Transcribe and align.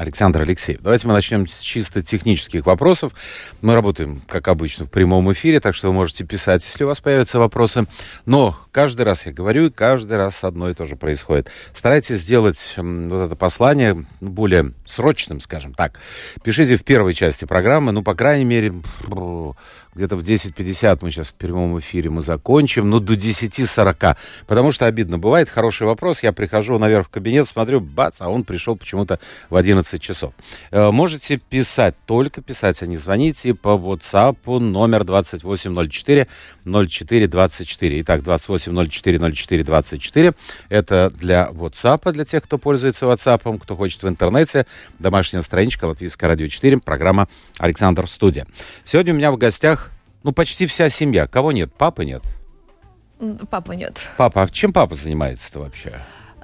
Александр 0.00 0.40
Алексеев. 0.40 0.80
Давайте 0.80 1.06
мы 1.06 1.12
начнем 1.12 1.46
с 1.46 1.60
чисто 1.60 2.00
технических 2.00 2.64
вопросов. 2.64 3.12
Мы 3.60 3.74
работаем, 3.74 4.22
как 4.26 4.48
обычно, 4.48 4.86
в 4.86 4.90
прямом 4.90 5.30
эфире, 5.32 5.60
так 5.60 5.74
что 5.74 5.88
вы 5.88 5.92
можете 5.92 6.24
писать, 6.24 6.64
если 6.64 6.84
у 6.84 6.86
вас 6.86 7.00
появятся 7.00 7.38
вопросы. 7.38 7.84
Но 8.24 8.56
каждый 8.72 9.02
раз 9.02 9.26
я 9.26 9.32
говорю, 9.32 9.66
и 9.66 9.70
каждый 9.70 10.16
раз 10.16 10.42
одно 10.42 10.70
и 10.70 10.74
то 10.74 10.86
же 10.86 10.96
происходит. 10.96 11.50
Старайтесь 11.74 12.20
сделать 12.20 12.74
вот 12.78 13.26
это 13.26 13.36
послание 13.36 14.06
более 14.22 14.72
срочным, 14.86 15.38
скажем 15.38 15.74
так. 15.74 15.98
Пишите 16.42 16.76
в 16.76 16.84
первой 16.84 17.12
части 17.12 17.44
программы, 17.44 17.92
ну, 17.92 18.02
по 18.02 18.14
крайней 18.14 18.46
мере, 18.46 18.72
где-то 19.94 20.16
в 20.16 20.22
10.50 20.22 21.00
мы 21.02 21.10
сейчас 21.10 21.28
в 21.28 21.34
прямом 21.34 21.78
эфире 21.80 22.10
мы 22.10 22.22
закончим, 22.22 22.88
ну, 22.88 23.00
до 23.00 23.14
10.40, 23.14 24.16
потому 24.46 24.72
что 24.72 24.86
обидно 24.86 25.18
бывает. 25.18 25.50
Хороший 25.50 25.86
вопрос, 25.86 26.22
я 26.22 26.32
прихожу 26.32 26.78
наверх 26.78 27.08
в 27.08 27.10
кабинет, 27.10 27.46
смотрю, 27.46 27.80
бац, 27.80 28.16
а 28.20 28.30
он 28.30 28.44
пришел 28.44 28.76
почему-то 28.76 29.18
в 29.50 29.56
11 29.56 29.89
часов. 29.98 30.34
Э, 30.70 30.90
можете 30.90 31.38
писать, 31.38 31.94
только 32.06 32.42
писать, 32.42 32.82
а 32.82 32.86
не 32.86 32.96
звоните 32.96 33.54
по 33.54 33.70
WhatsApp 33.70 34.58
номер 34.58 35.04
2804 35.04 36.26
0424. 36.64 38.00
Итак, 38.02 38.22
2804 38.22 39.18
0424. 39.18 40.32
Это 40.68 41.10
для 41.10 41.48
WhatsApp, 41.52 42.12
для 42.12 42.24
тех, 42.24 42.42
кто 42.42 42.58
пользуется 42.58 43.06
WhatsApp, 43.06 43.58
кто 43.58 43.76
хочет 43.76 44.02
в 44.02 44.08
интернете. 44.08 44.66
Домашняя 44.98 45.42
страничка 45.42 45.86
Латвийское 45.86 46.28
радио 46.28 46.48
4, 46.48 46.78
программа 46.78 47.28
«Александр 47.58 48.06
Студия». 48.06 48.46
Сегодня 48.84 49.12
у 49.12 49.16
меня 49.16 49.32
в 49.32 49.36
гостях, 49.36 49.90
ну, 50.22 50.32
почти 50.32 50.66
вся 50.66 50.88
семья. 50.88 51.26
Кого 51.26 51.52
нет? 51.52 51.72
Папы 51.74 52.04
нет? 52.04 52.22
Папы 53.50 53.76
нет. 53.76 54.08
Папа, 54.16 54.42
а 54.42 54.48
чем 54.48 54.72
папа 54.72 54.94
занимается-то 54.94 55.60
вообще? 55.60 56.00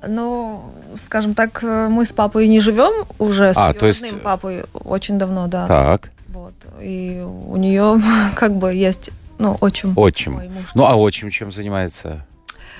Ну, 0.06 0.62
скажем 0.94 1.34
так, 1.34 1.62
мы 1.62 2.05
с 2.05 2.12
папой 2.12 2.48
не 2.48 2.61
живем 2.61 3.06
уже 3.19 3.52
с 3.52 3.56
А, 3.56 3.72
то 3.72 3.86
есть- 3.86 4.03
родным 4.03 4.20
папой 4.20 4.64
очень 4.75 5.19
давно, 5.19 5.47
да. 5.47 5.66
Так, 5.66 6.11
Вот. 6.28 6.55
И 6.80 7.25
у 7.48 7.56
нее 7.56 8.00
как 8.36 8.55
бы 8.56 8.72
есть, 8.75 9.11
ну, 9.38 9.56
отчим. 9.61 9.92
отчим. 9.97 10.33
Мой 10.34 10.48
муж. 10.48 10.64
Ну, 10.75 10.84
а 10.84 10.94
отчим 10.97 11.30
чем 11.30 11.50
занимается? 11.53 12.25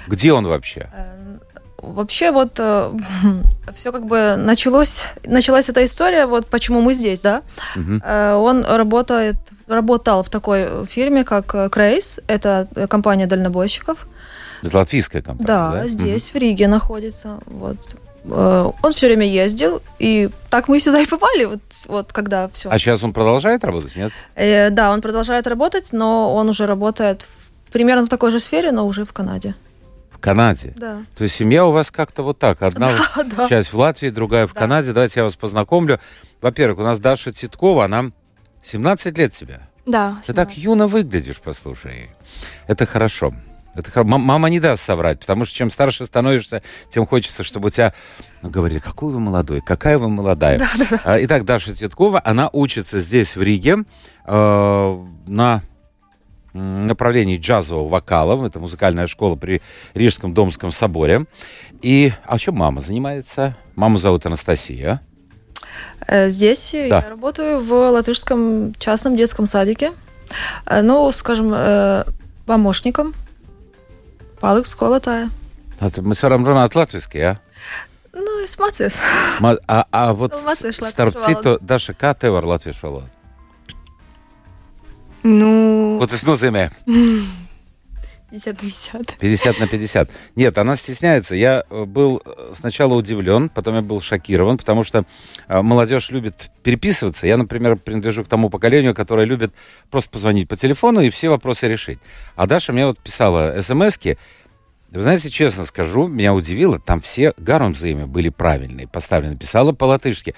Где 0.09 0.33
он 0.33 0.47
вообще? 0.47 0.89
Э, 0.95 1.37
Вообще 1.83 2.31
вот 2.33 2.55
все 3.77 3.93
как 3.93 4.07
бы 4.07 4.37
началось, 4.37 5.05
началась 5.25 5.69
эта 5.69 5.85
история, 5.85 6.27
вот 6.27 6.47
почему 6.47 6.81
мы 6.81 6.95
здесь, 6.95 7.21
да. 7.21 7.43
Э, 7.77 8.35
Он 8.35 8.65
работает, 8.65 9.37
работал 9.69 10.23
в 10.23 10.29
такой 10.29 10.87
фирме, 10.87 11.23
как 11.25 11.55
э, 11.55 11.69
Крейс, 11.69 12.21
это 12.29 12.67
э, 12.75 12.87
компания 12.87 13.27
дальнобойщиков. 13.27 14.07
Это 14.63 14.77
латвийская 14.79 15.23
компания, 15.23 15.47
Да, 15.47 15.71
да? 15.73 15.89
здесь, 15.89 16.31
в 16.33 16.37
Риге 16.37 16.69
находится. 16.69 17.39
Вот. 17.47 17.77
Э, 18.25 18.71
Он 18.83 18.93
все 18.93 19.07
время 19.07 19.27
ездил, 19.27 19.83
и 19.99 20.31
так 20.51 20.69
мы 20.69 20.81
сюда 20.81 21.01
и 21.03 21.07
попали, 21.07 21.45
вот, 21.45 21.61
вот 21.89 22.13
когда 22.13 22.49
все. 22.49 22.69
А 22.71 22.79
сейчас 22.79 23.03
он 23.05 23.13
продолжает 23.13 23.65
работать, 23.65 23.95
нет? 23.97 24.13
да, 24.37 24.91
он 24.93 25.01
продолжает 25.01 25.47
работать, 25.47 25.87
но 25.93 26.35
он 26.35 26.49
уже 26.49 26.67
работает 26.67 27.23
в- 27.67 27.73
примерно 27.73 28.07
в 28.07 28.09
такой 28.09 28.31
же 28.31 28.39
сфере, 28.41 28.73
но 28.73 28.87
уже 28.87 29.05
в 29.05 29.13
Канаде. 29.13 29.55
В 30.11 30.19
Канаде. 30.19 30.73
Да. 30.77 31.03
То 31.17 31.25
есть 31.25 31.37
семья 31.37 31.67
у 31.67 31.73
вас 31.73 31.91
как-то 31.91 32.23
вот 32.23 32.39
так. 32.39 32.63
Одна 32.63 32.91
да. 33.37 33.49
часть 33.49 33.73
в 33.73 33.79
Латвии, 33.79 34.09
другая 34.09 34.47
в 34.47 34.55
Да. 34.55 34.61
Канаде. 34.61 34.93
Давайте 34.93 35.21
я 35.21 35.25
вас 35.25 35.37
познакомлю. 35.37 36.01
Во-первых, 36.41 36.79
у 36.79 36.83
нас 36.83 36.99
Даша 36.99 37.33
Титкова, 37.33 37.85
она 37.85 38.11
17 38.63 39.17
лет 39.19 39.35
тебе. 39.35 39.61
Да. 39.85 40.17
Ты 40.27 40.33
так 40.33 40.57
юно 40.57 40.89
выглядишь, 40.89 41.41
послушай. 41.45 42.11
Это 42.67 42.87
хорошо. 42.87 43.35
Это 43.77 44.05
Мама 44.05 44.49
не 44.49 44.61
даст 44.61 44.85
соврать, 44.85 45.21
потому 45.21 45.45
что 45.45 45.55
чем 45.55 45.71
старше 45.71 46.07
становишься, 46.07 46.63
тем 46.89 47.07
хочется, 47.07 47.45
чтобы 47.45 47.69
у 47.69 47.71
тебя 47.71 47.93
ну, 48.43 48.51
говорили, 48.51 48.79
какой 48.79 49.13
вы 49.13 49.21
молодой, 49.21 49.61
какая 49.61 49.99
вы 49.99 50.09
молодая. 50.09 50.61
А, 51.05 51.23
Итак, 51.25 51.45
Даша 51.45 51.75
Титкова, 51.75 52.21
она 52.25 52.49
учится 52.53 53.01
здесь, 53.01 53.37
в 53.37 53.43
Риге, 53.43 53.85
э, 54.25 55.05
на 55.27 55.63
направлении 56.57 57.39
джазового 57.39 57.89
вокала. 57.89 58.47
Это 58.47 58.59
музыкальная 58.61 59.07
школа 59.07 59.37
при 59.37 59.61
Рижском 59.95 60.33
Домском 60.33 60.73
соборе. 60.73 61.27
И 61.83 62.13
а 62.25 62.39
чем 62.39 62.57
мама 62.57 62.81
занимается? 62.81 63.57
Маму 63.75 63.99
зовут 63.99 64.25
Анастасия. 64.27 65.01
Э, 66.07 66.29
Здесь 66.29 66.71
Да. 66.73 67.01
я 67.01 67.11
работаю 67.11 67.61
в 67.61 67.73
латышском 67.91 68.75
частном 68.79 69.17
детском 69.17 69.47
садике. 69.47 69.93
Э, 70.67 70.83
Ну, 70.83 71.11
скажем, 71.13 71.53
э, 71.55 72.05
помощником. 72.47 73.15
paliku 74.41 74.71
skolotāja. 74.71 75.29
Tātad 75.81 76.07
mēs 76.09 76.23
varam 76.25 76.47
runāt 76.47 76.77
latviešu. 76.77 77.19
Ja? 77.21 77.37
Nu, 78.17 78.39
es 78.45 78.57
mācījos. 78.61 79.03
Ma, 79.45 79.55
a, 79.69 79.83
a, 79.91 80.05
vot, 80.17 80.33
nu, 80.33 80.45
mācīšu 80.47 80.81
latviešu 80.81 80.93
starp 80.93 81.19
valodu. 81.19 81.43
citu, 81.43 81.57
Daša, 81.73 81.97
kā 82.01 82.15
tev 82.17 82.39
ar 82.39 82.49
latviešu 82.49 82.87
valodu? 82.87 83.11
Nu... 85.27 85.51
Ko 86.01 86.07
tas 86.09 86.23
nozīmē? 86.29 86.69
Mm. 86.87 87.27
50 89.21 89.61
на 89.61 89.69
50. 89.69 90.11
Нет, 90.35 90.59
она 90.59 90.77
стесняется. 90.77 91.37
Я 91.37 91.65
э, 91.71 91.85
был 91.85 92.21
э, 92.25 92.53
сначала 92.55 92.95
удивлен, 92.95 93.49
потом 93.49 93.77
я 93.77 93.83
был 93.83 94.01
шокирован, 94.01 94.59
потому 94.59 94.83
что 94.83 95.05
э, 95.47 95.63
молодежь 95.63 96.11
любит 96.11 96.51
переписываться. 96.65 97.27
Я, 97.27 97.37
например, 97.37 97.77
принадлежу 97.77 98.25
к 98.25 98.29
тому 98.29 98.51
поколению, 98.51 98.95
которое 98.95 99.27
любит 99.27 99.53
просто 99.91 100.11
позвонить 100.11 100.49
по 100.49 100.57
телефону 100.57 101.01
и 101.01 101.11
все 101.11 101.29
вопросы 101.29 101.69
решить. 101.69 102.01
А 102.35 102.47
Даша 102.47 102.73
мне 102.73 102.87
вот 102.87 102.99
писала 102.99 103.61
смс-ки. 103.63 104.19
Вы 104.91 105.03
знаете, 105.03 105.31
честно 105.31 105.67
скажу, 105.67 106.09
меня 106.09 106.35
удивило, 106.35 106.81
там 106.81 107.01
все 107.01 107.33
гармзаимы 107.37 108.07
были 108.07 108.29
правильные, 108.29 108.89
поставлены. 108.89 109.37
Писала 109.37 109.73
по-латышски. 109.73 110.35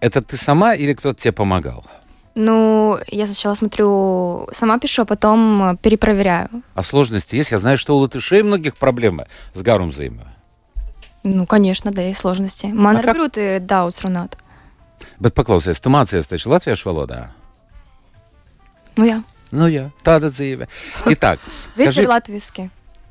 Это 0.00 0.22
ты 0.22 0.36
сама 0.36 0.74
или 0.74 0.94
кто-то 0.94 1.20
тебе 1.20 1.32
помогал? 1.32 1.84
Ну, 2.34 2.98
я 3.08 3.26
сначала 3.26 3.54
смотрю, 3.54 4.48
сама 4.52 4.78
пишу, 4.78 5.02
а 5.02 5.04
потом 5.04 5.76
перепроверяю. 5.82 6.48
А 6.74 6.82
сложности 6.82 7.36
есть? 7.36 7.50
Я 7.50 7.58
знаю, 7.58 7.76
что 7.76 7.94
у 7.96 7.98
латышей 7.98 8.42
многих 8.42 8.76
проблемы 8.76 9.26
с 9.54 9.60
гармзаимы. 9.62 10.24
Nu, 11.24 11.46
конечно, 11.46 11.92
да, 11.92 12.02
есть 12.02 12.20
сложности. 12.20 12.66
Man 12.66 12.96
А 12.96 13.00
ir 13.00 13.04
как- 13.04 13.16
grūti 13.16 13.60
daudz 13.60 14.00
runāt. 14.02 14.32
Bet 15.20 15.34
paklausies, 15.34 15.80
tu 15.80 15.90
mācies 15.90 16.26
taču 16.26 16.50
latviešu 16.50 16.88
valodā? 16.88 17.28
Nu, 18.96 19.04
jā. 19.04 19.22
Ну, 19.50 19.66
я. 19.66 19.90
Tāda 20.02 20.30
dzīve. 20.30 20.66
Итак, 21.06 21.38
ir 21.76 22.06
latviski. 22.06 22.70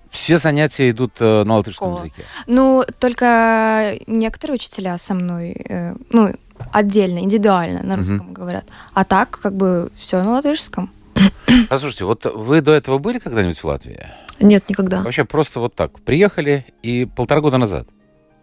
все 0.10 0.38
занятия 0.38 0.90
идут 0.90 1.22
э, 1.22 1.44
на 1.46 1.56
латышском 1.56 1.96
языке. 1.96 2.24
Ну, 2.48 2.84
только 3.00 3.98
некоторые 4.08 4.56
учителя 4.56 4.98
со 4.98 5.14
мной, 5.14 5.56
э, 5.70 5.96
ну, 6.10 6.34
отдельно, 6.72 7.20
индивидуально 7.20 7.84
на 7.84 7.98
русском 7.98 8.34
говорят. 8.34 8.66
А 8.94 9.04
так, 9.04 9.40
как 9.42 9.54
бы, 9.54 9.92
все 9.98 10.24
на 10.24 10.32
латышском. 10.32 10.92
Послушайте, 11.70 12.06
вот 12.06 12.26
вы 12.26 12.62
до 12.62 12.74
этого 12.74 12.98
были 12.98 13.20
когда-нибудь 13.20 13.58
в 13.58 13.66
Латвии? 13.66 14.08
Нет, 14.40 14.68
никогда. 14.70 15.02
Вообще 15.02 15.26
просто 15.26 15.60
вот 15.60 15.76
так. 15.76 16.00
Приехали 16.02 16.66
и 16.82 17.06
полтора 17.06 17.42
года 17.42 17.58
назад. 17.58 17.88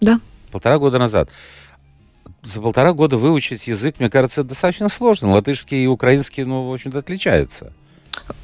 Да. 0.00 0.20
Полтора 0.50 0.78
года 0.78 0.98
назад. 0.98 1.28
За 2.42 2.60
полтора 2.60 2.92
года 2.92 3.16
выучить 3.16 3.66
язык, 3.66 3.96
мне 3.98 4.08
кажется, 4.08 4.44
достаточно 4.44 4.88
сложно. 4.88 5.32
Латышский 5.32 5.84
и 5.84 5.86
украинский, 5.86 6.44
ну, 6.44 6.68
в 6.68 6.72
общем-то, 6.72 6.98
отличаются. 6.98 7.72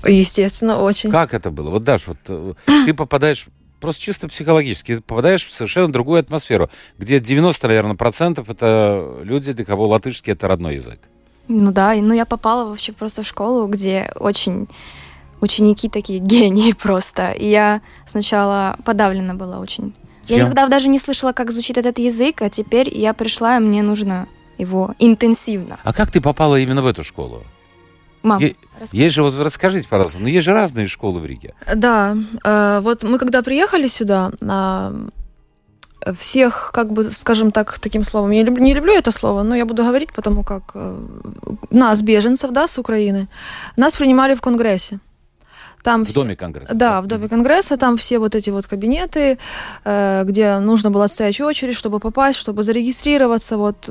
Естественно, 0.04 0.81
очень. 0.81 1.10
Как 1.10 1.32
это 1.34 1.50
было? 1.50 1.70
Вот, 1.70 1.84
Даш, 1.84 2.06
вот 2.06 2.19
э, 2.28 2.54
ты 2.66 2.94
попадаешь 2.94 3.46
просто 3.81 4.03
чисто 4.03 4.29
психологически, 4.29 4.97
ты 4.97 5.00
попадаешь 5.03 5.44
в 5.44 5.53
совершенно 5.53 5.93
другую 5.93 6.21
атмосферу, 6.21 6.71
где 6.99 7.21
90, 7.21 7.67
наверное, 7.67 7.97
процентов 7.97 8.49
это 8.49 9.21
люди, 9.23 9.53
для 9.53 9.65
кого 9.65 9.87
латышский 9.88 10.32
это 10.32 10.49
родной 10.49 10.76
язык. 10.76 11.00
Ну 11.49 11.73
да, 11.73 11.94
ну 11.94 12.15
я 12.15 12.25
попала 12.25 12.69
вообще 12.69 12.93
просто 12.93 13.23
в 13.23 13.26
школу, 13.26 13.67
где 13.67 14.11
очень 14.17 14.69
ученики 15.41 15.88
такие 15.88 16.19
гении 16.19 16.73
просто. 16.82 17.31
И 17.31 17.49
я 17.49 17.82
сначала 18.06 18.79
подавлена 18.85 19.35
была 19.35 19.59
очень. 19.59 19.94
Я 20.26 20.37
Чем? 20.37 20.47
никогда 20.47 20.69
даже 20.69 20.88
не 20.88 20.99
слышала, 20.99 21.32
как 21.32 21.53
звучит 21.53 21.76
этот 21.76 21.99
язык, 21.99 22.41
а 22.41 22.49
теперь 22.49 22.93
я 22.94 23.12
пришла, 23.12 23.59
и 23.59 23.61
мне 23.61 23.82
нужно 23.82 24.26
его 24.56 24.94
интенсивно. 24.99 25.79
А 25.85 25.93
как 25.93 26.11
ты 26.11 26.21
попала 26.21 26.59
именно 26.59 26.81
в 26.81 26.87
эту 26.87 27.05
школу? 27.05 27.43
Мам, 28.25 28.41
Е-. 28.41 28.56
Есть 28.91 29.15
же, 29.15 29.23
вот 29.23 29.38
расскажите, 29.38 29.87
пожалуйста, 29.88 30.19
ну 30.19 30.26
есть 30.26 30.44
же 30.44 30.53
разные 30.53 30.87
школы 30.88 31.21
в 31.21 31.25
Риге. 31.26 31.55
Да, 31.76 32.17
э, 32.44 32.81
вот 32.82 33.05
мы 33.05 33.19
когда 33.19 33.43
приехали 33.43 33.87
сюда, 33.87 34.32
а, 34.41 34.93
всех, 36.19 36.71
как 36.73 36.93
бы, 36.93 37.05
скажем 37.12 37.50
так, 37.50 37.79
таким 37.79 38.03
словом, 38.05 38.31
я 38.32 38.43
люб- 38.43 38.59
не 38.61 38.75
люблю 38.75 38.93
это 38.93 39.11
слово, 39.12 39.43
но 39.43 39.55
я 39.55 39.65
буду 39.65 39.85
говорить, 39.85 40.12
потому 40.12 40.43
как 40.43 40.62
э, 40.75 40.99
нас, 41.71 42.03
беженцев, 42.03 42.50
да, 42.50 42.67
с 42.67 42.79
Украины, 42.79 43.29
нас 43.76 43.97
принимали 43.97 44.35
в 44.35 44.41
Конгрессе. 44.41 44.99
Там 45.82 46.03
В 46.05 46.09
все- 46.09 46.21
Доме 46.21 46.35
Конгресса. 46.37 46.75
Да, 46.75 47.00
в 47.03 47.06
Доме 47.06 47.29
Конгресса, 47.29 47.76
там 47.76 47.97
все 47.97 48.19
вот 48.19 48.35
эти 48.35 48.50
вот 48.50 48.67
кабинеты, 48.67 49.38
э, 49.85 50.25
где 50.25 50.59
нужно 50.59 50.91
было 50.91 51.06
стоять 51.09 51.38
в 51.41 51.44
очередь, 51.44 51.76
чтобы 51.76 52.00
попасть, 52.00 52.38
чтобы 52.38 52.62
зарегистрироваться, 52.62 53.56
вот. 53.56 53.91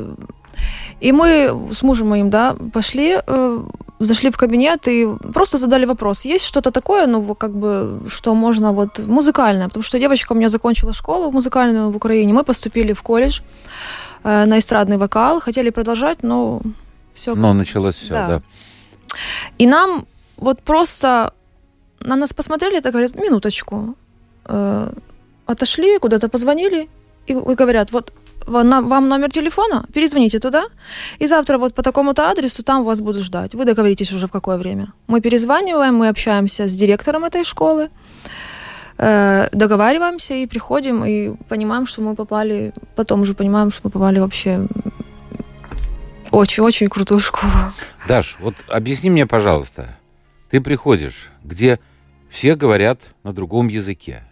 И 1.01 1.11
мы 1.11 1.51
с 1.71 1.81
мужем 1.83 2.09
моим, 2.09 2.29
да, 2.29 2.55
пошли, 2.73 3.17
э, 3.25 3.63
зашли 4.05 4.29
в 4.29 4.37
кабинет 4.37 4.87
и 4.87 5.07
просто 5.33 5.57
задали 5.57 5.85
вопрос, 5.85 6.25
есть 6.25 6.45
что-то 6.45 6.71
такое, 6.71 7.07
ну, 7.07 7.35
как 7.35 7.51
бы, 7.51 8.01
что 8.07 8.35
можно 8.35 8.71
вот 8.71 8.99
музыкальное, 8.99 9.67
потому 9.67 9.83
что 9.83 9.99
девочка 9.99 10.33
у 10.33 10.35
меня 10.35 10.49
закончила 10.49 10.93
школу 10.93 11.31
музыкальную 11.31 11.89
в 11.89 11.95
Украине, 11.95 12.33
мы 12.33 12.43
поступили 12.43 12.93
в 12.93 13.01
колледж 13.01 13.41
э, 14.23 14.45
на 14.45 14.57
эстрадный 14.57 14.97
вокал, 14.97 15.39
хотели 15.41 15.71
продолжать, 15.71 16.23
но 16.23 16.61
все 17.13 17.35
Но 17.35 17.53
началось 17.53 17.95
все, 17.95 18.13
Да. 18.13 18.27
да. 18.27 18.41
и 19.59 19.67
нам 19.67 20.05
вот 20.37 20.61
просто 20.61 21.33
на 21.99 22.15
нас 22.15 22.33
посмотрели, 22.33 22.81
так 22.81 22.91
говорят, 22.91 23.15
минуточку. 23.15 23.95
Э, 24.45 24.91
отошли, 25.45 25.99
куда-то 25.99 26.29
позвонили 26.29 26.89
и, 27.27 27.33
говорят, 27.33 27.91
вот 27.91 28.13
вам 28.45 29.09
номер 29.09 29.31
телефона, 29.31 29.85
перезвоните 29.93 30.39
туда, 30.39 30.65
и 31.19 31.27
завтра 31.27 31.57
вот 31.57 31.73
по 31.73 31.83
такому-то 31.83 32.29
адресу 32.29 32.63
там 32.63 32.83
вас 32.83 33.01
будут 33.01 33.23
ждать. 33.23 33.55
Вы 33.55 33.65
договоритесь 33.65 34.11
уже 34.11 34.27
в 34.27 34.31
какое 34.31 34.57
время. 34.57 34.93
Мы 35.07 35.21
перезваниваем, 35.21 35.95
мы 35.95 36.09
общаемся 36.09 36.67
с 36.67 36.73
директором 36.73 37.23
этой 37.23 37.43
школы, 37.43 37.89
э, 38.97 39.49
договариваемся 39.51 40.33
и 40.33 40.47
приходим, 40.47 41.05
и 41.05 41.35
понимаем, 41.47 41.85
что 41.85 42.01
мы 42.01 42.15
попали, 42.15 42.73
потом 42.95 43.21
уже 43.21 43.33
понимаем, 43.33 43.71
что 43.71 43.81
мы 43.83 43.91
попали 43.91 44.19
вообще 44.19 44.67
очень-очень 46.31 46.89
крутую 46.89 47.19
школу. 47.19 47.51
Даш, 48.07 48.37
вот 48.39 48.55
объясни 48.67 49.09
мне, 49.09 49.27
пожалуйста, 49.27 49.97
ты 50.49 50.61
приходишь, 50.61 51.29
где 51.43 51.79
все 52.29 52.55
говорят 52.55 52.99
на 53.23 53.33
другом 53.33 53.67
языке. 53.67 54.23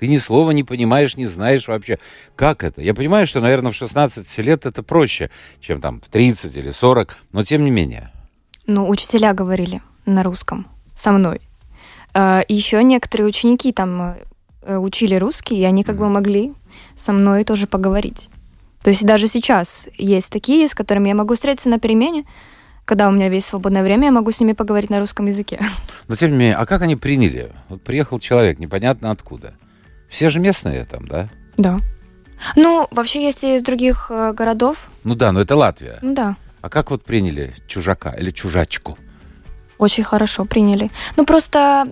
Ты 0.00 0.08
ни 0.08 0.16
слова 0.16 0.52
не 0.52 0.64
понимаешь, 0.64 1.18
не 1.18 1.26
знаешь 1.26 1.68
вообще, 1.68 1.98
как 2.34 2.64
это. 2.64 2.80
Я 2.80 2.94
понимаю, 2.94 3.26
что, 3.26 3.40
наверное, 3.40 3.70
в 3.70 3.76
16 3.76 4.38
лет 4.38 4.64
это 4.64 4.82
проще, 4.82 5.30
чем 5.60 5.82
там 5.82 6.00
в 6.00 6.08
30 6.08 6.56
или 6.56 6.70
40, 6.70 7.18
но 7.32 7.44
тем 7.44 7.64
не 7.64 7.70
менее. 7.70 8.10
Ну, 8.66 8.88
учителя 8.88 9.34
говорили 9.34 9.82
на 10.06 10.22
русском 10.22 10.66
со 10.96 11.12
мной. 11.12 11.42
А, 12.14 12.42
еще 12.48 12.82
некоторые 12.82 13.26
ученики 13.26 13.72
там 13.72 14.16
э, 14.62 14.78
учили 14.78 15.16
русский, 15.16 15.56
и 15.56 15.64
они 15.64 15.84
как 15.84 15.98
бы 15.98 16.08
могли 16.08 16.54
со 16.96 17.12
мной 17.12 17.44
тоже 17.44 17.66
поговорить. 17.66 18.30
То 18.82 18.88
есть 18.88 19.04
даже 19.04 19.26
сейчас 19.26 19.86
есть 19.98 20.32
такие, 20.32 20.66
с 20.66 20.74
которыми 20.74 21.08
я 21.08 21.14
могу 21.14 21.34
встретиться 21.34 21.68
на 21.68 21.78
перемене, 21.78 22.24
когда 22.86 23.06
у 23.08 23.12
меня 23.12 23.28
весь 23.28 23.44
свободное 23.44 23.82
время, 23.82 24.06
я 24.06 24.12
могу 24.12 24.30
с 24.30 24.40
ними 24.40 24.52
поговорить 24.52 24.88
на 24.88 24.98
русском 24.98 25.26
языке. 25.26 25.60
Но 26.08 26.16
тем 26.16 26.30
не 26.30 26.38
менее, 26.38 26.56
а 26.56 26.64
как 26.64 26.80
они 26.80 26.96
приняли? 26.96 27.52
Вот 27.68 27.82
приехал 27.82 28.18
человек, 28.18 28.58
непонятно 28.58 29.10
откуда. 29.10 29.54
Все 30.10 30.28
же 30.28 30.40
местные 30.40 30.84
там, 30.84 31.06
да? 31.06 31.28
Да. 31.56 31.78
Ну, 32.56 32.88
вообще 32.90 33.22
есть 33.22 33.44
и 33.44 33.56
из 33.56 33.62
других 33.62 34.06
э, 34.10 34.32
городов. 34.32 34.90
Ну 35.04 35.14
да, 35.14 35.30
но 35.32 35.40
это 35.40 35.56
Латвия. 35.56 35.98
Ну 36.02 36.14
да, 36.14 36.36
А 36.62 36.68
как 36.68 36.90
вот 36.90 37.04
приняли 37.04 37.54
чужака 37.66 38.10
или 38.10 38.30
чужачку? 38.30 38.98
очень 39.78 40.04
хорошо 40.04 40.44
приняли. 40.44 40.90
Ну, 41.16 41.24
просто 41.24 41.86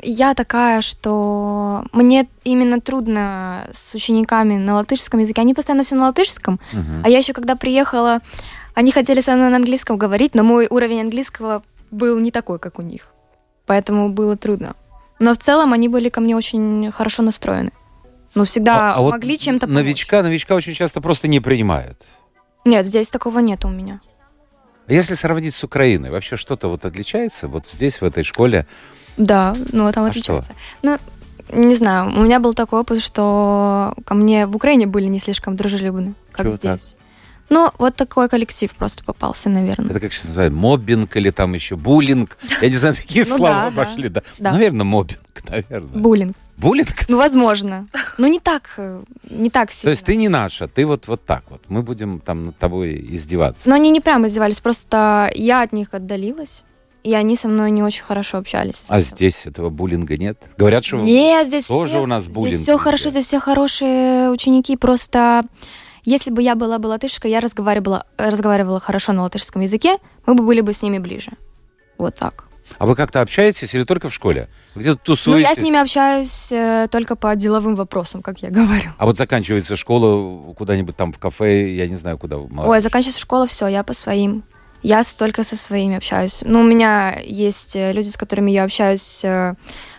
я 0.00 0.34
такая, 0.34 0.80
что 0.80 1.84
мне 1.92 2.28
именно 2.44 2.80
трудно 2.80 3.66
с 3.72 3.94
учениками 3.96 4.56
на 4.56 4.74
латышском 4.74 5.18
языке. 5.18 5.40
Они 5.40 5.52
постоянно 5.52 5.82
все 5.82 5.96
на 5.96 6.04
латышском. 6.04 6.60
Мгм. 6.72 7.02
А 7.04 7.08
я 7.08 7.18
еще 7.18 7.32
когда 7.32 7.56
приехала, 7.56 8.20
они 8.74 8.92
хотели 8.92 9.20
со 9.20 9.34
мной 9.34 9.50
на 9.50 9.56
английском 9.56 9.96
говорить, 9.96 10.36
но 10.36 10.44
мой 10.44 10.68
уровень 10.70 11.00
английского 11.00 11.62
был 11.90 12.18
не 12.20 12.30
такой, 12.30 12.60
как 12.60 12.78
у 12.78 12.82
них. 12.82 13.08
Поэтому 13.66 14.08
было 14.08 14.36
трудно. 14.36 14.76
Но 15.18 15.34
в 15.34 15.38
целом 15.38 15.72
они 15.72 15.88
были 15.88 16.08
ко 16.08 16.20
мне 16.20 16.36
очень 16.36 16.90
хорошо 16.92 17.22
настроены. 17.22 17.72
Ну, 18.34 18.44
всегда 18.44 18.92
А- 18.92 18.94
а 18.96 19.00
вот 19.00 19.12
могли 19.12 19.38
чем-то 19.38 19.66
помочь. 19.66 19.82
новичка, 19.82 20.22
новичка 20.22 20.54
очень 20.54 20.74
часто 20.74 21.00
просто 21.00 21.26
не 21.26 21.40
принимают. 21.40 21.96
Нет, 22.64 22.86
здесь 22.86 23.08
такого 23.08 23.38
нет 23.38 23.64
у 23.64 23.68
меня. 23.68 24.00
А 24.86 24.92
Если 24.92 25.14
сравнить 25.14 25.54
с 25.54 25.64
Украиной, 25.64 26.10
вообще 26.10 26.36
что-то 26.36 26.68
вот 26.68 26.84
отличается 26.84 27.48
вот 27.48 27.66
здесь, 27.68 28.00
в 28.00 28.04
этой 28.04 28.22
школе? 28.24 28.66
Да, 29.16 29.56
ну 29.72 29.90
там 29.92 30.04
А 30.04 30.08
отличается. 30.08 30.52
Ну, 30.82 30.98
не 31.52 31.74
знаю, 31.76 32.08
у 32.16 32.22
меня 32.22 32.38
был 32.40 32.54
такой 32.54 32.80
опыт, 32.80 33.02
что 33.02 33.94
ко 34.04 34.14
мне 34.14 34.46
в 34.46 34.54
Украине 34.54 34.86
были 34.86 35.06
не 35.06 35.18
слишком 35.18 35.56
дружелюбны, 35.56 36.14
как 36.32 36.46
Чего 36.46 36.56
так? 36.58 36.78
Ну, 37.48 37.70
вот 37.78 37.94
такой 37.96 38.28
коллектив 38.28 38.74
просто 38.74 39.04
попался, 39.04 39.48
наверное. 39.48 39.90
Это 39.90 40.00
как 40.00 40.12
сейчас 40.12 40.26
называют, 40.26 40.54
моббинг 40.54 41.16
или 41.16 41.30
там 41.30 41.54
еще 41.54 41.76
буллинг? 41.76 42.38
Я 42.60 42.68
не 42.68 42.76
знаю, 42.76 42.94
такие 42.96 43.24
Ну 43.28 43.36
слова 43.36 43.70
пошли. 43.70 44.08
Да. 44.08 44.22
Наверное, 44.38 44.84
моббинг, 44.84 45.20
наверное. 45.48 45.98
Буллинг. 46.02 46.36
Буллинг? 46.56 47.08
Ну, 47.08 47.18
возможно. 47.18 47.86
Ну, 48.18 48.26
не 48.26 48.40
так, 48.40 48.70
э, 48.78 49.02
не 49.28 49.50
так 49.50 49.68
То 49.70 49.76
сильно. 49.76 49.90
есть 49.90 50.04
ты 50.04 50.16
не 50.16 50.28
наша, 50.28 50.68
ты 50.68 50.86
вот, 50.86 51.06
вот 51.06 51.24
так 51.24 51.44
вот. 51.50 51.62
Мы 51.68 51.82
будем 51.82 52.18
там 52.18 52.44
над 52.44 52.58
тобой 52.58 52.94
издеваться. 53.10 53.68
Но 53.68 53.74
они 53.74 53.90
не 53.90 54.00
прямо 54.00 54.26
издевались, 54.26 54.60
просто 54.60 55.30
я 55.34 55.62
от 55.62 55.72
них 55.72 55.88
отдалилась, 55.92 56.64
и 57.04 57.14
они 57.14 57.36
со 57.36 57.48
мной 57.48 57.70
не 57.70 57.82
очень 57.82 58.02
хорошо 58.02 58.38
общались. 58.38 58.84
А 58.88 59.00
здесь 59.00 59.46
этого 59.46 59.68
буллинга 59.68 60.16
нет? 60.16 60.42
Говорят, 60.56 60.84
что... 60.84 60.96
Нет, 60.96 61.46
здесь 61.46 61.66
тоже 61.66 61.90
все, 61.94 62.02
у 62.02 62.06
нас 62.06 62.26
буллинг 62.26 62.54
Здесь 62.54 62.62
все 62.62 62.78
хорошо, 62.78 63.10
здесь 63.10 63.26
все 63.26 63.38
хорошие 63.38 64.30
ученики. 64.30 64.76
Просто 64.78 65.42
если 66.06 66.30
бы 66.30 66.40
я 66.40 66.54
была 66.54 66.78
бы 66.78 66.86
латышкой, 66.86 67.30
я 67.30 67.40
разговаривала, 67.40 68.06
разговаривала 68.16 68.80
хорошо 68.80 69.12
на 69.12 69.22
латышском 69.22 69.60
языке, 69.60 69.98
мы 70.24 70.34
бы 70.34 70.44
были 70.44 70.62
бы 70.62 70.72
с 70.72 70.80
ними 70.82 70.98
ближе. 70.98 71.32
Вот 71.98 72.14
так. 72.14 72.44
А 72.78 72.86
вы 72.86 72.96
как-то 72.96 73.20
общаетесь 73.20 73.74
или 73.74 73.84
только 73.84 74.08
в 74.08 74.14
школе? 74.14 74.48
Где-то 74.74 74.98
Ну, 74.98 75.04
тусуетесь? 75.04 75.48
я 75.48 75.54
с 75.54 75.58
ними 75.58 75.78
общаюсь 75.78 76.50
э, 76.50 76.88
только 76.90 77.14
по 77.14 77.34
деловым 77.36 77.76
вопросам, 77.76 78.22
как 78.22 78.40
я 78.40 78.50
говорю. 78.50 78.90
А 78.98 79.06
вот 79.06 79.16
заканчивается 79.16 79.76
школа 79.76 80.52
куда-нибудь 80.54 80.96
там 80.96 81.12
в 81.12 81.18
кафе, 81.18 81.74
я 81.74 81.86
не 81.86 81.94
знаю, 81.96 82.18
куда. 82.18 82.36
вы, 82.38 82.44
Ой, 82.44 82.50
молодежь. 82.50 82.82
заканчивается 82.82 83.20
школа, 83.20 83.46
все, 83.46 83.66
я 83.68 83.82
по 83.84 83.92
своим. 83.94 84.42
Я 84.82 85.02
только 85.18 85.42
со 85.44 85.56
своими 85.56 85.96
общаюсь. 85.96 86.42
Ну, 86.44 86.60
у 86.60 86.64
меня 86.64 87.18
есть 87.24 87.76
э, 87.76 87.92
люди, 87.92 88.08
с 88.08 88.16
которыми 88.16 88.50
я 88.50 88.64
общаюсь 88.64 89.24
э, 89.24 89.54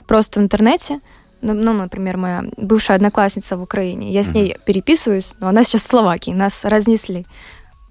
просто 0.06 0.39
в 0.39 0.44
интернете. 0.44 0.95
Ну, 0.95 1.01
ну, 1.41 1.73
например, 1.73 2.17
моя 2.17 2.43
бывшая 2.57 2.95
одноклассница 2.95 3.57
в 3.57 3.61
Украине. 3.63 4.11
Я 4.11 4.23
с 4.23 4.29
ней 4.29 4.57
переписываюсь, 4.65 5.33
но 5.39 5.47
она 5.47 5.63
сейчас 5.63 5.81
в 5.83 5.87
Словакии. 5.87 6.31
Нас 6.31 6.65
разнесли 6.65 7.25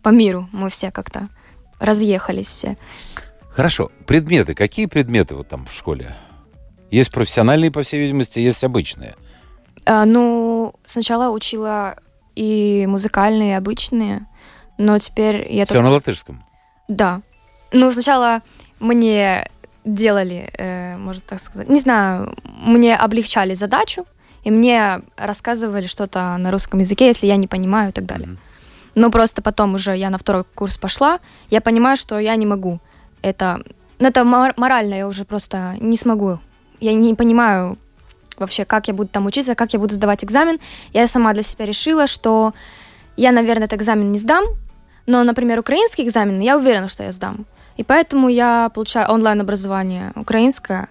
по 0.03 0.09
миру. 0.11 0.49
Мы 0.53 0.71
все 0.71 0.91
как-то 0.91 1.29
разъехались 1.79 2.47
все. 2.49 2.77
Хорошо. 3.51 3.91
Предметы. 4.07 4.55
Какие 4.55 4.87
предметы 4.87 5.35
вот 5.35 5.49
там 5.49 5.67
в 5.67 5.73
школе? 5.73 6.15
Есть 6.91 7.11
профессиональные, 7.11 7.71
по 7.71 7.83
всей 7.83 8.01
видимости, 8.01 8.39
есть 8.39 8.63
обычные. 8.65 9.15
А, 9.85 10.05
ну, 10.05 10.75
сначала 10.85 11.31
учила 11.31 11.97
и 12.35 12.87
музыкальные, 12.89 13.51
и 13.53 13.55
обычные, 13.55 14.27
но 14.79 14.99
теперь 14.99 15.51
я 15.53 15.65
Все 15.65 15.75
только- 15.75 15.87
на 15.89 15.91
латышском. 15.95 16.45
Да. 16.89 17.23
Ну, 17.73 17.91
сначала 17.91 18.43
мне 18.79 19.49
делали, 19.87 20.51
э, 20.59 20.99
можно 20.99 21.23
так 21.27 21.41
сказать, 21.41 21.69
не 21.69 21.81
знаю, 21.81 22.35
мне 22.45 22.97
облегчали 22.97 23.55
задачу, 23.55 24.05
и 24.45 24.51
мне 24.51 25.01
рассказывали 25.17 25.87
что-то 25.87 26.37
на 26.37 26.51
русском 26.51 26.81
языке, 26.81 27.07
если 27.07 27.27
я 27.27 27.37
не 27.37 27.47
понимаю 27.47 27.89
и 27.91 27.93
так 27.93 28.05
далее. 28.05 28.29
Мгм. 28.29 28.39
Но 28.95 29.11
просто 29.11 29.43
потом 29.43 29.75
уже 29.75 29.97
я 29.97 30.11
на 30.11 30.19
второй 30.19 30.45
курс 30.55 30.77
пошла, 30.77 31.21
я 31.51 31.61
понимаю, 31.61 31.97
что 31.97 32.19
я 32.19 32.37
не 32.37 32.47
могу. 32.47 32.81
Это, 33.23 33.61
ну, 33.99 34.09
это 34.09 34.25
мор- 34.25 34.55
морально, 34.57 34.95
я 34.95 35.07
уже 35.07 35.25
просто 35.25 35.77
не 35.81 35.97
смогу. 35.97 36.39
Я 36.81 36.95
не 36.95 37.15
понимаю 37.15 37.79
вообще, 38.39 38.65
как 38.65 38.89
я 38.89 38.95
буду 38.95 39.09
там 39.09 39.27
учиться, 39.27 39.55
как 39.55 39.73
я 39.73 39.79
буду 39.79 39.95
сдавать 39.95 40.25
экзамен. 40.25 40.59
Я 40.93 41.09
сама 41.09 41.33
для 41.33 41.43
себя 41.43 41.67
решила, 41.67 42.07
что 42.07 42.53
я, 43.17 43.33
наверное, 43.33 43.67
этот 43.67 43.81
экзамен 43.81 44.13
не 44.13 44.19
сдам, 44.19 44.45
но, 45.07 45.23
например, 45.25 45.59
украинский 45.59 46.05
экзамен, 46.05 46.41
я 46.41 46.57
уверена, 46.57 46.89
что 46.89 47.03
я 47.03 47.13
сдам. 47.13 47.47
И 47.77 47.85
поэтому 47.85 48.29
я 48.29 48.71
получаю 48.75 49.11
онлайн-образование 49.11 50.13
украинское 50.15 50.89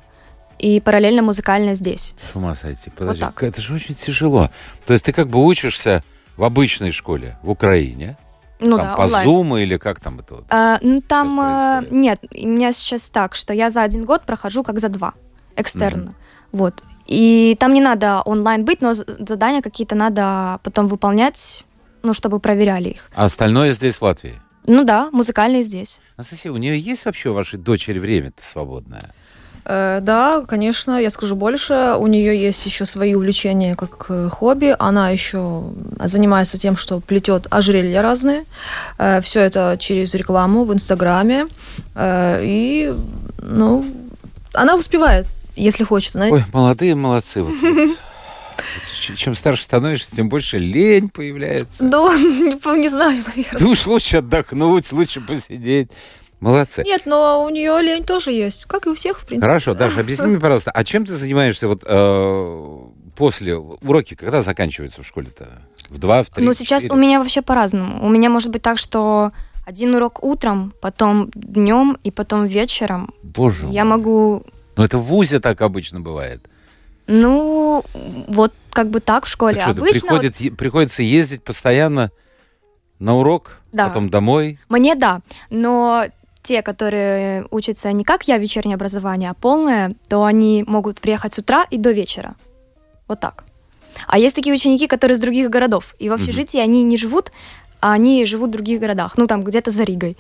и 0.60 0.80
параллельно 0.80 1.22
музыкальное 1.22 1.76
здесь. 1.76 2.14
С 2.32 2.36
ума 2.36 2.56
сойти. 2.56 2.90
Подожди, 2.90 3.22
так. 3.22 3.44
это 3.44 3.62
же 3.62 3.74
очень 3.74 3.96
тяжело. 3.96 4.50
То 4.86 4.94
есть 4.94 5.06
ты 5.06 5.12
как 5.12 5.28
бы 5.28 5.44
учишься 5.44 6.04
в 6.38 6.44
обычной 6.44 6.92
школе 6.92 7.38
в 7.42 7.50
Украине, 7.50 8.18
Ну 8.60 8.78
там 8.78 8.88
да, 8.88 8.96
по 8.96 9.02
онлайн. 9.02 9.28
Zoom 9.28 9.64
или 9.64 9.78
как 9.78 10.00
там 10.00 10.20
это 10.20 10.36
вот? 10.36 10.46
А, 10.50 10.78
ну, 10.82 11.02
там 11.02 11.40
э, 11.40 11.86
нет, 11.92 12.20
у 12.32 12.48
меня 12.48 12.74
сейчас 12.74 13.10
так, 13.10 13.36
что 13.36 13.54
я 13.54 13.70
за 13.70 13.84
один 13.84 14.06
год 14.06 14.24
прохожу 14.24 14.64
как 14.64 14.80
за 14.80 14.90
два 14.90 15.14
экстерно. 15.56 16.14
Вот. 16.52 16.84
И 17.06 17.56
там 17.60 17.74
не 17.74 17.82
надо 17.82 18.22
онлайн 18.22 18.66
быть, 18.66 18.82
но 18.82 18.94
задания 18.94 19.62
какие-то 19.62 19.96
надо 19.96 20.60
потом 20.64 20.88
выполнять, 20.88 21.66
ну, 22.04 22.14
чтобы 22.14 22.40
проверяли 22.40 22.90
их. 22.90 23.10
А 23.14 23.26
остальное 23.26 23.74
здесь 23.74 23.98
в 23.98 24.02
Латвии. 24.02 24.42
Ну 24.68 24.84
да, 24.84 25.10
музыкальные 25.12 25.64
здесь. 25.64 26.00
Анастасия, 26.18 26.52
у 26.52 26.58
нее 26.58 26.80
есть 26.80 27.06
вообще 27.06 27.30
у 27.30 27.34
вашей 27.34 27.60
дочери 27.60 28.00
время-то 28.00 28.44
свободное? 28.44 29.14
Э, 29.66 30.00
да, 30.02 30.44
конечно, 30.48 31.00
я 31.00 31.10
скажу 31.10 31.36
больше. 31.36 31.96
У 31.98 32.08
нее 32.08 32.40
есть 32.40 32.66
еще 32.66 32.86
свои 32.86 33.16
увлечения 33.16 33.76
как 33.76 34.06
э, 34.10 34.30
хобби. 34.32 34.76
Она 34.78 35.10
еще 35.10 35.64
занимается 36.00 36.60
тем, 36.60 36.78
что 36.78 37.00
плетет 37.00 37.48
ожерелья 37.50 38.02
разные. 38.02 38.46
Э, 38.98 39.22
все 39.22 39.42
это 39.42 39.78
через 39.80 40.14
рекламу 40.14 40.64
в 40.64 40.74
Инстаграме. 40.74 41.48
И, 41.98 42.94
ну, 43.40 43.86
она 44.54 44.76
успевает, 44.76 45.26
если 45.56 45.84
хочется. 45.84 46.20
Ой, 46.20 46.44
молодые 46.54 46.96
молодцы. 46.96 47.42
Вот, 47.42 47.54
вот. 47.62 47.90
Чем 49.16 49.36
старше 49.36 49.64
становишься, 49.64 50.16
тем 50.16 50.30
больше 50.30 50.58
лень 50.58 51.10
появляется. 51.10 51.84
Да, 51.84 52.16
не, 52.18 52.90
знаю, 52.90 53.24
наверное. 53.26 53.58
Ты 53.60 53.66
уж 53.66 53.86
лучше 53.86 54.18
отдохнуть, 54.18 54.92
лучше 54.92 55.22
посидеть. 55.22 55.90
Молодцы. 56.40 56.84
Нет, 56.84 57.04
но 57.06 57.44
у 57.44 57.50
нее 57.50 57.82
лень 57.82 58.04
тоже 58.04 58.32
есть, 58.32 58.66
как 58.66 58.86
и 58.86 58.90
у 58.90 58.96
всех, 58.96 59.20
в 59.20 59.26
принципе. 59.26 59.48
Хорошо, 59.48 59.74
Даша, 59.74 60.02
объясни 60.02 60.28
мне, 60.28 60.40
пожалуйста, 60.40 60.72
а 60.72 60.84
чем 60.84 61.06
ты 61.06 61.14
занимаешься 61.14 61.68
вот 61.68 61.84
э, 61.86 62.78
после 63.16 63.56
уроки, 63.56 64.16
когда 64.16 64.42
заканчиваются 64.42 65.02
в 65.02 65.08
школе-то? 65.08 65.48
В 65.90 65.98
два, 65.98 66.24
в 66.24 66.30
три, 66.30 66.46
Ну, 66.46 66.54
сейчас 66.54 66.84
четыре? 66.84 67.00
у 67.00 67.02
меня 67.02 67.20
вообще 67.20 67.42
по-разному. 67.42 68.06
У 68.06 68.10
меня 68.10 68.30
может 68.30 68.52
быть 68.52 68.62
так, 68.62 68.78
что 68.78 69.32
один 69.66 69.96
урок 69.96 70.24
утром, 70.24 70.74
потом 70.82 71.32
днем 71.34 71.98
и 72.04 72.12
потом 72.12 72.46
вечером. 72.46 73.14
Боже 73.24 73.66
Я 73.68 73.86
мой. 73.86 73.98
могу, 73.98 74.44
Ну, 74.76 74.84
это 74.84 74.98
в 74.98 75.04
ВУЗе 75.04 75.40
так 75.40 75.62
обычно 75.62 76.02
бывает. 76.02 76.46
Ну, 77.08 77.84
вот 78.28 78.54
как 78.72 78.90
бы 78.90 79.00
так 79.00 79.26
в 79.26 79.30
школе. 79.30 79.56
Так 79.56 79.64
что, 79.64 79.72
Обычно 79.82 80.00
вот 80.02 80.08
приходит, 80.22 80.40
е- 80.42 80.52
приходится 80.52 81.04
ездить 81.04 81.44
постоянно 81.44 82.12
на 83.00 83.16
урок, 83.18 83.60
Да. 83.72 83.88
потом 83.88 84.10
домой. 84.10 84.60
Мне 84.70 84.96
да, 84.96 85.22
но 85.50 86.06
те, 86.44 86.62
которые 86.62 87.46
учатся 87.52 87.92
не 87.92 88.04
как 88.04 88.28
я 88.28 88.38
вечернее 88.38 88.76
образование, 88.76 89.30
а 89.32 89.34
полное, 89.34 89.96
то 90.08 90.24
они 90.26 90.64
могут 90.68 91.00
приехать 91.02 91.34
с 91.34 91.40
утра 91.40 91.66
и 91.72 91.78
до 91.78 91.92
вечера. 91.92 92.36
Вот 93.08 93.20
так. 93.20 93.44
А 94.08 94.18
есть 94.20 94.36
такие 94.36 94.54
ученики, 94.54 94.88
которые 94.88 95.16
из 95.16 95.22
других 95.22 95.50
городов. 95.50 95.96
И 96.00 96.10
в 96.10 96.14
общежитии 96.14 96.60
они 96.60 96.84
не 96.84 96.98
живут, 96.98 97.32
а 97.80 97.94
они 97.94 98.26
живут 98.26 98.50
в 98.50 98.54
других 98.54 98.80
городах. 98.82 99.14
Ну, 99.18 99.26
там 99.26 99.44
где-то 99.44 99.72
за 99.72 99.84
Ригой. 99.84 100.18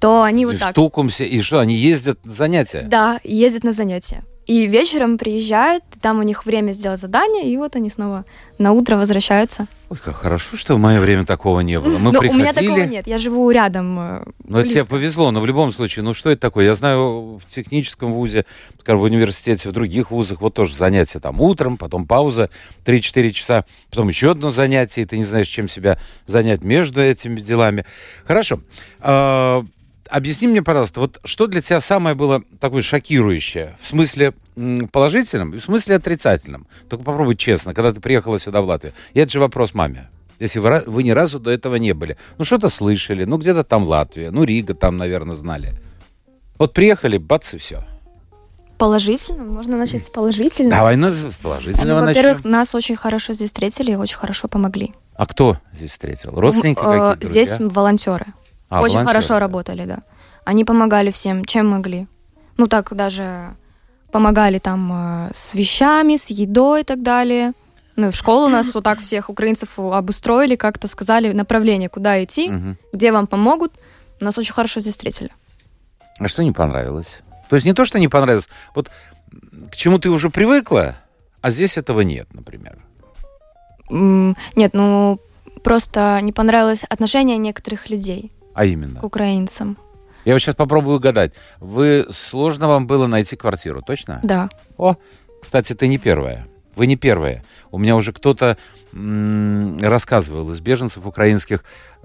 То 0.00 0.22
они 0.22 0.46
вот 0.46 0.56
в 0.56 0.58
так. 0.60 0.74
Тукумсе. 0.74 1.26
И 1.26 1.40
что, 1.42 1.58
они 1.60 1.74
ездят 1.74 2.24
на 2.24 2.32
занятия? 2.32 2.82
Да, 2.82 3.20
и 3.22 3.34
ездят 3.34 3.64
на 3.64 3.72
занятия. 3.72 4.22
И 4.48 4.66
вечером 4.66 5.18
приезжают, 5.18 5.84
там 6.00 6.20
у 6.20 6.22
них 6.22 6.46
время 6.46 6.72
сделать 6.72 6.98
задание, 6.98 7.52
и 7.52 7.54
вот 7.58 7.76
они 7.76 7.90
снова 7.90 8.24
на 8.56 8.72
утро 8.72 8.96
возвращаются. 8.96 9.66
Ой, 9.90 9.98
как 10.02 10.16
хорошо, 10.16 10.56
что 10.56 10.76
в 10.76 10.78
мое 10.78 11.00
время 11.02 11.26
такого 11.26 11.60
не 11.60 11.78
было. 11.78 11.98
Мы 11.98 12.12
но 12.12 12.18
приходили... 12.18 12.32
у 12.32 12.40
меня 12.40 12.52
такого 12.54 12.90
нет, 12.90 13.06
я 13.06 13.18
живу 13.18 13.50
рядом. 13.50 13.98
э, 14.00 14.24
Ну, 14.44 14.58
это 14.58 14.70
тебе 14.70 14.86
повезло, 14.86 15.30
но 15.32 15.42
в 15.42 15.46
любом 15.46 15.70
случае, 15.70 16.02
ну 16.02 16.14
что 16.14 16.30
это 16.30 16.40
такое? 16.40 16.64
Я 16.64 16.74
знаю 16.74 17.38
в 17.38 17.46
техническом 17.46 18.14
вузе, 18.14 18.46
скажем, 18.80 19.00
в 19.00 19.02
университете, 19.02 19.68
в 19.68 19.72
других 19.72 20.10
вузах, 20.10 20.40
вот 20.40 20.54
тоже 20.54 20.74
занятия 20.74 21.20
там 21.20 21.42
утром, 21.42 21.76
потом 21.76 22.06
пауза 22.06 22.48
3-4 22.86 23.30
часа, 23.32 23.66
потом 23.90 24.08
еще 24.08 24.30
одно 24.30 24.48
занятие, 24.48 25.02
и 25.02 25.04
ты 25.04 25.18
не 25.18 25.24
знаешь, 25.24 25.48
чем 25.48 25.68
себя 25.68 25.98
занять 26.26 26.62
между 26.62 27.02
этими 27.02 27.38
делами. 27.40 27.84
Хорошо. 28.24 28.60
Объясни 30.10 30.48
мне, 30.48 30.62
пожалуйста, 30.62 31.00
вот 31.00 31.20
что 31.24 31.46
для 31.46 31.60
тебя 31.60 31.80
самое 31.80 32.14
было 32.14 32.42
такое 32.60 32.82
шокирующее? 32.82 33.76
В 33.80 33.86
смысле 33.86 34.34
положительном 34.90 35.54
и 35.54 35.58
в 35.58 35.62
смысле 35.62 35.96
отрицательном? 35.96 36.66
Только 36.88 37.04
попробуй 37.04 37.36
честно, 37.36 37.74
когда 37.74 37.92
ты 37.92 38.00
приехала 38.00 38.38
сюда, 38.38 38.62
в 38.62 38.66
Латвию. 38.66 38.94
И 39.12 39.20
это 39.20 39.30
же 39.30 39.40
вопрос 39.40 39.74
маме. 39.74 40.08
Если 40.38 40.60
вы, 40.60 40.82
вы 40.86 41.02
ни 41.02 41.10
разу 41.10 41.40
до 41.40 41.50
этого 41.50 41.76
не 41.76 41.92
были. 41.92 42.16
Ну, 42.38 42.44
что-то 42.44 42.68
слышали, 42.68 43.24
ну, 43.24 43.38
где-то 43.38 43.64
там 43.64 43.84
Латвия, 43.84 44.30
ну, 44.30 44.44
Рига 44.44 44.74
там, 44.74 44.96
наверное, 44.96 45.34
знали. 45.36 45.74
Вот 46.58 46.72
приехали, 46.72 47.18
бац, 47.18 47.54
и 47.54 47.58
все. 47.58 47.84
Положительно, 48.78 49.42
можно 49.42 49.76
начать 49.76 50.06
с 50.06 50.10
положительного. 50.10 50.76
Давай 50.76 50.96
ну, 50.96 51.10
с 51.10 51.24
Ну, 51.24 51.30
положительного 51.42 52.06
Во-первых, 52.06 52.36
начнем. 52.36 52.50
нас 52.52 52.74
очень 52.76 52.94
хорошо 52.94 53.32
здесь 53.32 53.48
встретили 53.48 53.92
и 53.92 53.96
очень 53.96 54.16
хорошо 54.16 54.46
помогли. 54.46 54.94
А 55.14 55.26
кто 55.26 55.58
здесь 55.72 55.90
встретил? 55.90 56.30
Родственники 56.30 56.78
э, 56.78 56.82
какие-то? 56.82 57.26
Здесь 57.26 57.56
волонтеры. 57.58 58.26
А, 58.68 58.80
очень 58.80 58.94
волонтеры, 58.94 59.06
хорошо 59.06 59.34
да. 59.34 59.40
работали, 59.40 59.84
да. 59.84 59.98
Они 60.44 60.64
помогали 60.64 61.10
всем, 61.10 61.44
чем 61.44 61.68
могли. 61.68 62.06
Ну, 62.56 62.66
так 62.66 62.94
даже 62.94 63.56
помогали 64.12 64.58
там 64.58 64.90
э, 64.92 65.30
с 65.34 65.54
вещами, 65.54 66.16
с 66.16 66.28
едой 66.30 66.80
и 66.80 66.84
так 66.84 67.02
далее. 67.02 67.52
Ну, 67.96 68.08
и 68.08 68.10
в 68.10 68.16
школу 68.16 68.48
нас 68.48 68.74
вот 68.74 68.84
так 68.84 69.00
всех 69.00 69.28
украинцев 69.28 69.78
обустроили, 69.78 70.56
как-то 70.56 70.88
сказали 70.88 71.32
направление, 71.32 71.88
куда 71.88 72.22
идти, 72.22 72.48
Мгм. 72.48 72.78
где 72.92 73.12
вам 73.12 73.26
помогут. 73.26 73.74
Нас 74.20 74.38
очень 74.38 74.54
хорошо 74.54 74.80
здесь 74.80 74.94
встретили. 74.94 75.30
А 76.18 76.28
что 76.28 76.42
не 76.42 76.52
понравилось? 76.52 77.20
То 77.48 77.56
есть 77.56 77.66
не 77.66 77.72
то, 77.72 77.84
что 77.84 77.98
не 77.98 78.08
понравилось, 78.08 78.48
вот 78.74 78.90
к 79.70 79.76
чему 79.76 79.98
ты 79.98 80.10
уже 80.10 80.30
привыкла, 80.30 80.96
а 81.40 81.50
здесь 81.50 81.76
этого 81.76 82.00
нет, 82.00 82.32
например. 82.32 82.78
Нет, 83.90 84.74
ну, 84.74 85.18
просто 85.62 86.18
не 86.22 86.32
понравилось 86.32 86.84
отношение 86.84 87.38
некоторых 87.38 87.90
людей 87.90 88.32
А 88.58 88.64
именно. 88.64 88.98
к 88.98 89.04
украинцам. 89.04 89.78
Я 90.24 90.32
вот 90.32 90.40
сейчас 90.40 90.56
попробую 90.56 90.96
угадать. 90.96 91.32
Вы 91.60 92.06
сложно 92.10 92.66
вам 92.66 92.88
было 92.88 93.06
найти 93.06 93.36
квартиру, 93.36 93.82
точно? 93.82 94.18
Да. 94.24 94.48
О, 94.76 94.96
кстати, 95.40 95.74
ты 95.74 95.86
не 95.86 95.96
первая. 95.96 96.48
Вы 96.74 96.88
не 96.88 96.96
первая. 96.96 97.44
У 97.70 97.78
меня 97.78 97.94
уже 97.94 98.12
кто-то 98.12 98.56
рассказывал 98.92 100.50
из 100.50 100.60
беженцев 100.60 101.06
украинских. 101.06 101.62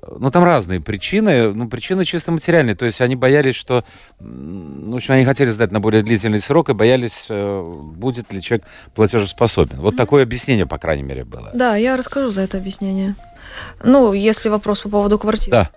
Ну, 0.07 0.29
там 0.29 0.43
разные 0.43 0.79
причины. 0.79 1.51
Ну, 1.53 1.67
причины 1.67 2.05
чисто 2.05 2.31
материальные. 2.31 2.75
То 2.75 2.85
есть 2.85 3.01
они 3.01 3.15
боялись, 3.15 3.55
что... 3.55 3.83
Ну, 4.19 4.91
в 4.91 4.95
общем, 4.97 5.15
они 5.15 5.25
хотели 5.25 5.49
сдать 5.49 5.71
на 5.71 5.79
более 5.79 6.03
длительный 6.03 6.39
срок 6.39 6.69
и 6.69 6.73
боялись, 6.73 7.25
э, 7.29 7.61
будет 7.95 8.31
ли 8.31 8.41
человек 8.43 8.67
платежеспособен. 8.93 9.79
Вот 9.79 9.97
такое 9.97 10.21
объяснение, 10.21 10.67
по 10.67 10.77
крайней 10.77 11.03
мере, 11.03 11.23
было. 11.23 11.49
Да, 11.55 11.77
я 11.77 11.97
расскажу 11.97 12.29
за 12.29 12.41
это 12.41 12.59
объяснение. 12.59 13.15
Ну, 13.83 14.13
если 14.13 14.49
вопрос 14.49 14.81
по 14.81 14.89
поводу 14.89 15.17
квартиры. 15.17 15.51
Да. 15.51 15.69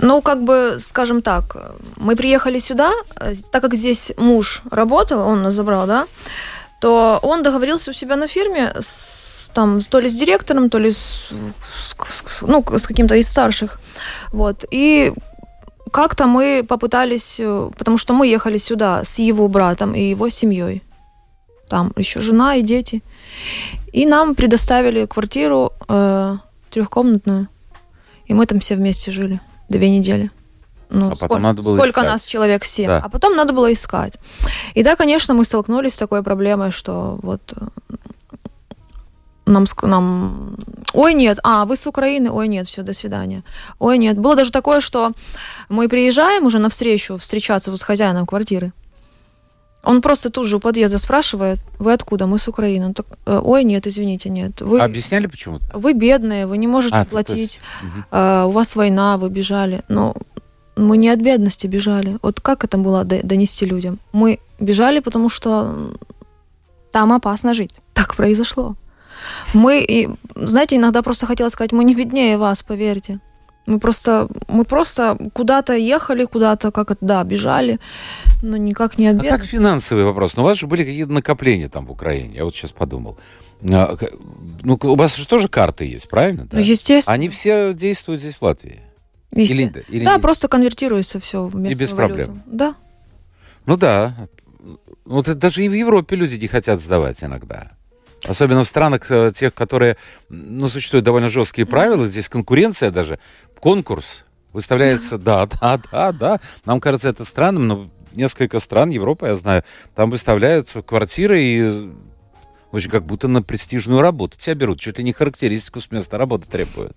Ну, 0.00 0.22
как 0.22 0.44
бы, 0.44 0.76
скажем 0.78 1.22
так, 1.22 1.56
мы 1.96 2.14
приехали 2.14 2.60
сюда, 2.60 2.92
э, 3.20 3.34
так 3.50 3.62
как 3.62 3.74
здесь 3.74 4.12
муж 4.16 4.62
работал, 4.70 5.26
он 5.26 5.42
нас 5.42 5.54
забрал, 5.54 5.86
да, 5.88 6.06
то 6.80 7.18
он 7.22 7.42
договорился 7.42 7.90
у 7.90 7.94
себя 7.94 8.16
на 8.16 8.28
фирме 8.28 8.72
с, 8.78 9.50
там, 9.52 9.80
то 9.80 9.98
ли 10.00 10.08
с 10.08 10.14
директором, 10.14 10.70
то 10.70 10.78
ли 10.78 10.92
с, 10.92 11.28
с- 11.98 12.22
с- 12.26 12.42
ну, 12.42 12.64
с 12.78 12.86
каким-то 12.86 13.16
из 13.16 13.28
старших. 13.28 13.80
Вот. 14.32 14.64
И 14.70 15.12
как-то 15.90 16.26
мы 16.26 16.62
попытались, 16.68 17.40
э, 17.40 17.70
потому 17.76 17.98
что 17.98 18.14
мы 18.14 18.28
ехали 18.28 18.58
сюда 18.58 19.02
с 19.02 19.18
его 19.18 19.48
братом 19.48 19.94
и 19.94 20.10
его 20.10 20.28
семьей. 20.28 20.82
Там 21.68 21.92
еще 21.96 22.20
жена 22.20 22.54
и 22.54 22.62
дети. 22.62 23.02
И 23.92 24.06
нам 24.06 24.34
предоставили 24.36 25.06
квартиру 25.06 25.72
э, 25.88 26.36
трехкомнатную. 26.70 27.48
И 28.28 28.34
мы 28.34 28.46
там 28.46 28.60
все 28.60 28.76
вместе 28.76 29.10
жили 29.10 29.40
две 29.68 29.90
недели. 29.90 30.30
Ну, 30.90 31.08
А 31.08 31.10
потом 31.10 31.16
сколько, 31.28 31.38
надо 31.42 31.62
было 31.62 31.76
сколько 31.76 32.00
искать. 32.00 32.10
нас 32.12 32.24
человек 32.24 32.64
семь. 32.64 32.86
Да. 32.86 33.02
А 33.04 33.08
потом 33.08 33.36
надо 33.36 33.52
было 33.52 33.70
искать. 33.72 34.14
И 34.74 34.82
да, 34.82 34.96
конечно, 34.96 35.34
мы 35.34 35.44
столкнулись 35.44 35.94
с 35.94 35.98
такой 35.98 36.22
проблемой, 36.22 36.70
что 36.70 37.18
вот 37.22 37.52
э, 37.56 37.66
нам, 39.44 39.64
нам... 39.82 40.56
Ой, 40.94 41.14
нет, 41.14 41.38
а, 41.42 41.66
вы 41.66 41.76
с 41.76 41.86
Украины? 41.86 42.30
Ой, 42.30 42.48
нет, 42.48 42.66
все, 42.66 42.82
до 42.82 42.92
свидания. 42.94 43.44
Ой, 43.78 43.98
нет. 43.98 44.18
Было 44.18 44.34
даже 44.34 44.50
такое, 44.50 44.80
что 44.80 45.12
мы 45.68 45.88
приезжаем 45.88 46.46
уже 46.46 46.58
навстречу 46.58 47.16
встречаться 47.18 47.70
вот 47.70 47.80
с 47.80 47.82
хозяином 47.82 48.26
квартиры. 48.26 48.72
Он 49.84 50.00
просто 50.02 50.30
тут 50.30 50.46
же 50.46 50.56
у 50.56 50.60
подъезда 50.60 50.98
спрашивает, 50.98 51.58
вы 51.78 51.92
откуда? 51.92 52.26
Мы 52.26 52.38
с 52.38 52.48
Украины. 52.48 52.86
Он 52.86 52.94
так, 52.94 53.06
«Э, 53.26 53.40
Ой, 53.42 53.64
нет, 53.64 53.86
извините, 53.86 54.28
нет. 54.28 54.60
Вы, 54.60 54.80
Объясняли 54.80 55.26
почему-то? 55.28 55.64
вы 55.72 55.92
бедные, 55.94 56.46
вы 56.46 56.58
не 56.58 56.66
можете 56.66 56.96
А, 56.96 57.04
платить. 57.04 57.36
есть, 57.38 57.60
мгм. 57.82 58.04
Э, 58.10 58.44
у 58.44 58.50
вас 58.50 58.76
война, 58.76 59.16
вы 59.16 59.30
бежали. 59.30 59.82
Но 59.88 60.14
мы 60.76 60.96
не 60.98 61.08
от 61.08 61.20
бедности 61.20 61.66
бежали. 61.68 62.18
Вот 62.22 62.40
как 62.40 62.64
это 62.64 62.76
было 62.76 63.04
до- 63.04 63.22
донести 63.22 63.66
людям? 63.66 63.98
Мы 64.12 64.38
бежали, 64.60 65.00
потому 65.00 65.28
что 65.28 65.92
Там 66.92 67.12
опасно 67.12 67.54
жить. 67.54 67.80
так 67.94 68.14
произошло. 68.16 68.74
Мы, 69.54 69.80
и, 69.88 70.08
знаете, 70.36 70.76
иногда 70.76 71.02
просто 71.02 71.26
хотела 71.26 71.48
сказать, 71.50 71.72
мы 71.72 71.84
не 71.84 71.94
беднее 71.94 72.36
вас, 72.36 72.62
поверьте. 72.62 73.20
Мы 73.68 73.78
просто, 73.80 74.28
мы 74.48 74.64
просто 74.64 75.18
куда-то 75.34 75.74
ехали, 75.74 76.24
куда-то, 76.24 76.70
как 76.70 76.90
это, 76.90 77.04
да, 77.04 77.22
бежали, 77.22 77.78
но 78.42 78.56
никак 78.56 78.96
не 78.96 79.08
от 79.08 79.22
А 79.22 79.28
как 79.28 79.44
финансовый 79.44 80.04
вопрос? 80.04 80.36
Ну, 80.36 80.42
у 80.42 80.46
вас 80.46 80.56
же 80.56 80.66
были 80.66 80.84
какие-то 80.84 81.12
накопления 81.12 81.68
там 81.68 81.84
в 81.84 81.90
Украине. 81.90 82.36
Я 82.36 82.44
вот 82.44 82.54
сейчас 82.54 82.72
подумал. 82.72 83.18
А, 83.62 83.94
Ну, 84.62 84.78
у 84.82 84.96
вас 84.96 85.16
же 85.16 85.28
тоже 85.28 85.48
карты 85.48 85.84
есть, 85.84 86.08
правильно? 86.08 86.48
Ну, 86.50 86.58
естественно. 86.60 87.12
Они 87.14 87.28
все 87.28 87.74
действуют 87.74 88.22
здесь 88.22 88.36
в 88.36 88.42
Латвии? 88.42 88.80
Или, 89.32 89.84
или 89.90 90.04
Да, 90.04 90.14
не? 90.16 90.20
просто 90.22 90.48
конвертируется 90.48 91.20
все 91.20 91.42
в 91.44 91.54
местную 91.54 91.76
без 91.78 91.92
валюту. 91.92 92.14
проблем. 92.14 92.42
Да. 92.46 92.74
Ну 93.66 93.76
да. 93.76 94.28
Вот 95.04 95.28
это 95.28 95.38
даже 95.38 95.62
и 95.62 95.68
в 95.68 95.74
Европе 95.74 96.16
люди 96.16 96.36
не 96.36 96.48
хотят 96.48 96.80
сдавать 96.80 97.22
иногда. 97.22 97.72
Особенно 98.26 98.64
в 98.64 98.68
странах 98.68 99.10
э, 99.10 99.32
тех, 99.34 99.54
которые, 99.54 99.96
ну, 100.28 100.66
существуют 100.66 101.04
довольно 101.04 101.28
жесткие 101.28 101.66
правила, 101.66 102.08
здесь 102.08 102.28
конкуренция 102.28 102.90
даже, 102.90 103.20
конкурс 103.60 104.24
выставляется, 104.52 105.18
да, 105.18 105.46
да, 105.46 105.80
да, 105.90 106.12
да. 106.12 106.40
Нам 106.64 106.80
кажется 106.80 107.08
это 107.08 107.24
странным, 107.24 107.66
но 107.66 107.90
несколько 108.12 108.58
стран 108.58 108.90
Европы, 108.90 109.26
я 109.26 109.34
знаю, 109.34 109.64
там 109.94 110.10
выставляются 110.10 110.82
квартиры 110.82 111.40
и 111.40 111.90
очень 112.72 112.90
как 112.90 113.04
будто 113.04 113.28
на 113.28 113.42
престижную 113.42 114.00
работу 114.00 114.36
тебя 114.36 114.54
берут, 114.54 114.80
чуть 114.80 114.98
ли 114.98 115.04
не 115.04 115.12
характеристику 115.12 115.80
с 115.80 115.90
места 115.90 116.18
работы 116.18 116.46
требуют. 116.48 116.96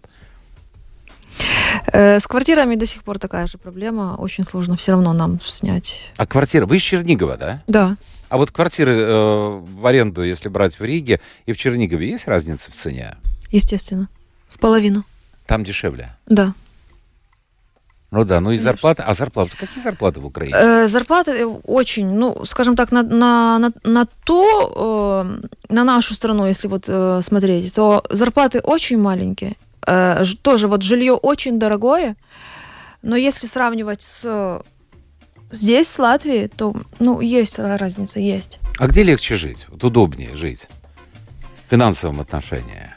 Э, 1.87 2.19
С 2.19 2.27
квартирами 2.27 2.75
до 2.75 2.85
сих 2.85 3.03
пор 3.03 3.19
такая 3.19 3.47
же 3.47 3.57
проблема. 3.57 4.15
Очень 4.17 4.43
сложно 4.43 4.75
все 4.75 4.91
равно 4.93 5.13
нам 5.13 5.39
снять. 5.41 6.11
А 6.17 6.25
квартира, 6.25 6.65
вы 6.65 6.77
из 6.77 6.81
Чернигова, 6.81 7.37
да? 7.37 7.63
Да. 7.67 7.97
А 8.29 8.37
вот 8.37 8.51
квартиры 8.51 8.93
э, 8.93 9.59
в 9.59 9.85
аренду, 9.85 10.23
если 10.23 10.49
брать 10.49 10.79
в 10.79 10.83
Риге 10.83 11.21
и 11.45 11.53
в 11.53 11.57
Чернигове, 11.57 12.09
есть 12.09 12.27
разница 12.27 12.71
в 12.71 12.75
цене? 12.75 13.15
Естественно. 13.49 14.09
В 14.47 14.59
половину. 14.59 15.03
Там 15.51 15.65
дешевле. 15.65 16.15
Да. 16.27 16.53
Ну 18.09 18.23
да, 18.23 18.39
ну 18.39 18.51
и 18.51 18.57
зарплата. 18.57 19.03
А 19.03 19.13
зарплаты? 19.13 19.57
Какие 19.57 19.83
зарплаты 19.83 20.21
в 20.21 20.25
Украине? 20.25 20.55
Э, 20.57 20.87
зарплаты 20.87 21.31
э, 21.31 21.45
очень, 21.45 22.07
ну, 22.07 22.45
скажем 22.45 22.77
так, 22.77 22.93
на, 22.93 23.03
на, 23.03 23.59
на, 23.59 23.71
на 23.83 24.05
то, 24.23 25.25
э, 25.25 25.47
на 25.67 25.83
нашу 25.83 26.13
страну, 26.13 26.47
если 26.47 26.69
вот 26.69 26.85
э, 26.87 27.19
смотреть, 27.21 27.73
то 27.73 28.01
зарплаты 28.09 28.61
очень 28.61 28.97
маленькие. 28.97 29.57
Э, 29.85 30.23
тоже 30.41 30.69
вот 30.69 30.83
жилье 30.83 31.15
очень 31.15 31.59
дорогое, 31.59 32.15
но 33.01 33.17
если 33.17 33.45
сравнивать 33.45 34.01
с 34.01 34.61
здесь, 35.51 35.89
с 35.89 35.99
Латвией, 35.99 36.47
то, 36.47 36.73
ну, 36.99 37.19
есть 37.19 37.59
разница, 37.59 38.21
есть. 38.21 38.59
А 38.77 38.87
где 38.87 39.03
легче 39.03 39.35
жить? 39.35 39.67
Вот 39.67 39.83
удобнее 39.83 40.33
жить? 40.33 40.69
В 41.67 41.71
финансовом 41.71 42.21
отношении. 42.21 42.90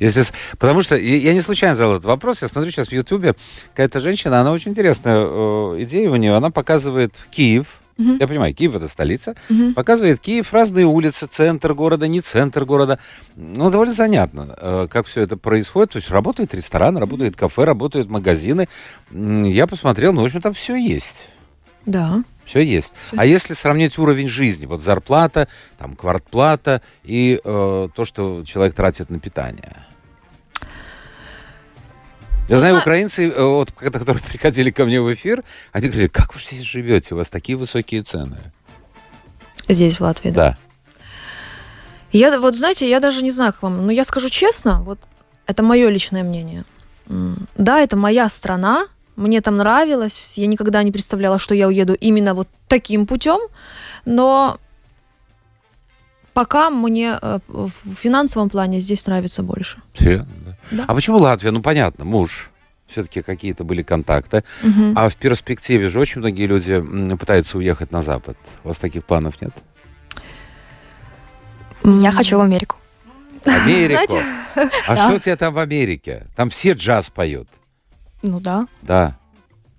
Если, 0.00 0.24
потому 0.58 0.82
что 0.82 0.96
я, 0.96 1.32
не 1.32 1.40
случайно 1.40 1.76
задал 1.76 1.94
этот 1.94 2.04
вопрос. 2.04 2.42
Я 2.42 2.48
смотрю 2.48 2.70
сейчас 2.70 2.88
в 2.88 2.92
Ютубе, 2.92 3.34
какая-то 3.70 4.00
женщина, 4.00 4.40
она 4.40 4.52
очень 4.52 4.72
интересная 4.72 5.18
э, 5.18 5.82
идея 5.82 6.10
у 6.10 6.16
нее. 6.16 6.34
Она 6.34 6.50
показывает 6.50 7.14
Киев. 7.30 7.80
Мгм. 7.96 8.18
Я 8.18 8.28
понимаю, 8.28 8.54
Киев 8.54 8.74
это 8.74 8.88
столица. 8.88 9.34
Мгм. 9.48 9.74
Показывает 9.74 10.20
Киев, 10.20 10.52
разные 10.52 10.84
улицы, 10.84 11.26
центр 11.26 11.72
города, 11.72 12.06
не 12.06 12.20
центр 12.20 12.64
города. 12.64 12.98
Ну, 13.36 13.70
довольно 13.70 13.94
занятно, 13.94 14.54
э, 14.60 14.88
как 14.90 15.06
все 15.06 15.22
это 15.22 15.36
происходит. 15.36 15.92
То 15.92 15.96
есть 15.96 16.10
работает 16.10 16.54
ресторан, 16.54 16.98
работает 16.98 17.36
кафе, 17.36 17.64
работают 17.64 18.10
магазины. 18.10 18.68
Я 19.10 19.66
посмотрел, 19.66 20.12
ну, 20.12 20.22
в 20.22 20.24
общем, 20.24 20.42
там 20.42 20.52
все 20.52 20.76
есть. 20.76 21.28
Да. 21.86 22.22
Все 22.46 22.60
есть. 22.60 22.94
Всё 23.04 23.16
а 23.18 23.26
если 23.26 23.54
сравнить 23.54 23.98
уровень 23.98 24.28
жизни, 24.28 24.66
вот 24.66 24.80
зарплата, 24.80 25.48
там 25.78 25.96
квартплата 25.96 26.80
и 27.02 27.40
э, 27.44 27.88
то, 27.94 28.04
что 28.04 28.44
человек 28.44 28.74
тратит 28.74 29.10
на 29.10 29.18
питание. 29.18 29.84
Я 32.48 32.58
знаю, 32.58 32.74
зна- 32.74 32.82
украинцы, 32.82 33.28
э, 33.28 33.42
вот, 33.42 33.72
которые 33.76 34.22
приходили 34.22 34.70
ко 34.70 34.84
мне 34.84 35.00
в 35.00 35.12
эфир, 35.12 35.42
они 35.72 35.88
говорили, 35.88 36.08
как 36.08 36.34
вы 36.34 36.40
здесь 36.40 36.60
живете, 36.62 37.14
у 37.14 37.18
вас 37.18 37.28
такие 37.28 37.58
высокие 37.58 38.02
цены. 38.02 38.38
Здесь, 39.68 39.96
в 39.98 40.02
Латвии, 40.02 40.30
да. 40.30 40.50
Да. 40.50 40.58
Я, 42.12 42.38
вот 42.38 42.54
знаете, 42.54 42.88
я 42.88 43.00
даже 43.00 43.22
не 43.22 43.32
знаю, 43.32 43.52
как 43.52 43.64
вам, 43.64 43.84
но 43.84 43.90
я 43.92 44.04
скажу 44.04 44.30
честно, 44.30 44.80
вот 44.82 45.00
это 45.46 45.64
мое 45.64 45.88
личное 45.88 46.22
мнение. 46.22 46.64
Да, 47.56 47.80
это 47.80 47.96
моя 47.96 48.28
страна, 48.28 48.86
мне 49.16 49.40
там 49.40 49.56
нравилось, 49.56 50.34
я 50.36 50.46
никогда 50.46 50.82
не 50.82 50.92
представляла, 50.92 51.38
что 51.38 51.54
я 51.54 51.66
уеду 51.68 51.94
именно 51.94 52.34
вот 52.34 52.48
таким 52.68 53.06
путем, 53.06 53.40
но 54.04 54.58
пока 56.34 56.70
мне 56.70 57.18
э, 57.20 57.38
в 57.48 57.94
финансовом 57.94 58.50
плане 58.50 58.78
здесь 58.80 59.06
нравится 59.06 59.42
больше. 59.42 59.78
Серьезно, 59.98 60.32
да? 60.44 60.56
Да. 60.70 60.84
А 60.86 60.94
почему 60.94 61.18
Латвия? 61.18 61.50
Ну, 61.50 61.62
понятно, 61.62 62.04
муж. 62.04 62.50
Все-таки 62.88 63.22
какие-то 63.22 63.64
были 63.64 63.82
контакты. 63.82 64.44
Мгм. 64.62 64.92
А 64.96 65.08
в 65.08 65.16
перспективе 65.16 65.88
же 65.88 65.98
очень 65.98 66.20
многие 66.20 66.46
люди 66.46 66.80
пытаются 67.16 67.58
уехать 67.58 67.90
на 67.90 68.02
Запад. 68.02 68.36
У 68.64 68.68
вас 68.68 68.78
таких 68.78 69.04
планов 69.04 69.40
нет? 69.40 69.52
Я 71.84 72.10
хочу 72.12 72.38
в 72.38 72.40
Америку. 72.42 72.76
Америку. 73.44 74.18
А 74.54 74.94
Да. 74.94 74.96
что 74.96 75.16
у 75.16 75.18
тебя 75.18 75.36
там 75.36 75.54
в 75.54 75.58
Америке? 75.58 76.26
Там 76.36 76.50
все 76.50 76.72
джаз 76.72 77.10
поют. 77.10 77.48
Ну 78.26 78.40
да. 78.40 78.66
Да. 78.82 79.16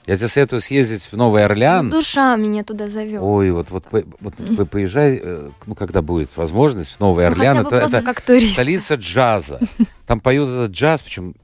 Я 0.05 0.15
тебе 0.15 0.29
советую 0.29 0.61
съездить 0.61 1.03
в 1.03 1.13
Новый 1.17 1.43
Орлеан. 1.43 1.89
Душа 1.89 2.37
меня 2.37 2.63
туда 2.63 2.87
зовет. 2.87 3.19
Ой, 3.21 3.51
вот, 3.51 3.71
вот, 3.71 3.83
по- 3.83 4.05
вот 4.21 4.35
вы 4.39 4.65
поезжай, 4.65 5.19
э, 5.21 5.49
ну, 5.65 5.75
когда 5.75 6.01
будет 6.01 6.35
возможность, 6.37 6.93
в 6.93 6.99
Новый 7.01 7.25
Ну, 7.25 7.31
Орлеан. 7.31 7.63
бы 7.63 7.67
Это, 7.75 7.85
это 7.87 8.01
как 8.01 8.21
турист. 8.21 8.53
столица 8.53 8.95
джаза. 8.95 9.59
Там 10.05 10.21
поют 10.21 10.47
этот 10.47 10.71
джаз, 10.71 11.01
причем 11.03 11.35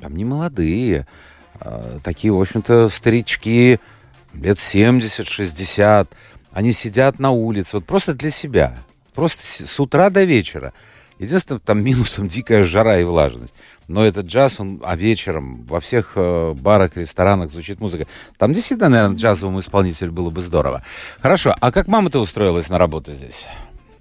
там 0.00 0.16
не 0.16 0.24
молодые, 0.24 1.08
а, 1.58 1.98
такие, 2.04 2.32
в 2.32 2.40
общем-то, 2.40 2.88
старички, 2.90 3.80
лет 4.34 4.58
70-60. 4.58 6.08
Они 6.52 6.70
сидят 6.72 7.18
на 7.18 7.32
улице, 7.32 7.70
вот 7.78 7.86
просто 7.86 8.14
для 8.14 8.30
себя. 8.30 8.78
Просто 9.14 9.66
с 9.66 9.80
утра 9.80 10.10
до 10.10 10.22
вечера. 10.22 10.72
Единственное, 11.18 11.60
там 11.60 11.82
минусом 11.82 12.28
дикая 12.36 12.64
жара 12.64 12.98
и 13.00 13.04
влажность. 13.04 13.54
Но 13.88 14.04
этот 14.04 14.26
джаз, 14.26 14.58
он, 14.58 14.80
а 14.84 14.96
вечером 14.96 15.62
во 15.68 15.78
всех 15.80 16.12
э, 16.16 16.52
барах, 16.54 16.96
ресторанах 16.96 17.50
звучит 17.50 17.80
музыка. 17.80 18.06
Там 18.36 18.52
действительно, 18.52 18.88
наверное, 18.88 19.16
джазовому 19.16 19.60
исполнителю 19.60 20.10
было 20.12 20.30
бы 20.30 20.40
здорово. 20.40 20.82
Хорошо, 21.20 21.54
а 21.60 21.70
как 21.70 21.86
мама-то 21.86 22.18
устроилась 22.18 22.68
на 22.68 22.78
работу 22.78 23.12
здесь? 23.12 23.46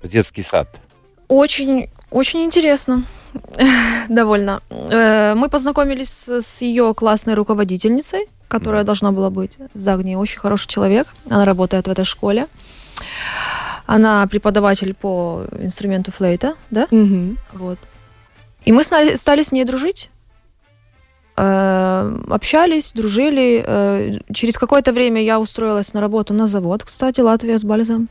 В 0.02 0.08
детский 0.08 0.42
сад? 0.42 0.80
Очень, 1.28 1.90
очень 2.10 2.44
интересно. 2.44 3.04
Довольно. 4.10 4.62
Э, 4.70 5.34
Мы 5.36 5.50
познакомились 5.50 6.28
с- 6.28 6.62
ее 6.62 6.94
классной 6.96 7.34
руководительницей, 7.36 8.28
которая 8.48 8.82
Мгм. 8.82 8.86
должна 8.88 9.12
была 9.12 9.30
быть 9.30 9.58
с 9.74 9.84
Дагни. 9.84 10.16
Очень 10.16 10.40
хороший 10.40 10.68
человек. 10.68 11.08
Она 11.30 11.46
работает 11.46 11.88
в 11.88 11.92
этой 11.92 12.06
школе. 12.06 12.48
Она 13.86 14.26
преподаватель 14.28 14.94
по 14.94 15.46
инструменту 15.60 16.12
флейта, 16.12 16.56
да? 16.72 16.88
Мгм. 16.92 17.38
Вот. 17.54 17.78
И 18.66 18.72
мы 18.72 18.84
стали, 18.84 19.16
стали 19.16 19.44
с 19.44 19.52
ней 19.52 19.64
дружить. 19.64 20.10
Э, 21.38 22.18
общались, 22.30 22.94
дружили. 22.94 23.64
Э, 23.66 24.12
через 24.34 24.58
какое-то 24.58 24.92
время 24.94 25.22
я 25.22 25.40
устроилась 25.40 25.94
на 25.94 26.02
работу 26.02 26.34
на 26.34 26.48
завод, 26.48 26.84
кстати, 26.84 27.22
Латвия 27.22 27.58
с 27.58 27.64
Бальзам. 27.64 28.10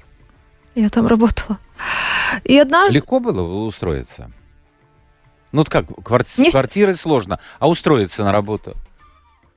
Я 0.75 0.89
там 0.91 1.07
работала. 1.07 1.59
И 2.45 2.59
однажды... 2.59 2.95
Легко 2.95 3.21
было 3.21 3.43
устроиться? 3.67 4.31
Ну, 5.53 5.61
вот 5.61 5.69
как, 5.71 5.87
кварти- 5.87 6.43
Не 6.43 6.51
с 6.51 6.53
квартирой 6.53 6.97
сложно, 6.97 7.39
а 7.61 7.69
устроиться 7.69 8.25
на 8.25 8.33
работу? 8.33 8.75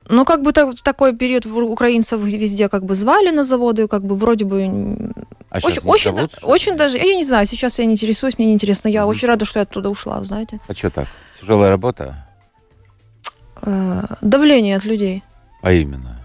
Ну, 0.08 0.24
как 0.24 0.42
бы 0.42 0.52
так- 0.52 0.80
такой 0.80 1.14
период 1.14 1.44
украинцев 1.46 2.20
везде 2.20 2.68
как 2.68 2.84
бы 2.84 2.94
звали 2.94 3.30
на 3.30 3.42
заводы, 3.42 3.86
как 3.88 4.02
бы 4.04 4.16
вроде 4.16 4.44
бы... 4.44 5.12
А 5.50 5.58
очень, 5.62 5.80
очень, 5.84 6.14
зовут, 6.16 6.34
да- 6.40 6.46
очень 6.46 6.76
даже... 6.76 6.98
Я 6.98 7.14
не 7.14 7.24
знаю, 7.24 7.46
сейчас 7.46 7.78
я 7.78 7.86
не 7.86 7.94
интересуюсь, 7.94 8.36
мне 8.38 8.48
не 8.48 8.52
интересно. 8.54 8.88
Я 8.88 9.02
Мгм. 9.02 9.10
очень 9.10 9.28
рада, 9.28 9.44
что 9.44 9.58
я 9.58 9.62
оттуда 9.62 9.88
ушла, 9.90 10.22
знаете. 10.22 10.60
А 10.68 10.74
что 10.74 10.90
так? 10.90 11.08
Тяжелая 11.40 11.70
работа? 11.70 12.26
Э, 13.62 14.02
давление 14.20 14.76
от 14.76 14.84
людей. 14.84 15.22
А 15.62 15.72
именно? 15.72 16.20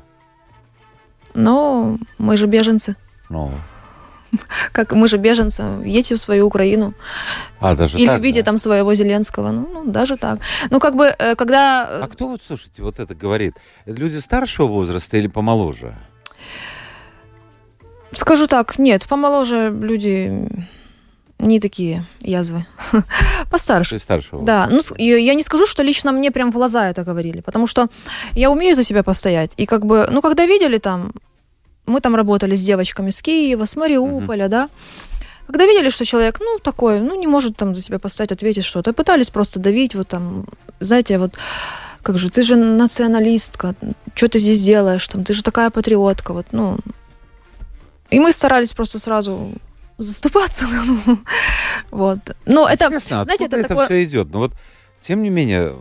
Но 1.33 1.97
мы 2.17 2.37
же 2.37 2.47
беженцы. 2.47 2.95
Ну, 3.29 3.51
Как 4.71 4.91
мы 4.93 5.07
же 5.07 5.17
беженцы. 5.17 5.63
Едьте 5.85 6.15
в 6.15 6.19
свою 6.19 6.47
Украину. 6.47 6.93
а, 7.59 7.75
даже 7.75 7.97
и 7.99 8.05
так, 8.05 8.17
любите 8.17 8.41
да? 8.41 8.45
там 8.45 8.57
своего 8.57 8.93
Зеленского. 8.93 9.51
Ну, 9.51 9.69
ну, 9.73 9.85
даже 9.85 10.17
так. 10.17 10.39
Ну, 10.69 10.79
как 10.79 10.95
бы, 10.95 11.05
э, 11.17 11.35
когда... 11.35 11.87
э, 11.89 12.01
А 12.03 12.07
кто 12.07 12.27
вот, 12.27 12.41
слушайте, 12.45 12.83
вот 12.83 12.99
это 12.99 13.15
говорит? 13.15 13.55
Люди 13.85 14.17
старшего 14.17 14.67
возраста 14.67 15.17
или 15.17 15.27
помоложе? 15.27 15.95
Скажу 18.15 18.47
так, 18.47 18.77
нет, 18.79 19.05
помоложе 19.07 19.69
люди 19.69 20.47
не 21.39 21.59
такие 21.59 22.05
язвы. 22.21 22.65
Постарше. 23.51 23.99
старшего 23.99 24.43
Да, 24.43 24.67
ну 24.69 24.79
я 24.97 25.33
не 25.33 25.43
скажу, 25.43 25.65
что 25.65 25.83
лично 25.83 26.11
мне 26.11 26.31
прям 26.31 26.51
в 26.51 26.55
глаза 26.55 26.89
это 26.89 27.03
говорили, 27.03 27.41
потому 27.41 27.67
что 27.67 27.87
я 28.33 28.49
умею 28.49 28.75
за 28.75 28.83
себя 28.83 29.03
постоять. 29.03 29.51
И 29.57 29.65
как 29.65 29.85
бы, 29.85 30.07
ну, 30.09 30.21
когда 30.21 30.45
видели 30.45 30.77
там, 30.77 31.11
мы 31.85 31.99
там 31.99 32.15
работали 32.15 32.55
с 32.55 32.63
девочками 32.63 33.09
с 33.09 33.21
Киева, 33.21 33.65
с 33.65 33.75
Мариуполя, 33.75 34.47
да, 34.47 34.69
когда 35.47 35.65
видели, 35.65 35.89
что 35.89 36.05
человек, 36.05 36.39
ну, 36.39 36.59
такой, 36.59 36.99
ну, 37.01 37.19
не 37.19 37.27
может 37.27 37.57
там 37.57 37.75
за 37.75 37.81
себя 37.81 37.99
постоять, 37.99 38.31
ответить 38.31 38.63
что-то, 38.63 38.93
пытались 38.93 39.29
просто 39.29 39.59
давить, 39.59 39.93
вот 39.93 40.07
там, 40.07 40.45
знаете, 40.79 41.17
вот, 41.17 41.33
как 42.01 42.17
же, 42.17 42.29
ты 42.29 42.43
же 42.43 42.55
националистка, 42.55 43.75
что 44.15 44.29
ты 44.29 44.39
здесь 44.39 44.63
делаешь, 44.63 45.05
там, 45.07 45.25
ты 45.25 45.33
же 45.33 45.43
такая 45.43 45.69
патриотка, 45.69 46.33
вот, 46.33 46.47
ну. 46.51 46.77
И 48.13 48.19
мы 48.19 48.31
старались 48.31 48.73
просто 48.73 48.99
сразу 48.99 49.51
заступаться, 49.97 50.67
ну, 50.67 51.19
вот. 51.91 52.19
Но 52.45 52.67
это, 52.67 52.89
знаете, 52.99 53.45
это 53.45 53.57
это 53.57 53.67
такое- 53.67 53.85
все 53.85 54.03
идет? 54.03 54.29
Ну 54.31 54.39
вот, 54.39 54.53
тем 54.99 55.21
не 55.21 55.29
менее, 55.29 55.75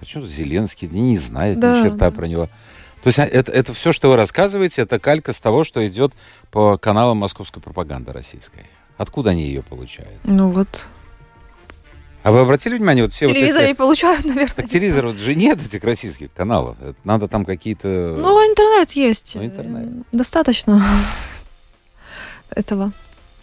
почему 0.00 0.26
Зеленский 0.26 0.88
не, 0.88 1.00
не 1.02 1.18
знает 1.18 1.58
Да, 1.58 1.80
ни 1.80 1.84
черта 1.88 2.10
да. 2.10 2.10
про 2.10 2.26
него. 2.26 2.48
То 3.02 3.08
есть 3.08 3.18
а, 3.18 3.24
это, 3.24 3.52
это 3.52 3.72
все, 3.74 3.92
что 3.92 4.08
вы 4.08 4.16
рассказываете, 4.16 4.82
это 4.82 4.98
калька 4.98 5.32
с 5.32 5.40
того, 5.40 5.62
что 5.64 5.86
идет 5.86 6.12
по 6.50 6.78
каналам 6.78 7.18
московской 7.18 7.62
пропаганды 7.62 8.12
российской. 8.12 8.64
Откуда 8.96 9.30
они 9.30 9.44
ее 9.44 9.62
получают? 9.62 10.18
ну 10.24 10.50
вот, 10.50 10.88
А 12.24 12.32
вы 12.32 12.40
обратили 12.40 12.76
внимание, 12.76 13.04
вот 13.04 13.12
все 13.12 13.28
Телевизор 13.32 13.62
вот 13.62 13.68
эти... 13.68 13.76
получают, 13.76 14.24
наверное. 14.24 14.54
Так 14.54 14.68
телевизор 14.68 15.06
вот 15.06 15.16
же 15.18 15.34
нет 15.36 15.64
этих 15.64 15.84
российских 15.84 16.32
каналов. 16.32 16.76
Это 16.80 16.96
Надо 17.04 17.28
там 17.28 17.44
какие-то... 17.44 18.18
Ну, 18.20 18.50
интернет 18.50 18.90
есть. 18.92 19.36
Ну, 19.36 19.44
интернет. 19.44 20.04
Достаточно 20.10 20.82
этого. 22.50 22.92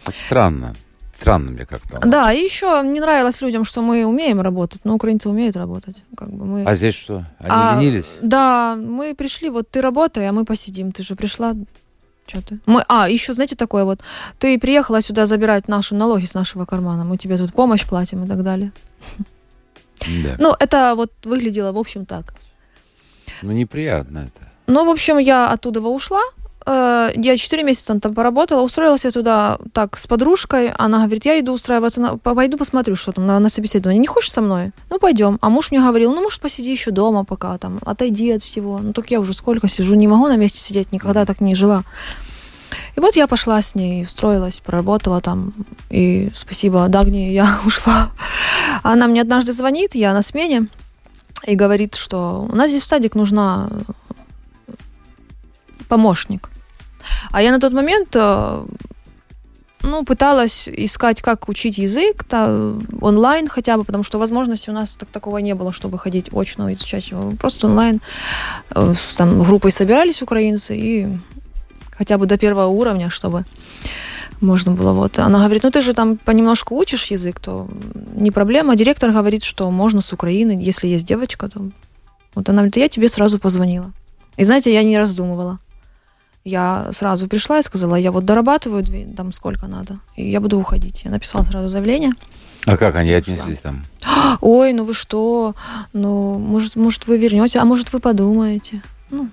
Вот 0.05 0.15
Странно. 0.15 0.75
Странно 1.19 1.51
мне 1.51 1.65
как-то. 1.65 1.99
Да, 2.05 2.33
и 2.33 2.43
еще 2.43 2.81
не 2.83 2.99
нравилось 2.99 3.41
людям, 3.41 3.63
что 3.63 3.81
мы 3.81 4.05
умеем 4.05 4.41
работать, 4.41 4.81
но 4.83 4.95
украинцы 4.95 5.29
умеют 5.29 5.55
работать. 5.55 5.95
Как 6.17 6.29
бы 6.29 6.45
мы... 6.45 6.63
А 6.65 6.75
здесь 6.75 6.93
что? 6.93 7.23
Они 7.39 7.49
А, 7.49 7.79
ленились? 7.79 8.17
Да, 8.21 8.75
мы 8.75 9.15
пришли, 9.15 9.49
вот 9.49 9.69
ты 9.69 9.79
работай, 9.81 10.27
а 10.27 10.33
мы 10.33 10.43
посидим. 10.43 10.91
Ты 10.91 11.03
же 11.03 11.15
пришла, 11.15 11.53
что 12.27 12.41
ты? 12.41 12.59
Мы, 12.65 12.83
а, 12.89 13.07
еще, 13.09 13.33
знаете, 13.33 13.55
такое 13.55 13.85
вот, 13.85 14.01
ты 14.39 14.59
приехала 14.59 15.01
сюда 15.01 15.25
забирать 15.25 15.69
наши 15.69 15.95
налоги 15.95 16.25
с 16.25 16.33
нашего 16.33 16.65
кармана, 16.65 17.05
мы 17.05 17.17
тебе 17.17 17.37
тут 17.37 17.53
помощь 17.53 17.85
платим 17.87 18.25
и 18.25 18.27
так 18.27 18.43
далее. 18.43 18.71
Да. 20.01 20.35
Ну, 20.37 20.53
это 20.59 20.95
вот 20.95 21.11
выглядело, 21.23 21.71
в 21.71 21.77
общем, 21.77 22.05
так. 22.05 22.33
Ну, 23.41 23.53
неприятно 23.53 24.19
это. 24.19 24.51
Ну, 24.67 24.85
в 24.85 24.89
общем, 24.89 25.17
я 25.17 25.49
оттуда 25.49 25.79
ушла. 25.81 26.21
Э, 26.65 27.11
Я 27.15 27.37
4 27.37 27.63
месяца 27.63 27.97
там 27.99 28.13
поработала, 28.13 28.61
устроилась 28.61 29.05
я 29.05 29.11
туда 29.11 29.57
так 29.73 29.97
с 29.97 30.07
подружкой. 30.07 30.71
Она 30.77 30.99
говорит, 31.05 31.25
я 31.25 31.39
иду 31.39 31.53
устраиваться, 31.53 32.01
на... 32.01 32.17
по- 32.17 32.33
пойду 32.35 32.57
посмотрю, 32.57 32.95
что 32.95 33.11
там 33.11 33.25
на, 33.27 33.39
на 33.39 33.49
собеседование. 33.49 33.99
Не 33.99 34.07
хочешь 34.07 34.31
со 34.31 34.41
мной? 34.41 34.71
Ну, 34.89 34.99
пойдем. 34.99 35.37
А 35.41 35.49
муж 35.49 35.71
мне 35.71 35.79
говорил, 35.79 36.13
ну, 36.13 36.21
может, 36.23 36.41
посиди 36.41 36.71
еще 36.71 36.91
дома 36.91 37.23
пока, 37.23 37.57
там, 37.57 37.79
отойди 37.85 38.31
от 38.31 38.43
всего. 38.43 38.79
Ну, 38.79 38.93
так 38.93 39.11
я 39.11 39.19
уже 39.19 39.33
сколько 39.33 39.67
сижу, 39.67 39.95
не 39.95 40.07
могу 40.07 40.27
на 40.27 40.37
месте 40.37 40.59
сидеть, 40.59 40.91
никогда 40.91 41.25
так 41.25 41.41
не 41.41 41.55
жила. 41.55 41.83
И 42.97 42.99
вот 42.99 43.15
я 43.15 43.27
пошла 43.27 43.61
с 43.61 43.75
ней, 43.75 44.03
устроилась, 44.03 44.59
проработала 44.59 45.21
там. 45.21 45.53
И 45.89 46.31
спасибо 46.33 46.87
Дагне, 46.87 47.31
я 47.33 47.59
ушла. 47.65 48.09
Она 48.83 49.07
мне 49.07 49.21
однажды 49.21 49.51
звонит, 49.51 49.95
я 49.95 50.13
на 50.13 50.21
смене, 50.21 50.67
и 51.45 51.55
говорит, 51.55 51.95
что 51.95 52.47
у 52.51 52.55
нас 52.55 52.69
здесь 52.71 52.81
в 52.81 52.85
садик 52.87 53.13
нужна 53.15 53.69
помощник. 55.87 56.49
А 57.31 57.41
я 57.41 57.51
на 57.51 57.59
тот 57.59 57.73
момент 57.73 58.09
э, 58.15 58.65
ну, 59.85 60.03
пыталась 60.03 60.67
искать, 60.67 61.21
как 61.21 61.49
учить 61.49 61.77
язык 61.77 62.23
та, 62.23 62.73
онлайн 63.01 63.47
хотя 63.47 63.77
бы, 63.77 63.83
потому 63.83 64.03
что 64.03 64.19
возможности 64.19 64.69
у 64.69 64.73
нас 64.73 64.93
так, 64.93 65.09
такого 65.09 65.37
не 65.37 65.55
было, 65.55 65.71
чтобы 65.71 65.97
ходить 65.97 66.27
очно 66.31 66.71
изучать 66.71 67.11
его. 67.11 67.31
Просто 67.39 67.67
онлайн. 67.67 68.01
Э, 68.71 68.93
Там 69.17 69.43
группой 69.43 69.71
собирались 69.71 70.21
украинцы 70.21 70.77
и 70.77 71.07
хотя 71.97 72.17
бы 72.17 72.25
до 72.25 72.37
первого 72.37 72.67
уровня, 72.67 73.09
чтобы 73.09 73.45
можно 74.41 74.71
было 74.71 74.91
вот. 74.91 75.19
Она 75.19 75.39
говорит, 75.39 75.63
ну 75.63 75.71
ты 75.71 75.81
же 75.81 75.93
там 75.93 76.17
понемножку 76.17 76.75
учишь 76.75 77.11
язык, 77.11 77.39
то 77.39 77.67
не 78.15 78.31
проблема. 78.31 78.75
Директор 78.75 79.11
говорит, 79.11 79.43
что 79.43 79.71
можно 79.71 80.01
с 80.01 80.11
Украины, 80.13 80.57
если 80.59 80.87
есть 80.87 81.05
девочка, 81.07 81.47
то... 81.49 81.69
Вот 82.33 82.49
она 82.49 82.57
говорит, 82.57 82.77
я 82.77 82.89
тебе 82.89 83.07
сразу 83.07 83.39
позвонила. 83.39 83.91
И 84.35 84.43
знаете, 84.43 84.73
я 84.73 84.83
не 84.83 84.97
раздумывала. 84.97 85.59
Я 86.45 86.89
сразу 86.91 87.27
пришла 87.27 87.57
и 87.57 87.63
сказала, 87.63 87.95
я 87.95 88.11
вот 88.11 88.23
дорабатываю 88.23 88.85
там 89.17 89.33
сколько 89.33 89.65
надо, 89.65 89.99
и 90.15 90.29
я 90.29 90.39
буду 90.39 90.59
уходить. 90.59 91.01
Я 91.03 91.09
написала 91.09 91.43
сразу 91.43 91.69
заявление. 91.69 92.11
А 92.67 92.77
как 92.77 92.95
они 92.95 93.11
отнеслись 93.13 93.59
там? 93.59 93.83
Ой, 94.41 94.71
ну 94.71 94.85
вы 94.85 94.93
что? 94.93 95.55
Ну, 95.91 96.37
может, 96.37 96.75
может 96.75 97.07
вы 97.07 97.17
вернете, 97.17 97.57
а 97.57 97.65
может 97.65 97.91
вы 97.93 97.99
подумаете. 97.99 98.83
Ну, 99.09 99.29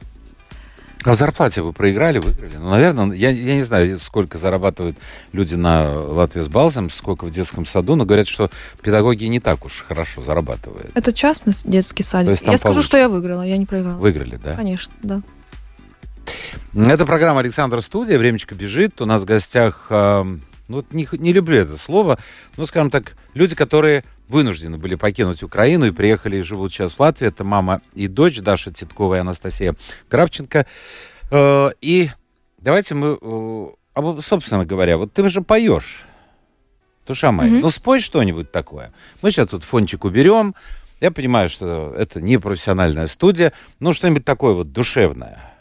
А 1.05 1.13
в 1.13 1.15
зарплате 1.15 1.61
вы 1.61 1.75
проиграли, 1.75 2.19
выиграли? 2.19 2.57
Ну, 2.57 2.71
наверное, 2.71 3.15
я, 3.15 3.29
я 3.29 3.57
не 3.57 3.63
знаю, 3.63 3.99
сколько 3.99 4.39
зарабатывают 4.39 4.97
люди 5.33 5.55
на 5.55 5.91
Латвии 5.93 6.41
с 6.41 6.49
Балзом, 6.49 6.89
сколько 6.89 7.27
в 7.27 7.31
детском 7.31 7.67
саду, 7.67 7.95
но 7.95 8.07
говорят, 8.07 8.27
что 8.27 8.51
педагоги 8.83 9.25
не 9.25 9.39
так 9.39 9.67
уж 9.67 9.85
хорошо 9.87 10.23
зарабатывают. 10.23 10.91
это 10.95 11.13
частный 11.13 11.53
детский 11.65 12.03
садик. 12.03 12.31
Я 12.31 12.57
скажу, 12.57 12.63
получше. 12.63 12.87
что 12.87 12.97
я 12.97 13.11
выиграла, 13.11 13.43
я 13.43 13.59
не 13.59 13.67
проиграла. 13.67 13.99
Выиграли, 13.99 14.37
да? 14.43 14.55
Конечно, 14.55 14.95
да. 15.03 15.21
Это 16.75 17.05
программа 17.07 17.41
«Александр 17.41 17.83
Студия». 17.83 18.19
Времечко 18.19 18.55
бежит. 18.55 19.01
У 19.01 19.07
нас 19.07 19.23
в 19.23 19.25
гостях, 19.25 19.87
э, 19.91 20.25
ну, 20.69 20.85
не, 20.91 21.07
не 21.13 21.33
люблю 21.33 21.59
это 21.59 21.77
слово, 21.77 22.19
но, 22.57 22.65
скажем 22.67 22.91
так, 22.91 23.17
люди, 23.35 23.55
которые 23.55 24.05
вынуждены 24.29 24.79
были 24.79 24.95
покинуть 24.95 25.43
Украину 25.43 25.87
и 25.87 25.91
приехали 25.91 26.39
и 26.39 26.43
живут 26.43 26.73
сейчас 26.73 26.95
в 26.95 27.01
Латвии. 27.01 27.29
Это 27.29 27.45
мама 27.45 27.83
и 27.95 28.09
дочь 28.09 28.41
Даша 28.41 28.73
Титкова 28.73 29.17
и 29.17 29.19
Анастасия 29.19 29.75
Кравченко. 30.09 30.67
Э, 31.31 31.71
и 31.83 32.11
давайте 32.59 32.95
мы, 32.95 33.19
э, 33.21 33.67
об- 33.95 34.21
собственно 34.23 34.65
говоря, 34.65 34.97
вот 34.97 35.13
ты 35.13 35.29
же 35.29 35.43
поешь, 35.43 36.05
душа 37.07 37.33
моя. 37.33 37.51
Мгм. 37.51 37.61
Ну, 37.61 37.71
спой 37.71 38.01
что-нибудь 38.01 38.51
такое. 38.51 38.93
Мы 39.21 39.31
сейчас 39.31 39.49
тут 39.49 39.65
фончик 39.65 40.05
уберем. 40.05 40.55
Я 41.01 41.11
понимаю, 41.11 41.51
что 41.51 41.95
это 41.99 42.21
не 42.23 42.39
профессиональная 42.39 43.09
студия, 43.09 43.53
но 43.81 43.93
что-нибудь 43.93 44.25
такое 44.25 44.55
вот 44.55 44.73
душевное. 44.73 45.52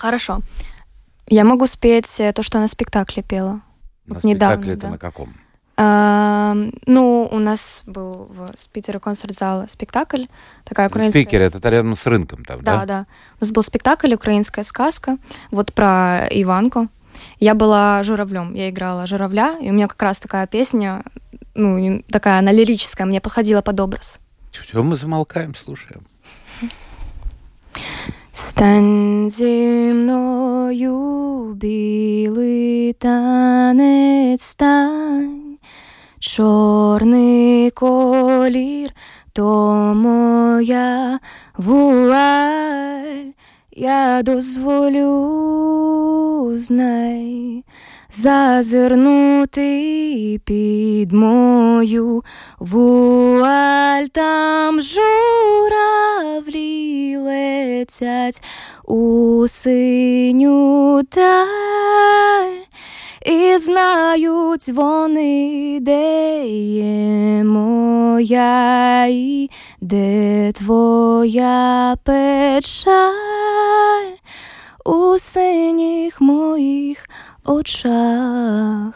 Хорошо. 0.00 0.40
Я 1.26 1.44
могу 1.44 1.66
спеть 1.66 2.18
э, 2.20 2.32
то, 2.32 2.42
что 2.42 2.58
на 2.58 2.68
спектакле 2.68 3.22
пела. 3.22 3.60
На 4.06 4.14
Вот 4.14 4.24
недавно, 4.24 4.56
спектакле 4.56 4.72
это 4.72 4.82
да. 4.82 4.90
на 4.90 4.98
каком? 4.98 5.34
А, 5.76 6.56
ну, 6.86 7.28
у 7.30 7.38
нас 7.38 7.82
был 7.84 8.30
в 8.30 8.56
с 8.56 8.66
Питера 8.66 8.98
концерт-зала 8.98 9.66
спектакль. 9.68 10.24
Такая 10.64 10.88
украинская... 10.88 11.22
Спикер, 11.22 11.42
это 11.42 11.68
рядом 11.68 11.94
с 11.94 12.06
рынком 12.06 12.46
там, 12.46 12.62
да? 12.62 12.78
Да, 12.78 12.86
да. 12.86 13.06
У 13.40 13.44
нас 13.44 13.52
был 13.52 13.62
спектакль 13.62 14.14
«Украинская 14.14 14.64
сказка», 14.64 15.18
вот 15.50 15.74
про 15.74 16.26
Иванку. 16.30 16.88
Я 17.38 17.54
была 17.54 18.02
журавлем, 18.02 18.54
я 18.54 18.70
играла 18.70 19.06
журавля, 19.06 19.58
и 19.60 19.68
у 19.68 19.74
меня 19.74 19.86
как 19.86 20.02
раз 20.02 20.18
такая 20.18 20.46
песня, 20.46 21.04
ну, 21.54 22.02
такая, 22.10 22.38
она 22.38 22.52
лирическая, 22.52 23.06
мне 23.06 23.20
подходила 23.20 23.60
под 23.60 23.80
образ. 23.80 24.18
Чего 24.50 24.82
мы 24.82 24.96
замолкаем, 24.96 25.54
слушаем? 25.54 26.06
Стань 28.32 29.30
зі 29.30 29.92
мною, 29.94 31.52
білий 31.54 32.92
танець, 32.92 34.42
стань, 34.42 35.58
чорний 36.18 37.70
колір, 37.70 38.90
то 39.32 39.46
моя 39.96 41.18
вуаль, 41.56 43.32
я 43.72 44.22
дозволю, 44.22 45.08
знай, 46.58 47.64
зазирнути 48.12 49.60
під 50.44 51.12
мою 51.12 52.22
вуаль, 52.58 54.06
там 54.12 54.80
журавлі 54.80 56.20
летять 57.16 58.42
у 58.86 59.44
синю 59.48 61.02
даль. 61.14 62.60
І 63.26 63.58
знають 63.58 64.68
вони, 64.68 65.78
де 65.80 66.46
є 66.46 67.44
моя 67.44 69.06
і 69.06 69.50
де 69.80 70.52
твоя 70.52 71.96
печаль 72.04 73.10
у 74.84 75.18
синіх 75.18 76.20
моїх 76.20 77.08
очах. 77.44 78.94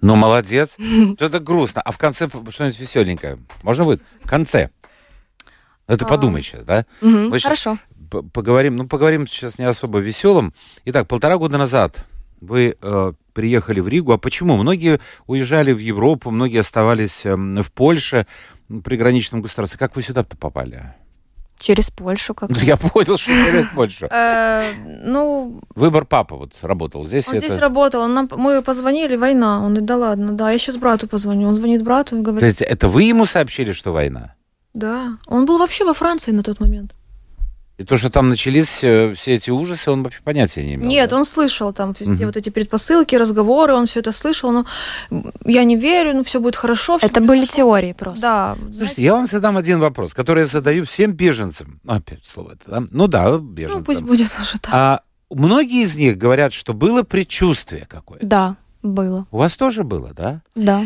Ну, 0.00 0.16
молодец. 0.16 0.76
Что-то 1.16 1.40
грустно. 1.40 1.80
А 1.82 1.90
в 1.92 1.98
конце 1.98 2.28
что-нибудь 2.28 2.78
веселенькое. 2.78 3.38
Можно 3.62 3.84
будет? 3.84 4.02
В 4.22 4.28
конце. 4.28 4.70
Это 5.86 6.04
А. 6.04 6.08
подумай 6.08 6.42
сейчас, 6.42 6.64
да? 6.64 6.86
Хорошо. 7.42 7.78
Поговорим, 8.32 8.76
ну, 8.76 8.86
поговорим 8.86 9.26
сейчас 9.26 9.58
не 9.58 9.64
особо 9.64 9.98
веселым. 9.98 10.52
Итак, 10.84 11.08
полтора 11.08 11.36
года 11.38 11.58
назад 11.58 12.06
вы 12.40 12.76
э, 12.80 13.12
приехали 13.32 13.80
в 13.80 13.88
Ригу. 13.88 14.12
А 14.12 14.18
почему? 14.18 14.56
Многие 14.56 15.00
уезжали 15.26 15.72
в 15.72 15.78
Европу, 15.78 16.30
многие 16.30 16.60
оставались 16.60 17.24
эм, 17.26 17.60
в 17.62 17.72
Польше, 17.72 18.26
м, 18.70 18.82
приграничном 18.82 19.40
государстве. 19.42 19.78
Как 19.78 19.96
вы 19.96 20.02
сюда-то 20.02 20.36
попали? 20.36 20.94
Через 21.58 21.90
Польшу 21.90 22.34
как 22.34 22.50
Ну, 22.50 22.56
Я 22.56 22.76
понял, 22.76 23.16
что 23.16 23.30
через 23.32 23.68
Польшу. 23.74 24.06
Э, 24.10 24.72
ну, 25.04 25.60
Выбор 25.74 26.04
папа 26.04 26.36
вот 26.36 26.52
работал 26.62 27.04
здесь. 27.04 27.28
он 27.28 27.36
здесь 27.36 27.58
работал, 27.58 28.02
он 28.02 28.14
нам, 28.14 28.28
мы 28.36 28.60
позвонили, 28.62 29.16
война. 29.16 29.58
Он 29.58 29.68
говорит, 29.68 29.84
да 29.84 29.96
ладно, 29.96 30.32
да, 30.32 30.50
я 30.50 30.58
сейчас 30.58 30.76
брату 30.76 31.08
позвоню. 31.08 31.48
Он 31.48 31.54
звонит 31.54 31.82
брату 31.82 32.16
и 32.16 32.18
То 32.18 32.24
говорит, 32.24 32.44
есть 32.44 32.62
это 32.62 32.88
вы 32.88 33.04
ему 33.04 33.24
сообщили, 33.24 33.72
что 33.72 33.92
война? 33.92 34.34
да. 34.74 35.18
Он 35.26 35.46
был 35.46 35.58
вообще 35.58 35.84
во 35.84 35.94
Франции 35.94 36.32
на 36.32 36.42
тот 36.42 36.60
момент. 36.60 36.94
И 37.76 37.82
то, 37.84 37.96
что 37.96 38.08
там 38.08 38.28
начались 38.28 38.84
э, 38.84 39.14
все 39.16 39.34
эти 39.34 39.50
ужасы, 39.50 39.90
он 39.90 40.04
вообще 40.04 40.20
понятия 40.22 40.64
не 40.64 40.74
имел. 40.76 40.88
Нет, 40.88 41.10
да? 41.10 41.16
он 41.16 41.24
слышал 41.24 41.72
там 41.72 41.92
все 41.92 42.04
Мгм. 42.04 42.26
вот 42.26 42.36
эти 42.36 42.48
предпосылки, 42.50 43.16
разговоры, 43.16 43.74
он 43.74 43.86
все 43.86 43.98
это 43.98 44.12
слышал, 44.12 44.52
но 44.52 44.64
я 45.44 45.64
не 45.64 45.74
верю, 45.76 46.14
ну 46.14 46.22
все 46.22 46.38
будет 46.38 46.54
хорошо. 46.54 46.98
всё 46.98 47.06
Это 47.08 47.18
будет 47.20 47.28
были 47.28 47.40
хорошо. 47.40 47.56
теории 47.56 47.92
просто. 47.92 48.20
Да. 48.22 48.56
Слушайте, 48.72 49.02
я 49.02 49.14
вам 49.14 49.26
задам 49.26 49.56
один 49.56 49.80
вопрос, 49.80 50.14
который 50.14 50.40
я 50.40 50.46
задаю 50.46 50.84
всем 50.84 51.12
беженцам. 51.12 51.80
Ну, 51.82 51.94
Опять 51.94 52.24
слово 52.24 52.52
это, 52.52 52.70
да? 52.80 52.86
Ну 52.92 53.08
да, 53.08 53.38
беженцам. 53.38 53.80
ну 53.80 53.84
пусть 53.84 54.02
будет 54.02 54.30
уже 54.40 54.58
так. 54.60 54.72
А 54.72 55.00
многие 55.30 55.82
из 55.82 55.96
них 55.96 56.16
говорят, 56.16 56.52
что 56.52 56.74
было 56.74 57.02
предчувствие 57.02 57.86
какое-то. 57.88 58.24
Да, 58.24 58.56
было. 58.84 59.26
У 59.32 59.38
вас 59.38 59.56
тоже 59.56 59.82
было, 59.82 60.12
да? 60.14 60.42
Да. 60.54 60.84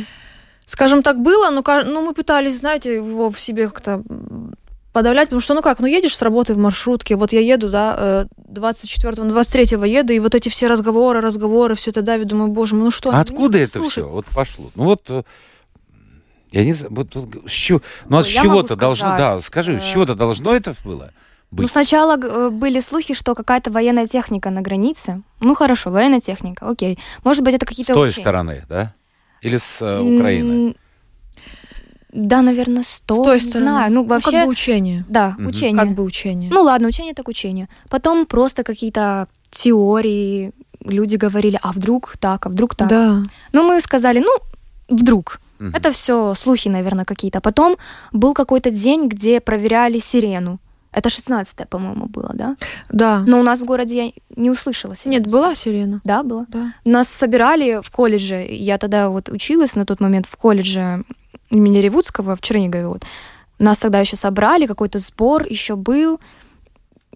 Скажем 0.64 1.02
так, 1.02 1.20
было, 1.20 1.50
но 1.50 1.62
ка- 1.62 1.84
ну, 1.84 2.00
мы 2.02 2.14
пытались, 2.14 2.58
знаете, 2.60 2.94
его 2.94 3.30
в 3.30 3.38
себе 3.38 3.68
как-то 3.68 4.02
подавлять, 4.98 5.28
потому 5.28 5.40
что, 5.40 5.54
ну 5.54 5.62
как, 5.62 5.78
ну 5.78 5.86
едешь 5.86 6.16
с 6.16 6.22
работы 6.22 6.54
в 6.54 6.58
маршрутке, 6.58 7.14
вот 7.14 7.32
я 7.32 7.40
еду, 7.40 7.68
да, 7.68 7.94
э, 7.96 8.26
24-го, 8.52 9.26
23-го 9.26 9.84
еду, 9.84 10.12
и 10.12 10.18
вот 10.18 10.34
эти 10.34 10.48
все 10.48 10.66
разговоры, 10.66 11.20
разговоры, 11.20 11.76
все 11.76 11.92
это 11.92 12.02
давит, 12.02 12.26
думаю, 12.26 12.50
боже 12.50 12.74
мой, 12.74 12.86
ну 12.86 12.90
что? 12.90 13.10
А 13.10 13.20
откуда 13.20 13.58
не 13.58 13.64
это 13.64 13.74
слушают. 13.74 13.92
все? 13.92 14.08
Вот 14.08 14.26
пошло. 14.26 14.72
Ну 14.74 14.84
вот, 14.84 15.02
э, 15.08 15.22
я 16.50 16.64
не 16.64 16.72
знаю, 16.72 16.92
вот, 16.96 17.14
вот 17.14 17.28
с 17.46 17.52
чего, 17.52 17.80
ну, 18.08 18.16
а 18.16 18.20
Ой, 18.20 18.24
с 18.24 18.26
чего-то 18.26 18.74
должно, 18.74 19.16
да, 19.16 19.40
скажи, 19.40 19.78
с 19.78 19.84
э, 19.84 19.92
чего-то 19.92 20.16
должно 20.16 20.52
это 20.52 20.74
было 20.84 21.12
быть? 21.52 21.62
Ну, 21.62 21.68
сначала 21.68 22.18
э, 22.20 22.50
были 22.50 22.80
слухи, 22.80 23.14
что 23.14 23.36
какая-то 23.36 23.70
военная 23.70 24.08
техника 24.08 24.50
на 24.50 24.62
границе. 24.62 25.22
Ну, 25.38 25.54
хорошо, 25.54 25.90
военная 25.90 26.20
техника, 26.20 26.68
окей. 26.68 26.98
Может 27.22 27.44
быть, 27.44 27.54
это 27.54 27.66
С 27.66 27.68
какие-то 27.68 27.94
той 27.94 28.08
учения. 28.08 28.24
стороны, 28.24 28.64
да? 28.68 28.94
Или 29.42 29.58
с 29.58 29.80
э, 29.80 30.00
Украины? 30.00 30.74
Да, 32.26 32.42
наверное, 32.42 32.82
с 32.82 33.00
той, 33.06 33.16
С 33.18 33.22
той 33.24 33.34
не 33.34 33.40
стороны. 33.40 33.70
знаю. 33.70 33.92
Ну, 33.92 34.02
Ну, 34.02 34.08
вообще, 34.08 34.30
как 34.32 34.44
бы 34.44 34.50
учение. 34.50 35.04
да, 35.08 35.34
Мгм. 35.38 35.46
учение. 35.48 35.78
Как 35.84 35.94
бы 35.94 36.02
учение. 36.02 36.50
Ну, 36.52 36.62
ладно, 36.62 36.88
учение 36.88 37.14
так 37.14 37.28
учение. 37.28 37.68
Потом 37.88 38.26
просто 38.26 38.62
какие-то 38.64 39.26
теории, 39.50 40.52
люди 40.84 41.16
говорили, 41.16 41.58
а 41.62 41.72
вдруг 41.72 42.16
так, 42.20 42.46
а 42.46 42.48
вдруг 42.48 42.74
так. 42.74 42.88
Да. 42.88 43.22
Ну, 43.52 43.62
мы 43.62 43.80
сказали, 43.80 44.18
ну, 44.20 44.32
вдруг. 44.88 45.40
Мгм. 45.60 45.74
Это 45.76 45.90
все 45.90 46.34
слухи, 46.34 46.68
наверное, 46.68 47.04
какие-то. 47.04 47.40
Потом 47.40 47.76
был 48.12 48.34
какой-то 48.34 48.70
день, 48.70 49.08
где 49.08 49.40
проверяли 49.40 49.98
сирену. 50.00 50.58
Это 50.92 51.10
16 51.10 51.66
по-моему, 51.68 52.06
было, 52.06 52.30
да? 52.34 52.56
Да. 52.90 53.22
Но 53.26 53.38
у 53.40 53.42
нас 53.42 53.60
в 53.60 53.64
городе 53.64 53.94
я 54.06 54.12
не 54.36 54.50
услышала 54.50 54.96
сирену. 54.96 55.12
Нет, 55.20 55.30
была 55.30 55.54
сирена. 55.54 56.00
Да, 56.04 56.22
было. 56.22 56.46
Да. 56.48 56.72
Нас 56.84 57.08
собирали 57.08 57.80
в 57.82 57.90
колледже. 57.90 58.46
Я 58.50 58.78
тогда 58.78 59.08
вот 59.08 59.28
училась 59.28 59.76
на 59.76 59.84
тот 59.84 60.00
момент 60.00 60.26
в 60.26 60.36
колледже 60.36 61.04
имени 61.50 61.78
Ревудского 61.78 62.36
в 62.36 62.40
Чернигове. 62.40 62.88
Вот. 62.88 63.02
Нас 63.58 63.78
тогда 63.78 64.00
еще 64.00 64.16
собрали, 64.16 64.66
какой-то 64.66 64.98
сбор 64.98 65.44
еще 65.44 65.76
был. 65.76 66.20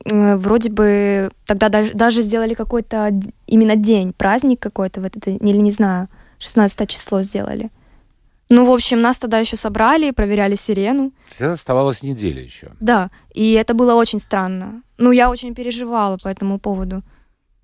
Вроде 0.05 0.69
бы 0.71 1.31
тогда 1.47 1.69
даже, 1.69 1.93
даже 1.93 2.23
сделали 2.23 2.55
какой-то 2.55 3.13
именно 3.47 3.77
день, 3.77 4.13
праздник 4.13 4.59
какой-то 4.59 5.01
в 5.01 5.05
этот, 5.05 5.29
или 5.29 5.59
не 5.59 5.71
знаю, 5.71 6.09
16 6.39 6.89
число 6.89 7.23
сделали. 7.23 7.71
Ну, 8.49 8.67
в 8.67 8.73
общем, 8.73 9.01
нас 9.01 9.19
тогда 9.19 9.39
еще 9.39 9.57
собрали, 9.57 10.11
проверяли 10.11 10.57
сирену. 10.57 11.13
Сейчас 11.33 11.55
оставалась 11.59 12.03
неделя 12.03 12.43
еще. 12.43 12.73
Да, 12.81 13.11
и 13.33 13.53
это 13.53 13.73
было 13.75 13.95
очень 13.95 14.19
странно. 14.19 14.83
Ну, 14.99 15.11
я 15.13 15.31
очень 15.31 15.55
переживала 15.55 16.19
по 16.23 16.29
этому 16.29 16.59
поводу. 16.59 17.03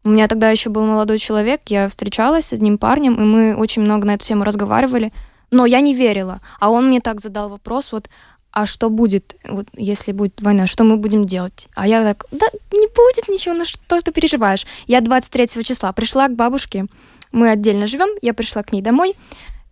У 0.05 0.11
меня 0.11 0.29
тогда 0.29 0.51
еще 0.51 0.71
был 0.71 0.87
молодой 0.87 1.19
человек, 1.19 1.63
я 1.67 1.89
встречалась 1.89 2.47
с 2.47 2.53
одним 2.53 2.79
парнем, 2.79 3.17
и 3.17 3.25
мы 3.25 3.57
очень 3.57 3.83
много 3.83 4.07
на 4.07 4.15
эту 4.15 4.25
тему 4.25 4.45
разговаривали, 4.45 5.13
но 5.51 5.67
я 5.67 5.81
не 5.81 5.95
верила. 5.95 6.41
А 6.61 6.71
он 6.71 6.89
мне 6.89 7.01
так 7.01 7.21
задал 7.21 7.49
вопрос, 7.49 7.93
вот, 7.93 8.09
а 8.51 8.67
что 8.67 8.91
будет, 8.91 9.37
вот, 9.47 9.69
если 9.75 10.13
будет 10.13 10.41
война, 10.41 10.67
что 10.67 10.85
мы 10.85 10.97
будем 10.97 11.25
делать? 11.25 11.69
А 11.75 11.87
я 11.87 12.03
так, 12.03 12.25
да 12.31 12.47
не 12.73 12.87
будет 12.89 13.29
ничего, 13.29 13.55
ну 13.55 13.65
что 13.65 14.01
ты 14.01 14.13
переживаешь? 14.13 14.67
Я 14.87 15.01
23 15.01 15.65
числа 15.65 15.93
пришла 15.93 16.29
к 16.29 16.35
бабушке, 16.35 16.87
мы 17.33 17.51
отдельно 17.51 17.87
живем, 17.87 18.09
я 18.23 18.35
пришла 18.35 18.63
к 18.63 18.73
ней 18.73 18.83
домой, 18.83 19.15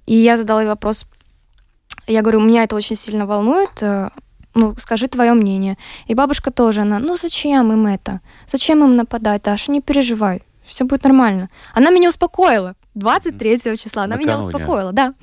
и 0.06 0.14
я 0.14 0.36
задала 0.36 0.62
ей 0.62 0.68
вопрос, 0.68 1.06
я 2.06 2.22
говорю, 2.22 2.40
меня 2.40 2.64
это 2.64 2.76
очень 2.76 2.96
сильно 2.96 3.26
волнует, 3.26 3.70
э, 3.80 4.10
ну, 4.54 4.74
скажи 4.76 5.08
твое 5.08 5.32
мнение. 5.34 5.76
И 6.06 6.14
бабушка 6.14 6.50
тоже, 6.50 6.82
она, 6.82 6.98
ну, 6.98 7.16
зачем 7.16 7.72
им 7.72 7.86
это? 7.86 8.20
Зачем 8.46 8.84
им 8.84 8.94
нападать, 8.94 9.42
Даша, 9.42 9.72
не 9.72 9.80
переживай, 9.80 10.42
все 10.64 10.84
будет 10.84 11.04
нормально. 11.04 11.48
Она 11.74 11.90
меня 11.90 12.08
успокоила 12.08 12.74
23 12.94 13.76
числа, 13.76 14.04
она 14.04 14.16
меня 14.16 14.36
Накануне. 14.36 14.56
успокоила, 14.56 14.92
да. 14.92 15.14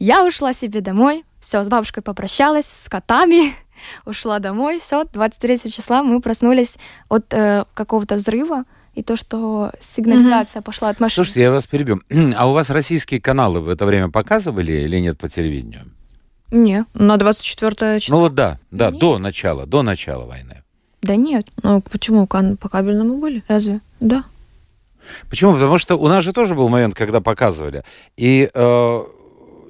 Я 0.00 0.24
ушла 0.24 0.54
себе 0.54 0.80
домой, 0.80 1.24
все, 1.40 1.62
с 1.62 1.68
бабушкой 1.68 2.02
попрощалась, 2.02 2.64
с 2.64 2.88
котами, 2.88 3.52
ушла 4.06 4.38
домой, 4.38 4.80
все, 4.80 5.04
23 5.04 5.70
числа 5.70 6.02
мы 6.02 6.22
проснулись 6.22 6.78
от 7.10 7.32
э, 7.34 7.66
какого-то 7.74 8.14
взрыва, 8.14 8.64
и 8.94 9.02
то, 9.02 9.14
что 9.16 9.72
сигнализация 9.82 10.62
пошла 10.62 10.88
от 10.88 11.00
машины. 11.00 11.14
Слушайте, 11.16 11.42
я 11.42 11.50
вас 11.52 11.66
перебью. 11.66 12.00
А 12.36 12.48
у 12.48 12.54
вас 12.54 12.70
российские 12.70 13.20
каналы 13.20 13.60
в 13.60 13.68
это 13.68 13.84
время 13.84 14.08
показывали 14.08 14.72
или 14.72 14.98
нет 14.98 15.18
по 15.18 15.28
телевидению? 15.28 15.82
Не, 16.50 16.86
на 16.94 17.18
24 17.18 18.00
число. 18.00 18.16
Ну 18.16 18.22
вот 18.22 18.34
да, 18.34 18.58
да, 18.70 18.90
Нет. 18.90 18.98
до 18.98 19.18
начала, 19.18 19.66
до 19.66 19.82
начала 19.82 20.24
войны. 20.24 20.62
Да 21.02 21.14
нет, 21.14 21.46
Ну, 21.62 21.82
почему? 21.82 22.26
По 22.26 22.68
кабельному 22.68 23.18
были? 23.18 23.44
разве? 23.48 23.80
Да. 24.00 24.24
Почему? 25.28 25.52
Потому 25.52 25.76
что 25.78 25.96
у 25.96 26.08
нас 26.08 26.24
же 26.24 26.32
тоже 26.32 26.54
был 26.54 26.68
момент, 26.68 26.94
когда 26.94 27.20
показывали. 27.20 27.84
И 28.16 28.50
э, 28.52 29.02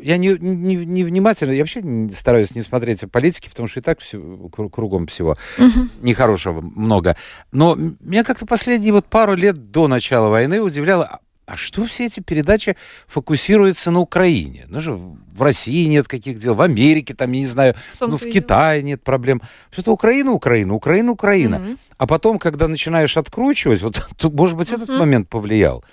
я 0.02 0.16
не, 0.16 0.36
не, 0.38 0.76
не 0.76 1.04
внимательно, 1.04 1.52
я 1.52 1.62
вообще 1.62 1.82
стараюсь 2.14 2.54
не 2.54 2.62
смотреть 2.62 3.02
о 3.04 3.08
политике, 3.08 3.48
потому 3.50 3.68
что 3.68 3.80
и 3.80 3.82
так 3.82 4.00
все, 4.00 4.18
кру- 4.18 4.70
кругом 4.70 5.06
всего 5.06 5.36
Мгм. 5.58 5.90
нехорошего 6.02 6.60
много. 6.60 7.16
Но 7.52 7.76
меня 7.76 8.24
как-то 8.24 8.46
последние 8.46 8.92
вот 8.92 9.06
пару 9.06 9.34
лет 9.34 9.70
до 9.70 9.88
начала 9.88 10.28
войны 10.28 10.60
удивляло, 10.60 11.04
а- 11.04 11.18
а 11.46 11.56
что 11.56 11.84
все 11.84 12.06
эти 12.06 12.20
передачи 12.20 12.76
фокусируются 13.08 13.90
на 13.90 13.98
Украине? 14.00 14.66
Ну 14.68 14.78
же, 14.80 14.92
в 14.92 15.42
России 15.42 15.86
нет 15.86 16.06
каких 16.06 16.38
дел, 16.38 16.54
в 16.54 16.62
Америке 16.62 17.14
там, 17.14 17.32
я 17.32 17.40
не 17.40 17.46
знаю, 17.46 17.74
ну 18.00 18.16
в. 18.18 18.24
Китае 18.30 18.82
нет 18.82 19.02
проблем. 19.02 19.42
Что-то 19.72 19.92
Украина, 19.92 20.30
Украина, 20.32 20.74
Украина, 20.74 21.10
Украина. 21.12 21.58
Мгм. 21.58 21.78
А 21.98 22.06
потом, 22.06 22.38
когда 22.38 22.68
начинаешь 22.68 23.16
откручивать, 23.16 23.82
вот, 23.82 24.00
то, 24.16 24.30
может 24.30 24.56
быть, 24.56 24.70
этот 24.70 24.88
Мгм. 24.88 24.98
момент 24.98 25.28
повлиял. 25.28 25.84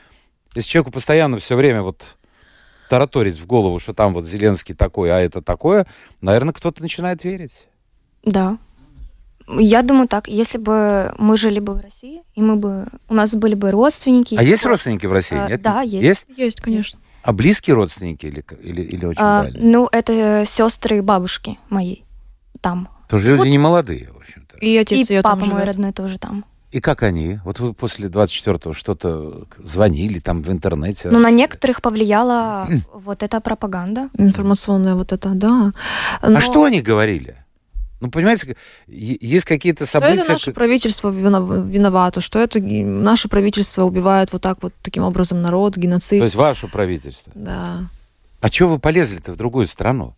Если 0.55 0.69
человеку 0.69 0.91
постоянно 0.91 1.37
все 1.39 1.55
время 1.55 1.81
вот 1.81 2.17
тараторить 2.89 3.37
в 3.39 3.45
голову, 3.45 3.79
что 3.79 3.93
там 3.93 4.13
вот 4.13 4.25
Зеленский 4.25 4.75
такой, 4.75 5.11
а 5.11 5.19
это 5.19 5.41
такое, 5.41 5.87
наверное, 6.21 6.53
кто-то 6.53 6.81
начинает 6.81 7.23
верить. 7.23 7.67
Да. 8.23 8.57
Я 9.47 9.81
думаю 9.81 10.07
так, 10.09 10.27
если 10.27 10.57
бы 10.57 11.13
мы 11.17 11.37
жили 11.37 11.59
бы 11.59 11.73
в 11.73 11.81
России, 11.81 12.21
и 12.35 12.41
мы 12.41 12.57
бы, 12.57 12.87
у 13.07 13.13
нас 13.13 13.33
были 13.33 13.55
бы 13.55 13.71
родственники. 13.71 14.35
А 14.35 14.43
есть 14.43 14.65
родственники 14.65 15.05
в 15.05 15.11
России? 15.11 15.37
А, 15.37 15.47
Нет? 15.47 15.61
да, 15.61 15.81
есть. 15.81 16.03
Есть? 16.03 16.25
Есть, 16.37 16.61
конечно. 16.61 16.99
А 17.23 17.31
близкие 17.33 17.75
родственники 17.75 18.25
или, 18.25 18.43
или, 18.61 18.81
или 18.81 19.05
очень 19.05 19.21
а, 19.21 19.43
дальние? 19.43 19.63
ну, 19.71 19.89
это 19.91 20.43
сестры 20.45 21.01
бабушки 21.01 21.57
моей 21.69 22.03
там. 22.61 22.89
Тоже 23.09 23.29
люди 23.29 23.39
вот- 23.39 23.47
не 23.47 23.57
молодые, 23.57 24.09
в 24.11 24.17
общем-то. 24.17 24.57
И 24.57 24.75
отец 24.75 25.09
и 25.09 25.13
ее 25.13 25.21
папа 25.21 25.39
там 25.39 25.49
мой 25.49 25.59
живет. 25.59 25.73
родной 25.73 25.91
тоже 25.93 26.19
там. 26.19 26.45
И 26.71 26.81
как 26.81 27.03
они? 27.03 27.39
Вот 27.45 27.59
вы 27.59 27.73
после 27.73 28.09
24-го 28.09 28.73
что-то 28.73 29.47
звонили 29.63 30.19
там 30.19 30.41
в 30.41 30.51
интернете? 30.51 31.09
Ну, 31.09 31.19
на 31.19 31.31
некоторых 31.31 31.81
повлияла 31.81 32.67
вот 32.93 33.23
эта 33.23 33.39
пропаганда. 33.39 34.09
Информационная 34.17 34.95
вот 34.95 35.13
это, 35.13 35.29
да. 35.29 35.71
А 36.21 36.29
Но 36.29 36.41
что 36.41 36.65
они 36.65 36.81
говорили? 36.81 37.37
Ну, 37.99 38.11
понимаете, 38.11 38.55
есть 38.87 39.45
какие-то 39.45 39.85
что 39.85 39.93
события... 39.93 40.21
это 40.21 40.33
наше 40.33 40.51
правительство 40.51 41.09
вино- 41.09 41.67
виновато, 41.67 42.21
что 42.21 42.37
это 42.37 42.59
наше 42.59 43.27
правительство 43.27 43.85
убивает 43.85 44.31
вот 44.33 44.41
так 44.43 44.61
вот 44.61 44.73
таким 44.83 45.03
образом 45.03 45.41
народ, 45.41 45.77
геноцид. 45.77 46.19
То 46.19 46.25
есть 46.25 46.35
ваше 46.35 46.67
правительство. 46.67 47.31
Да. 47.33 47.79
А 48.39 48.49
чего 48.49 48.69
вы 48.69 48.79
полезли-то 48.79 49.31
в 49.31 49.35
другую 49.37 49.67
страну? 49.67 50.15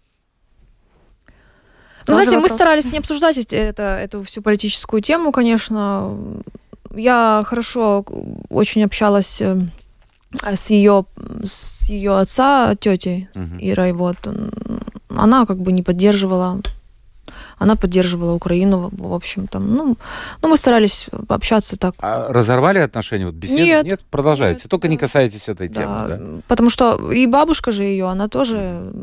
Ну, 2.07 2.13
знаете, 2.13 2.35
мы 2.35 2.43
вопрос. 2.43 2.57
старались 2.57 2.91
не 2.91 2.99
обсуждать 2.99 3.37
это, 3.37 3.83
эту 3.83 4.23
всю 4.23 4.41
политическую 4.41 5.01
тему, 5.01 5.31
конечно. 5.31 6.17
Я 6.95 7.43
хорошо 7.45 8.03
очень 8.49 8.83
общалась 8.83 9.41
э, 9.41 9.57
с 10.43 10.69
ее, 10.71 11.05
с 11.43 11.87
ее 11.89 12.17
отца, 12.17 12.75
тетей 12.75 13.27
Мгм. 13.35 13.57
Ирой. 13.59 13.91
Вот. 13.93 14.17
Она 15.09 15.45
как 15.45 15.57
бы 15.59 15.71
не 15.71 15.83
поддерживала 15.83 16.61
она 17.59 17.75
поддерживала 17.75 18.33
Украину, 18.33 18.89
в 18.91 19.13
общем, 19.13 19.47
там, 19.47 19.73
ну, 19.75 19.97
ну, 20.41 20.47
мы 20.47 20.57
старались 20.57 21.07
общаться 21.27 21.77
так. 21.77 21.93
А 21.99 22.31
разорвали 22.31 22.79
отношения? 22.79 23.25
Вот 23.25 23.35
беседу? 23.35 23.85
Нет. 23.85 23.99
Продолжайте. 24.09 24.61
Нет, 24.63 24.69
Только 24.69 24.87
не 24.87 24.95
да. 24.95 25.01
касайтесь 25.01 25.49
этой 25.49 25.67
Да, 25.67 25.81
темы, 25.81 26.07
да? 26.07 26.41
Потому 26.47 26.69
что 26.69 27.11
и 27.11 27.27
бабушка 27.27 27.71
же 27.71 27.83
ее, 27.83 28.07
она 28.07 28.29
тоже 28.29 28.93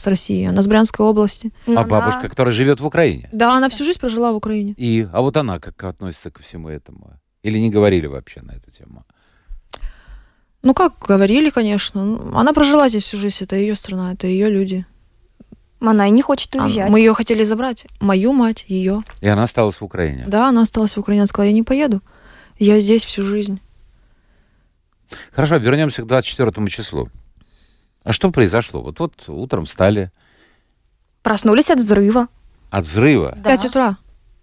с 0.00 0.06
России, 0.06 0.44
она 0.46 0.62
с 0.62 0.66
Брянской 0.66 1.04
области. 1.06 1.52
Но 1.66 1.80
А 1.80 1.84
она- 1.84 1.88
бабушка, 1.88 2.28
которая 2.28 2.52
живет 2.54 2.80
в 2.80 2.86
Украине? 2.86 3.28
Да, 3.32 3.56
она 3.56 3.68
всю 3.68 3.84
жизнь 3.84 3.98
прожила 4.00 4.32
в 4.32 4.36
Украине. 4.36 4.74
И, 4.76 5.06
а 5.12 5.20
вот 5.20 5.36
она 5.36 5.58
как 5.58 5.82
относится 5.84 6.30
ко 6.30 6.42
всему 6.42 6.68
этому? 6.68 7.18
Или 7.42 7.58
не 7.58 7.70
говорили 7.70 8.06
вообще 8.06 8.42
на 8.42 8.52
эту 8.52 8.70
тему? 8.70 9.04
Ну, 10.62 10.74
как 10.74 10.98
говорили, 10.98 11.48
конечно. 11.50 12.04
Ну, 12.04 12.36
Она 12.36 12.52
прожила 12.52 12.88
здесь 12.88 13.04
всю 13.04 13.16
жизнь, 13.16 13.44
это 13.44 13.56
ее 13.56 13.74
страна, 13.74 14.12
это 14.12 14.26
ее 14.26 14.50
люди. 14.50 14.84
Она 15.80 16.06
и 16.06 16.10
не 16.10 16.20
хочет 16.20 16.54
А 16.56 16.64
уезжать. 16.64 16.90
Мы 16.90 16.98
ее 17.00 17.14
хотели 17.14 17.42
забрать. 17.44 17.86
Мою 18.00 18.34
мать, 18.34 18.66
ее. 18.68 19.02
И 19.22 19.28
она 19.28 19.44
осталась 19.44 19.76
в 19.80 19.82
Украине? 19.84 20.24
Да, 20.26 20.48
она 20.48 20.60
осталась 20.62 20.94
в 20.96 21.00
Украине. 21.00 21.22
Она 21.22 21.26
сказала, 21.26 21.46
я 21.48 21.54
не 21.54 21.62
поеду. 21.62 22.02
Я 22.58 22.78
здесь 22.80 23.02
всю 23.04 23.24
жизнь. 23.24 23.58
Хорошо, 25.32 25.56
вернемся 25.56 26.02
к 26.02 26.06
24 26.06 26.68
числу. 26.68 27.08
А 28.04 28.12
что 28.12 28.30
произошло? 28.30 28.80
Вот, 28.82 28.98
вот 29.00 29.12
утром 29.28 29.64
встали 29.64 30.10
Проснулись 31.22 31.70
от 31.70 31.78
взрыва. 31.80 32.28
от 32.70 32.84
взрыва. 32.84 33.34
В 33.36 33.42
Да. 33.42 33.50
5 33.50 33.64
утра. 33.66 33.96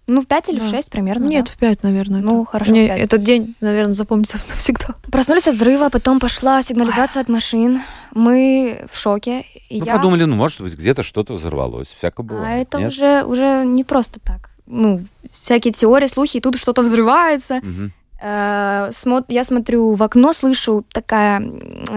Ну, 0.06 0.22
в 0.22 0.26
5 0.26 0.48
или 0.48 0.58
в 0.58 0.62
Да. 0.62 0.70
6 0.70 0.90
примерно. 0.90 1.24
Нет, 1.26 1.46
да. 1.46 1.52
в 1.52 1.56
5, 1.56 1.82
наверное. 1.82 2.20
Ну, 2.20 2.42
это. 2.42 2.50
хорошо, 2.52 2.70
в 2.70 2.74
Мне 2.74 2.86
этот 2.88 3.22
день, 3.22 3.54
наверное, 3.60 3.92
запомнится 3.94 4.38
навсегда. 4.48 4.94
Проснулись 5.10 5.46
от 5.48 5.54
взрыва, 5.56 5.88
потом 5.90 6.20
пошла 6.20 6.62
сигнализация 6.62 7.20
от 7.20 7.28
машин. 7.28 7.82
мы 8.14 8.86
в 8.90 8.96
шоке. 8.98 9.44
и 9.68 9.80
Ну, 9.80 9.86
я- 9.86 9.96
подумали, 9.96 10.24
ну, 10.24 10.34
может 10.36 10.60
быть, 10.60 10.74
где-то 10.74 11.02
что-то 11.02 11.34
взорвалось. 11.34 11.88
Всяко 11.92 12.22
бывает. 12.22 12.46
А 12.46 12.56
это 12.62 12.78
нет? 12.78 12.92
уже, 12.92 13.24
уже 13.24 13.64
не 13.66 13.84
просто 13.84 14.18
так. 14.20 14.50
Ну, 14.66 15.04
всякие 15.30 15.72
теории, 15.74 16.06
слухи, 16.06 16.36
и 16.38 16.40
тут 16.40 16.56
что-то 16.58 16.82
взрывается. 16.82 17.56
Мгм. 17.62 17.92
Э, 18.20 18.90
смо- 18.92 19.24
Я 19.28 19.44
смотрю 19.44 19.94
в 19.94 20.02
окно, 20.02 20.32
слышу 20.32 20.84
такая 20.92 21.40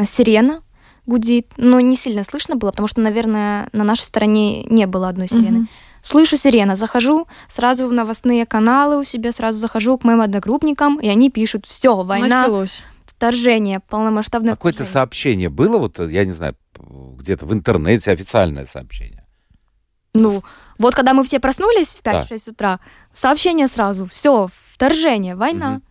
сирена 0.05 0.61
гудит, 1.05 1.51
но 1.57 1.79
не 1.79 1.95
сильно 1.95 2.23
слышно 2.23 2.55
было, 2.55 2.71
потому 2.71 2.87
что, 2.87 3.01
наверное, 3.01 3.67
на 3.73 3.83
нашей 3.83 4.03
стороне 4.03 4.63
не 4.63 4.85
было 4.87 5.09
одной 5.09 5.27
сирены. 5.27 5.59
Мгм. 5.59 5.69
Слышу 6.03 6.37
сирена, 6.37 6.75
захожу 6.75 7.27
сразу 7.47 7.87
в 7.87 7.91
новостные 7.91 8.45
каналы 8.45 8.99
у 8.99 9.03
себя, 9.03 9.31
сразу 9.31 9.59
захожу 9.59 9.97
к 9.97 10.03
моим 10.03 10.21
одногруппникам, 10.21 10.99
и 10.99 11.07
они 11.07 11.29
пишут, 11.29 11.65
все, 11.67 12.01
война, 12.03 12.41
Началось. 12.41 12.83
вторжение, 13.05 13.79
полномасштабное 13.81 14.53
Какое-то 14.53 14.77
вторжение». 14.77 14.93
сообщение 14.93 15.49
было, 15.49 15.77
вот, 15.77 15.99
я 15.99 16.25
не 16.25 16.31
знаю, 16.31 16.55
где-то 17.17 17.45
в 17.45 17.53
интернете 17.53 18.11
официальное 18.11 18.65
сообщение? 18.65 19.25
Ну, 20.13 20.41
вот 20.77 20.95
когда 20.95 21.13
мы 21.13 21.23
все 21.23 21.39
проснулись 21.39 21.95
в 21.95 22.01
Да. 22.01 22.23
5-6 22.23 22.49
утра, 22.49 22.79
сообщение 23.13 23.67
сразу, 23.67 24.07
все, 24.07 24.49
вторжение, 24.73 25.35
война. 25.35 25.81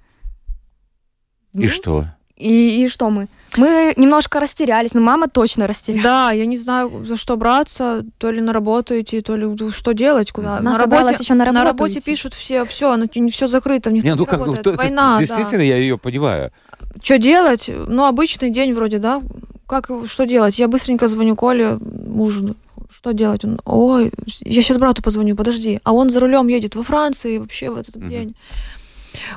И 1.53 1.59
Ну, 1.62 1.68
что? 1.68 2.07
И, 2.37 2.85
и 2.85 2.88
что 2.88 3.11
мы? 3.11 3.29
Мы 3.57 3.95
немножко 3.97 4.39
растерялись, 4.41 4.95
но 4.95 5.01
мама 5.01 5.29
точно 5.29 5.67
растерялась. 5.67 6.05
Да, 6.05 6.31
я 6.31 6.47
не 6.47 6.57
знаю, 6.57 7.05
за 7.05 7.17
что 7.17 7.37
браться, 7.37 8.05
то 8.19 8.31
ли 8.31 8.41
на 8.41 8.53
работу 8.53 8.99
идти, 9.01 9.21
то 9.21 9.35
ли 9.37 9.47
что 9.71 9.93
делать, 9.93 10.31
куда. 10.31 10.59
Она 10.59 10.73
на 10.73 10.79
работе, 10.79 11.17
еще 11.19 11.35
на 11.35 11.45
работу 11.45 11.65
работе 11.65 11.99
идти. 11.99 12.11
пишут 12.11 12.35
все, 12.35 12.65
все, 12.65 12.97
все 13.31 13.47
закрыто, 13.49 13.91
никто 13.91 14.07
Не, 14.07 14.13
не, 14.13 14.19
ну 14.19 14.25
как, 14.27 14.39
ну, 14.39 14.45
работает. 14.47 14.65
то- 14.65 14.71
это 14.71 14.83
Война, 14.83 15.19
действительно, 15.19 15.63
я 15.63 15.77
ее 15.77 15.99
понимаю. 15.99 16.53
Что 17.03 17.19
делать? 17.19 17.71
Ну, 17.89 18.05
обычный 18.07 18.51
день 18.51 18.73
вроде, 18.75 18.99
да? 18.99 19.23
Как, 19.67 19.91
что 20.07 20.27
делать? 20.27 20.59
Я 20.59 20.69
быстренько 20.69 21.09
звоню 21.09 21.37
Коле, 21.37 21.79
мужу. 21.81 22.55
Что 22.93 23.13
делать? 23.13 23.45
Он, 23.45 23.61
ой, 23.65 24.13
я 24.41 24.63
сейчас 24.63 24.79
брату 24.79 25.03
позвоню, 25.03 25.35
подожди. 25.37 25.81
А 25.85 25.93
он 25.93 26.11
за 26.11 26.21
рулем 26.21 26.49
едет 26.49 26.75
во 26.77 26.83
Франции 26.83 27.39
вообще 27.39 27.71
в 27.71 27.77
этот 27.79 27.97
Мгм. 27.97 28.09
день. 28.11 28.35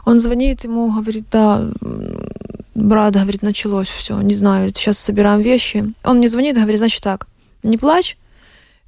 Он 0.06 0.20
звонит 0.20 0.64
ему, 0.66 0.92
говорит, 0.92 1.26
да, 1.32 1.64
брат, 2.76 3.14
говорит, 3.14 3.42
началось 3.42 3.90
все, 3.90 4.20
не 4.22 4.34
знаю, 4.34 4.58
говорит, 4.58 4.78
сейчас 4.78 4.98
собираем 4.98 5.42
вещи. 5.42 5.94
Он 6.04 6.18
мне 6.18 6.28
звонит, 6.28 6.56
говорит, 6.56 6.80
значит 6.80 7.04
так, 7.04 7.28
не 7.62 7.78
плачь, 7.78 8.18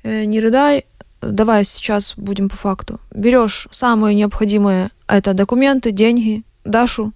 э, 0.04 0.26
не 0.26 0.39
рыдай, 0.39 0.86
давай 1.21 1.63
сейчас 1.63 2.13
будем 2.17 2.50
по 2.50 2.56
факту. 2.56 3.00
Берешь 3.12 3.67
самые 3.71 4.15
необходимые, 4.15 4.89
это 5.08 5.34
документы, 5.34 5.91
деньги, 5.91 6.43
Дашу, 6.63 7.13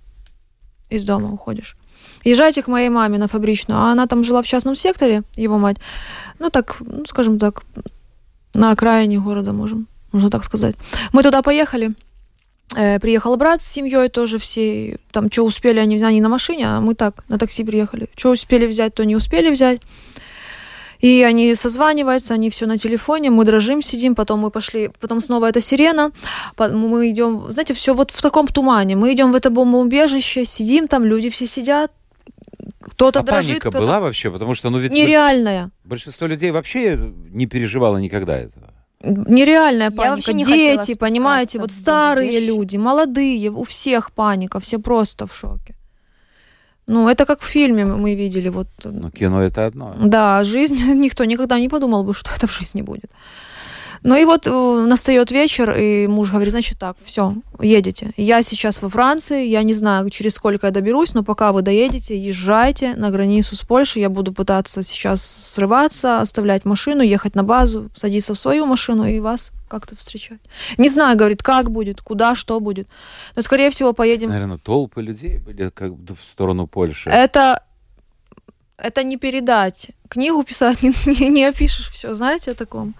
из 0.90 1.06
дома 1.06 1.32
уходишь. 1.32 1.76
Езжайте 2.24 2.62
к 2.62 2.68
моей 2.68 2.90
маме 2.90 3.18
на 3.18 3.28
фабричную, 3.28 3.80
а 3.80 3.92
она 3.92 4.06
там 4.08 4.24
жила 4.24 4.42
в 4.42 4.48
частном 4.48 4.76
секторе, 4.76 5.24
его 5.36 5.58
мать, 5.58 5.78
ну 6.38 6.50
так, 6.50 6.78
ну, 6.80 7.06
скажем 7.06 7.40
так, 7.40 7.64
на 8.54 8.72
окраине 8.72 9.20
города, 9.20 9.54
можем, 9.54 9.88
можно 10.12 10.30
так 10.30 10.44
сказать. 10.44 10.76
Мы 11.14 11.24
туда 11.24 11.42
поехали, 11.42 11.94
приехал 12.74 13.36
брат 13.36 13.62
с 13.62 13.68
семьей 13.68 14.10
тоже 14.10 14.38
все, 14.38 14.98
там, 15.12 15.32
что 15.32 15.44
успели 15.44 15.80
они, 15.80 16.02
они 16.04 16.22
на 16.22 16.30
машине, 16.30 16.68
а 16.68 16.82
мы 16.82 16.96
так, 16.96 17.24
на 17.28 17.38
такси 17.38 17.64
приехали. 17.64 18.08
Что 18.16 18.32
успели 18.32 18.68
взять, 18.68 18.94
то 18.94 19.04
не 19.04 19.16
успели 19.16 19.50
взять. 19.50 19.82
И 21.00 21.24
они 21.24 21.56
созваниваются, 21.56 22.34
они 22.34 22.50
все 22.50 22.66
на 22.66 22.78
телефоне, 22.78 23.30
мы 23.30 23.46
дрожим, 23.46 23.82
сидим, 23.82 24.16
потом 24.16 24.42
мы 24.42 24.52
пошли, 24.52 24.92
потом 25.00 25.22
снова 25.22 25.48
эта 25.48 25.62
сирена, 25.62 26.12
мы 26.58 27.10
идем, 27.10 27.46
знаете, 27.50 27.74
все 27.74 27.94
вот 27.94 28.12
в 28.12 28.22
таком 28.22 28.48
тумане. 28.48 28.98
Мы 28.98 29.14
идем 29.14 29.32
в 29.32 29.36
это 29.36 29.50
бомбоубежище, 29.50 30.44
сидим 30.44 30.90
там, 30.90 31.06
люди 31.06 31.30
все 31.30 31.48
сидят, 31.48 31.92
кто-то 32.82 33.22
А 33.22 33.24
дрожит, 33.24 33.48
паника 33.48 33.70
кто-то... 33.70 33.80
была 33.80 34.00
вообще? 34.02 34.30
Потому 34.30 34.56
что, 34.56 34.70
ну, 34.70 34.80
ведь 34.80 34.92
Нереальная. 34.92 35.72
большинство 35.86 36.28
людей 36.28 36.52
вообще 36.52 37.00
не 37.32 37.46
переживало 37.46 37.98
никогда 37.98 38.38
этого. 38.38 38.69
Нереальная 39.02 39.92
паника. 39.92 40.34
не 40.34 40.44
хотела 40.44 40.78
Дети, 40.78 40.98
понимаете, 40.98 41.60
вот 41.60 41.72
старые 41.72 42.28
бомбоубежище. 42.28 42.60
люди, 42.60 42.78
молодые, 42.78 43.50
у 43.50 43.64
всех 43.64 44.12
паника, 44.12 44.60
все 44.60 44.78
просто 44.78 45.26
в 45.26 45.34
шоке. 45.34 45.76
Ну, 46.88 47.08
это 47.08 47.26
как 47.26 47.42
в 47.42 47.46
фильме 47.46 47.86
мы 47.86 48.16
видели, 48.16 48.50
вот. 48.50 48.68
Ну, 48.84 49.10
кино 49.12 49.42
это 49.44 49.68
одно. 49.68 49.96
Да, 50.04 50.44
жизнь, 50.44 50.76
никто 50.96 51.26
никогда 51.26 51.60
не 51.60 51.70
подумал 51.70 52.04
бы, 52.04 52.14
что 52.14 52.32
это 52.36 52.48
в 52.48 52.52
жизни 52.52 52.82
будет. 52.82 53.12
Ну 54.04 54.16
и 54.16 54.26
вот 54.26 54.48
э, 54.48 54.86
настает 54.88 55.32
вечер, 55.32 55.72
и 55.72 56.08
муж 56.08 56.32
говорит, 56.32 56.52
значит 56.52 56.80
так, 56.80 56.96
все, 57.04 57.36
едете. 57.60 58.12
Я 58.18 58.42
сейчас 58.42 58.82
во 58.82 58.90
Франции, 58.90 59.46
я 59.46 59.64
не 59.64 59.74
знаю, 59.74 60.10
через 60.10 60.34
сколько 60.34 60.68
я 60.68 60.72
доберусь, 60.72 61.14
но 61.14 61.24
пока 61.24 61.52
вы 61.52 61.62
доедете, 61.62 62.18
езжайте 62.18 62.96
на 62.96 63.12
границу 63.12 63.56
с 63.56 63.62
Польшей, 63.62 64.02
я 64.02 64.10
буду 64.10 64.32
пытаться 64.32 64.84
сейчас 64.84 65.22
срываться, 65.22 66.22
оставлять 66.22 66.66
машину, 66.66 67.02
ехать 67.02 67.36
на 67.36 67.44
базу, 67.44 67.90
садиться 67.96 68.34
в 68.34 68.40
свою 68.40 68.66
машину 68.66 69.06
и 69.06 69.20
вас 69.20 69.52
как-то 69.68 69.96
встречать. 69.96 70.40
Не 70.78 70.90
знаю, 70.90 71.18
говорит, 71.18 71.44
как 71.44 71.70
будет, 71.70 72.02
куда, 72.02 72.36
что 72.36 72.60
будет. 72.60 72.88
Но, 73.36 73.42
скорее 73.42 73.70
всего, 73.70 73.94
поедем... 73.94 74.30
Наверное, 74.30 74.58
толпы 74.58 75.02
людей 75.02 75.38
были 75.38 75.70
как 75.70 75.96
бы 75.96 76.16
в 76.16 76.32
сторону 76.32 76.68
Польши. 76.68 77.10
Это 77.10 77.64
это 78.82 79.04
не 79.04 79.18
передать. 79.18 79.92
Книгу 80.10 80.44
писать 80.44 80.82
не, 80.84 80.94
не, 81.06 81.30
не 81.30 81.46
опишешь 81.46 81.90
все, 81.92 82.14
знаете 82.14 82.52
о 82.52 82.56
таком. 82.56 82.96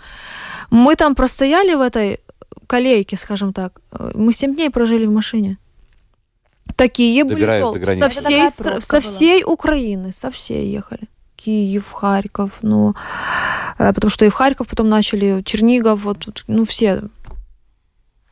Мы 0.70 0.96
там 0.96 1.16
простояли 1.16 1.76
в 1.76 1.82
этой 1.82 2.20
колейке, 2.68 3.18
скажем 3.18 3.54
так. 3.54 3.82
Мы 4.14 4.34
семь 4.34 4.56
дней 4.56 4.70
прожили 4.70 5.06
в 5.06 5.12
машине. 5.12 5.58
Такие 6.76 7.24
были 7.24 7.36
Добираясь 7.36 8.00
до. 8.00 8.10
Со 8.10 8.10
всей, 8.10 8.50
со 8.82 9.02
всей 9.02 9.44
Украины, 9.44 10.12
со 10.12 10.30
всей 10.30 10.72
ехали. 10.72 11.10
Киев, 11.36 11.92
Харьков, 11.92 12.60
ну, 12.62 12.96
э, 13.78 13.94
потому 13.94 14.10
что 14.10 14.26
и 14.26 14.30
в 14.30 14.34
Харьков 14.34 14.68
потом 14.68 14.90
начали, 14.90 15.42
Чернигов, 15.44 16.04
вот, 16.04 16.44
ну, 16.48 16.66
все. 16.66 17.04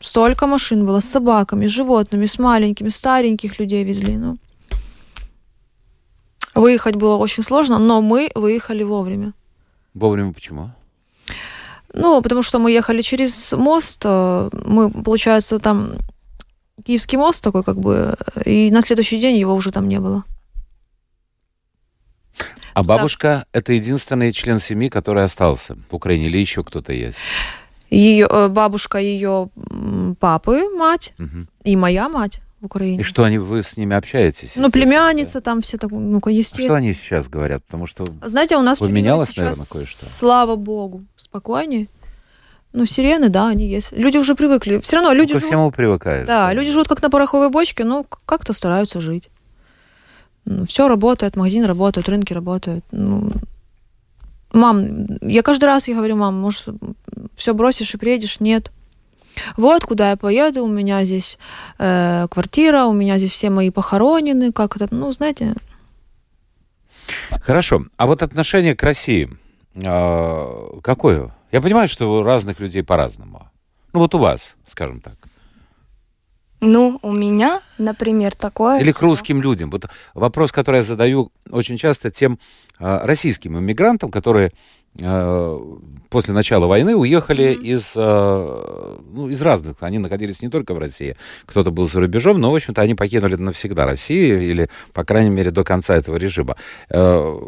Столько 0.02 0.46
машин 0.46 0.86
было 0.86 1.00
с 1.00 1.06
собаками, 1.06 1.68
с 1.68 1.72
животными, 1.72 2.26
с 2.26 2.38
маленькими, 2.38 2.90
стареньких 2.90 3.60
людей 3.60 3.84
везли, 3.86 4.18
ну. 4.18 4.38
Выехать 6.54 6.96
было 6.96 7.16
очень 7.16 7.44
сложно, 7.44 7.80
но 7.80 8.02
мы 8.02 8.30
выехали 8.36 8.84
вовремя. 8.84 9.34
Вовремя 9.94 10.34
почему? 10.34 10.72
Ну, 11.98 12.22
потому 12.22 12.42
что 12.44 12.60
мы 12.60 12.72
ехали 12.72 13.02
через 13.02 13.54
мост, 13.54 14.02
э, 14.06 14.50
мы, 14.66 14.90
получается, 14.92 15.60
там 15.60 15.94
Киевский 16.86 17.18
мост 17.18 17.44
такой, 17.44 17.64
как 17.64 17.78
бы, 17.80 18.16
и 18.46 18.70
на 18.72 18.82
следующий 18.82 19.20
день 19.20 19.38
его 19.38 19.54
уже 19.54 19.72
там 19.72 19.88
не 19.88 20.00
было. 20.00 20.24
А 22.74 22.84
бабушка 22.84 23.46
это 23.54 23.74
единственный 23.74 24.32
член 24.32 24.60
семьи, 24.60 24.90
который 24.90 25.24
остался 25.24 25.76
в 25.90 25.96
Украине, 25.96 26.28
или 26.28 26.38
еще 26.38 26.64
кто-то 26.64 26.94
есть? 26.94 27.18
Ее 27.90 28.28
э, 28.30 28.48
бабушка 28.50 29.00
ее 29.00 29.50
папы, 30.20 30.70
мать, 30.76 31.14
Мгм. 31.18 31.48
и 31.64 31.76
моя 31.76 32.08
мать 32.10 32.42
в 32.62 32.66
Украине. 32.66 33.00
И 33.00 33.04
что 33.04 33.24
они, 33.24 33.38
вы 33.38 33.64
с 33.64 33.78
ними 33.78 33.96
общаетесь? 33.96 34.56
Ну, 34.56 34.70
племянница 34.70 35.42
там 35.42 35.62
все 35.62 35.78
так, 35.78 35.92
ну, 35.92 36.20
да? 36.22 36.30
А. 36.30 36.44
Что 36.44 36.76
они 36.76 36.94
сейчас 36.94 37.28
говорят? 37.28 37.64
Потому 37.66 37.88
что 37.88 38.06
Знаете, 38.24 38.58
у 38.58 38.62
нас 38.62 38.80
Поменялось, 38.80 39.30
сейчас, 39.30 39.38
наверное, 39.38 39.66
кое-что? 39.66 40.06
Слава 40.06 40.56
богу, 40.56 41.04
спокойнее. 41.30 41.88
Ну, 42.74 42.86
сирены, 42.86 43.30
да, 43.30 43.48
они 43.48 43.68
есть. 43.68 43.92
Люди 43.92 44.18
уже 44.18 44.36
привыкли. 44.36 44.80
Все 44.80 44.98
равно 44.98 45.14
люди 45.14 45.34
ко 45.34 45.40
живут 45.40 45.48
всему 45.48 45.72
привыкаешь. 45.72 46.28
Да, 46.28 46.52
люди 46.54 46.70
живут 46.72 46.88
как 46.88 47.02
на 47.02 47.10
пороховой 47.10 47.50
бочке, 47.50 47.84
но 47.84 48.04
к- 48.04 48.20
как-то 48.26 48.54
стараются 48.54 49.00
жить. 49.02 49.30
Все 50.68 50.88
работает, 50.88 51.36
магазин 51.36 51.66
работает, 51.66 52.08
рынки 52.10 52.34
работают. 52.34 52.86
Ну, 52.92 53.32
мам, 54.54 55.06
я 55.22 55.42
каждый 55.44 55.66
раз 55.66 55.88
я 55.88 55.96
говорю, 55.96 56.16
мам, 56.18 56.36
может, 56.40 56.68
все 57.36 57.54
бросишь 57.54 57.94
и 57.94 57.98
приедешь? 57.98 58.40
Нет. 58.40 58.72
Вот 59.56 59.84
куда 59.86 60.12
я 60.12 60.18
поеду, 60.18 60.64
у 60.64 60.68
меня 60.68 61.04
здесь 61.04 61.38
э, 61.80 62.28
квартира, 62.30 62.86
у 62.86 62.94
меня 62.94 63.18
здесь 63.18 63.32
все 63.32 63.50
мои 63.50 63.70
похоронены, 63.70 64.52
как 64.52 64.76
это, 64.76 64.88
ну, 64.94 65.12
знаете, 65.12 65.54
Хорошо. 67.42 67.86
А 67.98 68.06
вот 68.08 68.22
отношение 68.22 68.76
к 68.76 68.84
России 68.84 69.30
а, 69.86 70.80
какое? 70.82 71.36
Я 71.52 71.62
понимаю, 71.62 71.88
что 71.88 72.20
у 72.20 72.24
разных 72.24 72.60
людей 72.60 72.84
по-разному. 72.84 73.50
Ну 73.94 74.00
вот 74.00 74.14
у 74.16 74.18
вас, 74.18 74.56
скажем 74.66 75.02
так. 75.02 75.16
Ну, 76.60 76.98
у 77.04 77.12
меня, 77.12 77.62
например, 77.78 78.36
такое... 78.36 78.80
Или 78.80 78.92
к 78.92 79.02
русским 79.02 79.42
людям. 79.42 79.70
Вот 79.70 79.86
вопрос, 80.16 80.52
который 80.52 80.78
я 80.78 80.82
задаю 80.82 81.32
очень 81.52 81.78
часто 81.78 82.10
тем 82.10 82.40
а, 82.80 83.06
российским 83.06 83.60
иммигрантам, 83.60 84.10
которые 84.10 84.52
а, 85.00 85.60
после 86.10 86.34
начала 86.34 86.66
войны 86.66 86.96
уехали 86.96 87.54
Мгм. 87.54 87.64
из, 87.64 87.94
а, 87.96 89.00
ну, 89.08 89.30
из 89.30 89.40
разных. 89.44 89.78
Они 89.82 90.00
находились 90.00 90.42
не 90.42 90.50
только 90.50 90.74
в 90.74 90.80
России. 90.80 91.16
Кто-то 91.46 91.70
был 91.70 91.86
за 91.86 92.00
рубежом, 92.00 92.42
но, 92.42 92.52
в 92.52 92.56
общем-то, 92.56 92.82
они 92.82 92.96
покинули 92.96 93.36
навсегда 93.36 93.86
Россию, 93.86 94.42
или, 94.42 94.68
по 94.94 95.04
крайней 95.04 95.30
мере, 95.30 95.52
до 95.52 95.64
конца 95.64 95.96
этого 95.96 96.18
режима. 96.18 96.56
Э, 96.90 97.40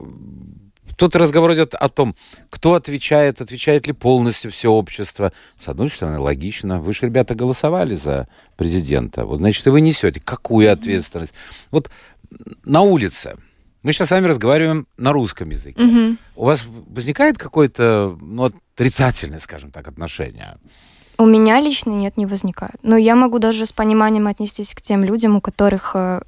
Тут 0.99 1.15
разговор 1.15 1.53
идет 1.53 1.75
о 1.75 1.87
том, 1.87 2.13
кто 2.49 2.73
отвечает, 2.73 3.39
отвечает 3.39 3.87
ли 3.87 3.93
полностью 3.93 4.51
все 4.51 4.69
общество. 4.69 5.31
С 5.57 5.69
одной 5.69 5.89
стороны, 5.89 6.19
логично. 6.19 6.81
Вы 6.81 6.93
же, 6.93 7.05
ребята, 7.05 7.35
голосовали 7.35 7.95
за 7.95 8.27
президента. 8.57 9.25
Вот, 9.25 9.37
значит, 9.37 9.65
и 9.65 9.69
вы 9.69 9.79
несете. 9.79 10.19
Какую 10.19 10.69
ответственность? 10.69 11.33
Вот 11.71 11.89
на 12.65 12.81
улице 12.81 13.37
Мы 13.81 13.93
сейчас 13.93 14.09
с 14.09 14.11
вами 14.11 14.27
разговариваем 14.27 14.87
на 14.97 15.13
русском 15.13 15.49
языке. 15.49 15.81
Мгм. 15.81 16.17
У 16.35 16.43
вас 16.43 16.65
возникает 16.67 17.37
какое-то, 17.37 18.17
ну, 18.19 18.51
отрицательное, 18.75 19.39
скажем 19.39 19.71
так, 19.71 19.87
отношение? 19.87 20.57
У 21.17 21.25
меня 21.25 21.61
лично 21.61 21.91
нет, 21.91 22.17
не 22.17 22.25
возникает. 22.25 22.75
Но 22.83 22.97
я 22.97 23.15
могу 23.15 23.39
даже 23.39 23.65
с 23.65 23.71
пониманием 23.71 24.27
отнестись 24.27 24.73
к 24.75 24.81
тем 24.81 25.05
людям, 25.05 25.37
у 25.37 25.41
которых 25.41 25.91
э, 25.95 26.21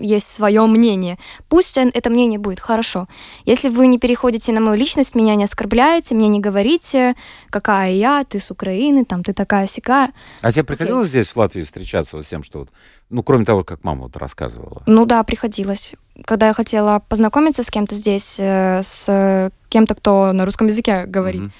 есть 0.00 0.26
свое 0.26 0.66
мнение. 0.66 1.18
Пусть 1.48 1.76
это 1.76 2.10
мнение 2.10 2.38
будет 2.38 2.60
хорошо. 2.60 3.08
Если 3.44 3.68
вы 3.68 3.86
не 3.86 3.98
переходите 3.98 4.52
на 4.52 4.60
мою 4.60 4.76
личность, 4.76 5.14
меня 5.14 5.34
не 5.34 5.44
оскорбляете, 5.44 6.14
мне 6.14 6.28
не 6.28 6.40
говорите, 6.40 7.14
какая 7.50 7.92
я, 7.92 8.24
ты 8.24 8.38
с 8.40 8.50
Украины, 8.50 9.04
там 9.04 9.22
ты 9.22 9.32
такая 9.32 9.66
сякая. 9.66 10.12
А 10.42 10.52
тебе 10.52 10.64
приходилось 10.64 11.08
здесь, 11.08 11.28
в 11.28 11.36
Латвии, 11.36 11.62
встречаться 11.62 12.16
вот 12.16 12.24
с 12.24 12.28
тем, 12.28 12.42
что 12.42 12.60
вот, 12.60 12.70
ну, 13.10 13.22
кроме 13.22 13.44
того, 13.44 13.64
как 13.64 13.84
мама 13.84 14.02
вот 14.02 14.16
рассказывала? 14.16 14.82
Ну 14.86 15.06
да, 15.06 15.22
приходилось. 15.22 15.92
Когда 16.24 16.48
я 16.48 16.54
хотела 16.54 17.02
познакомиться 17.08 17.62
с 17.62 17.70
кем-то 17.70 17.94
здесь, 17.94 18.36
э, 18.38 18.82
с 18.82 19.50
кем-то, 19.68 19.94
кто 19.94 20.32
на 20.32 20.44
русском 20.44 20.66
языке 20.66 21.04
говорит, 21.06 21.42
Мгм. 21.42 21.52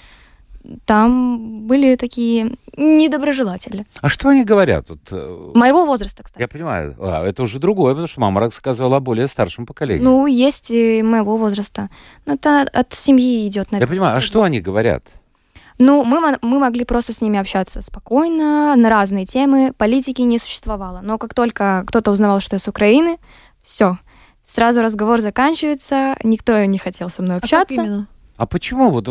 Там 0.85 1.67
были 1.67 1.95
такие 1.95 2.55
недоброжелатели. 2.77 3.85
А 4.01 4.09
что 4.09 4.29
они 4.29 4.43
говорят? 4.43 4.89
Вот, 4.89 4.99
э, 5.11 5.51
Моего 5.55 5.85
возраста, 5.85 6.23
кстати. 6.23 6.41
я 6.41 6.47
понимаю, 6.47 6.95
а, 6.99 7.25
это 7.25 7.43
уже 7.43 7.59
другое, 7.59 7.93
потому 7.93 8.07
что 8.07 8.19
мама 8.21 8.39
рассказывала 8.41 8.97
о 8.97 8.99
более 8.99 9.27
старшем 9.27 9.65
поколении. 9.65 10.03
Ну, 10.03 10.27
есть 10.27 10.69
и 10.71 11.01
моего 11.03 11.37
возраста. 11.37 11.89
Ну, 12.25 12.33
это 12.35 12.61
от 12.61 12.93
семьи 12.93 13.47
идет, 13.47 13.67
я 13.71 13.75
наверное. 13.77 13.91
понимаю, 13.93 14.17
а 14.17 14.21
что 14.21 14.43
они 14.43 14.61
говорят? 14.61 15.03
Ну, 15.77 16.03
мы, 16.03 16.37
мы 16.41 16.59
могли 16.59 16.83
просто 16.83 17.13
с 17.13 17.21
ними 17.21 17.39
общаться 17.39 17.81
спокойно, 17.81 18.75
на 18.75 18.89
разные 18.89 19.25
темы. 19.25 19.73
Политики 19.77 20.21
не 20.21 20.37
существовало. 20.37 20.99
Но 21.01 21.17
как 21.17 21.33
только 21.33 21.85
кто-то 21.87 22.11
узнавал, 22.11 22.41
что 22.41 22.55
я 22.57 22.59
с 22.59 22.67
Украины, 22.67 23.17
все. 23.61 23.97
Сразу 24.43 24.81
разговор 24.81 25.21
заканчивается, 25.21 26.17
никто 26.23 26.65
не 26.65 26.77
хотел 26.79 27.09
со 27.09 27.21
мной 27.21 27.37
А 27.37 27.39
как 27.39 27.43
общаться. 27.63 27.73
именно? 27.81 28.07
А 28.39 28.45
почему? 28.45 28.89
Вот, 28.89 29.07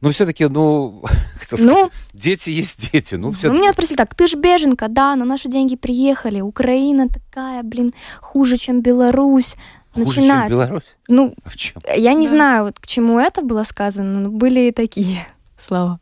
ну, 0.00 0.10
все-таки, 0.10 0.46
ну, 0.46 1.02
сказать, 1.42 1.66
Ну, 1.66 1.90
дети 2.14 2.50
есть 2.50 2.92
дети. 2.92 3.16
Ну, 3.16 3.28
ну, 3.28 3.32
все 3.32 3.50
меня 3.50 3.72
спросили 3.72 3.96
так, 3.96 4.14
ты 4.14 4.28
ж 4.28 4.34
беженка, 4.36 4.86
да, 4.88 5.16
на 5.16 5.24
наши 5.24 5.48
деньги 5.48 5.74
приехали, 5.76 6.40
Украина 6.40 7.08
такая, 7.08 7.62
блин, 7.64 7.92
хуже, 8.20 8.56
чем 8.56 8.80
Беларусь. 8.80 9.56
хуже, 9.94 10.06
чем 10.14 10.22
Начинается. 10.22 10.50
Беларусь. 10.50 10.82
Ну, 11.08 11.34
А 11.44 11.48
в 11.50 11.56
чем? 11.56 11.82
Я 11.96 12.14
не 12.14 12.26
Да. 12.28 12.34
знаю, 12.34 12.64
вот 12.64 12.78
к 12.78 12.86
чему 12.86 13.18
это 13.18 13.42
было 13.42 13.64
сказано, 13.64 14.20
но 14.20 14.28
были 14.30 14.68
и 14.68 14.72
такие 14.72 15.26
слова. 15.58 15.98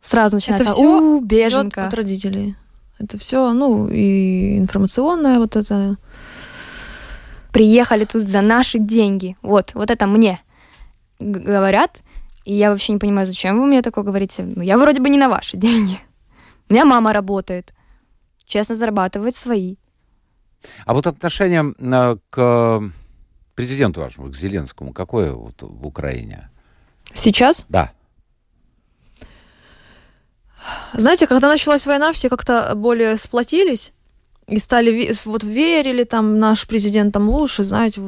Сразу 0.00 0.36
начинается, 0.36 0.72
всё 0.72 0.82
у, 0.84 1.18
Идёт 1.18 1.24
беженка. 1.28 1.86
от 1.88 1.94
родителей. 1.94 2.54
Это 3.00 3.18
все, 3.18 3.52
ну, 3.52 3.88
и 3.88 4.56
информационное 4.58 5.38
вот 5.38 5.56
это. 5.56 5.96
Приехали 7.52 8.04
тут 8.04 8.28
за 8.28 8.40
наши 8.40 8.78
деньги. 8.78 9.36
Вот, 9.42 9.74
вот 9.74 9.90
это 9.90 10.06
мне 10.06 10.40
говорят. 11.30 12.00
И 12.44 12.54
я 12.54 12.70
вообще 12.70 12.92
не 12.92 12.98
понимаю, 12.98 13.26
зачем 13.26 13.58
вы 13.60 13.66
мне 13.66 13.82
такое 13.82 14.04
говорите. 14.04 14.42
Ну, 14.42 14.62
я 14.62 14.76
вроде 14.76 15.00
бы 15.00 15.08
не 15.08 15.18
на 15.18 15.28
ваши 15.28 15.56
деньги. 15.56 15.98
У 16.68 16.72
меня 16.72 16.84
мама 16.84 17.12
работает. 17.12 17.72
Честно 18.46 18.74
зарабатывает 18.74 19.34
свои. 19.34 19.76
А 20.84 20.92
вот 20.94 21.06
отношение 21.06 21.74
э, 21.78 22.16
к 22.30 22.82
президенту 23.54 24.00
вашему, 24.00 24.30
к 24.30 24.36
Зеленскому, 24.36 24.92
какое 24.92 25.32
вот 25.32 25.62
в 25.62 25.86
Украине? 25.86 26.50
Сейчас, 27.14 27.66
Да. 27.68 27.90
знаете, 30.94 31.26
когда 31.26 31.48
началась 31.48 31.86
война, 31.86 32.12
все 32.12 32.28
как-то 32.28 32.72
более 32.76 33.16
сплотились 33.16 33.92
и 34.46 34.58
стали, 34.58 35.12
вот 35.24 35.44
верили, 35.44 36.04
там, 36.04 36.38
наш 36.38 36.66
президент 36.66 37.12
там 37.12 37.28
лучше, 37.28 37.64
знаете. 37.64 38.00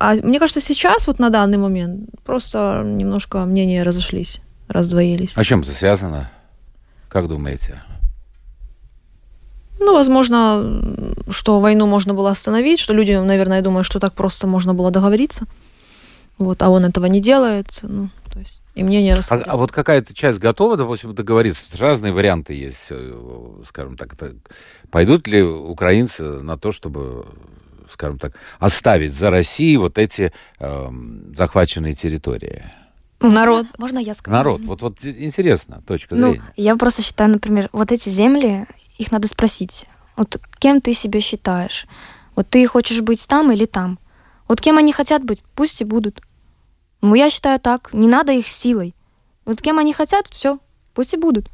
А 0.00 0.14
мне 0.14 0.38
кажется, 0.38 0.60
сейчас, 0.60 1.06
вот 1.06 1.18
на 1.18 1.30
данный 1.30 1.58
момент, 1.58 2.08
просто 2.24 2.82
немножко 2.84 3.44
мнения 3.44 3.82
разошлись, 3.82 4.40
раздвоились. 4.68 5.32
А 5.34 5.44
чем 5.44 5.60
это 5.60 5.72
связано? 5.72 6.30
Как 7.08 7.28
думаете? 7.28 7.82
Ну, 9.80 9.94
возможно, 9.94 11.14
что 11.30 11.60
войну 11.60 11.86
можно 11.86 12.14
было 12.14 12.30
остановить, 12.30 12.80
что 12.80 12.94
люди, 12.94 13.12
наверное, 13.12 13.60
думают, 13.60 13.86
что 13.86 14.00
так 14.00 14.14
просто 14.14 14.46
можно 14.46 14.72
было 14.72 14.90
договориться. 14.90 15.46
Вот, 16.38 16.62
а 16.62 16.70
он 16.70 16.84
этого 16.84 17.06
не 17.06 17.20
делает. 17.20 17.80
Ну, 17.82 18.08
то 18.32 18.38
есть, 18.40 18.62
и 18.74 18.82
мнение 18.82 19.14
А, 19.14 19.16
расходятся. 19.18 19.50
а 19.52 19.56
вот 19.56 19.70
какая-то 19.72 20.14
часть 20.14 20.38
готова, 20.38 20.76
допустим, 20.76 21.14
договориться? 21.14 21.64
Разные 21.78 22.12
варианты 22.12 22.54
есть, 22.54 22.88
э, 22.90 23.14
скажем 23.66 23.96
так. 23.96 24.14
это- 24.14 24.32
Пойдут 24.90 25.26
ли 25.28 25.42
украинцы 25.42 26.22
на 26.40 26.56
то, 26.56 26.72
чтобы, 26.72 27.26
скажем 27.88 28.18
так, 28.18 28.34
оставить 28.58 29.12
за 29.12 29.30
Россией 29.30 29.76
вот 29.76 29.98
эти 29.98 30.32
эм, 30.58 31.34
захваченные 31.34 31.94
территории? 31.94 32.64
Народ. 33.20 33.66
Можно 33.78 33.98
я 33.98 34.14
скажу? 34.14 34.36
Народ, 34.36 34.60
вот, 34.62 34.82
вот 34.82 35.04
интересно, 35.04 35.82
точка 35.86 36.14
Ну, 36.14 36.30
зрения. 36.30 36.44
я 36.56 36.76
просто 36.76 37.02
считаю, 37.02 37.30
например, 37.30 37.70
вот 37.72 37.90
эти 37.92 38.10
земли, 38.10 38.66
их 38.98 39.10
надо 39.12 39.28
спросить. 39.28 39.86
Вот 40.16 40.40
кем 40.58 40.80
ты 40.80 40.94
себя 40.94 41.20
считаешь? 41.20 41.86
Вот 42.36 42.48
ты 42.48 42.66
хочешь 42.66 43.00
быть 43.00 43.26
там 43.26 43.50
или 43.52 43.64
там? 43.64 43.98
Вот 44.48 44.60
кем 44.60 44.76
они 44.78 44.92
хотят 44.92 45.24
быть, 45.24 45.42
пусть 45.54 45.80
и 45.80 45.84
будут. 45.84 46.20
Ну, 47.00 47.14
я 47.14 47.30
считаю 47.30 47.58
так, 47.60 47.90
не 47.92 48.08
надо 48.08 48.32
их 48.32 48.48
силой. 48.48 48.94
Вот 49.44 49.60
кем 49.62 49.78
они 49.78 49.92
хотят, 49.92 50.26
все, 50.28 50.58
пусть 50.92 51.14
и 51.14 51.16
будут. 51.16 51.50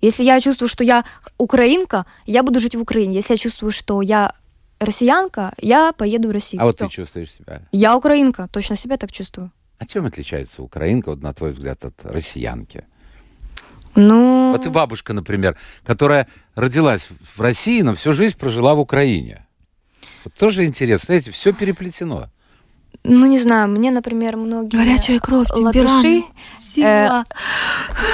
Если 0.00 0.24
я 0.24 0.40
чувствую, 0.40 0.68
что 0.68 0.82
я 0.84 1.04
украинка, 1.36 2.06
я 2.24 2.42
буду 2.42 2.60
жить 2.60 2.74
в 2.74 2.80
Украине. 2.80 3.14
Если 3.16 3.34
я 3.34 3.38
чувствую, 3.38 3.72
что 3.72 4.00
я 4.00 4.32
россиянка, 4.80 5.52
я 5.58 5.92
поеду 5.92 6.28
в 6.28 6.32
Россию. 6.32 6.62
А 6.62 6.64
вот 6.64 6.76
Всё. 6.76 6.86
ты 6.86 6.92
чувствуешь 6.92 7.30
себя? 7.30 7.62
Я 7.70 7.96
украинка, 7.96 8.48
точно 8.50 8.76
себя 8.76 8.96
так 8.96 9.12
чувствую. 9.12 9.52
А 9.78 9.86
чем 9.86 10.06
отличается 10.06 10.62
украинка, 10.62 11.10
вот 11.10 11.22
на 11.22 11.32
твой 11.32 11.52
взгляд, 11.52 11.84
от 11.84 11.94
россиянки? 12.04 12.84
Ну, 13.94 14.52
Вот 14.52 14.66
и 14.66 14.68
бабушка, 14.68 15.12
например, 15.12 15.56
которая 15.84 16.28
родилась 16.54 17.08
в 17.34 17.40
России, 17.40 17.82
но 17.82 17.94
всю 17.94 18.12
жизнь 18.12 18.36
прожила 18.36 18.74
в 18.74 18.80
Украине. 18.80 19.46
Вот 20.24 20.34
тоже 20.34 20.64
интересно, 20.64 21.06
знаете, 21.06 21.30
все 21.30 21.52
переплетено. 21.52 22.28
ну 23.04 23.26
не 23.26 23.38
знаю, 23.38 23.68
мне, 23.68 23.90
например, 23.90 24.36
многие... 24.36 24.76
Горячая 24.76 25.18
кровь, 25.18 25.48
латыши, 25.50 26.22
сила. 26.58 27.24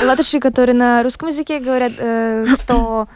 латыши, 0.04 0.40
которые 0.40 0.74
на 0.74 1.02
русском 1.02 1.28
языке 1.28 1.58
говорят, 1.60 1.92
э, 1.98 2.46
что 2.46 3.08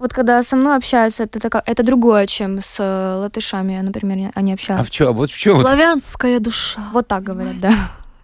вот 0.00 0.12
когда 0.12 0.42
со 0.42 0.56
мной 0.56 0.76
общаются, 0.76 1.22
это, 1.24 1.38
така- 1.38 1.62
это 1.66 1.82
другое, 1.84 2.26
чем 2.26 2.60
с 2.60 2.76
э, 2.80 3.14
латышами, 3.20 3.78
например, 3.80 4.32
они 4.34 4.50
А 4.50 4.54
общаются. 4.54 4.84
в 4.86 4.90
чем? 4.90 5.08
А 5.08 5.12
вот 5.12 5.30
в 5.30 5.38
чем? 5.38 5.60
Славянская 5.60 6.40
душа. 6.40 6.80
Вот 6.92 7.06
так 7.06 7.22
говорят, 7.22 7.58
да. 7.58 7.74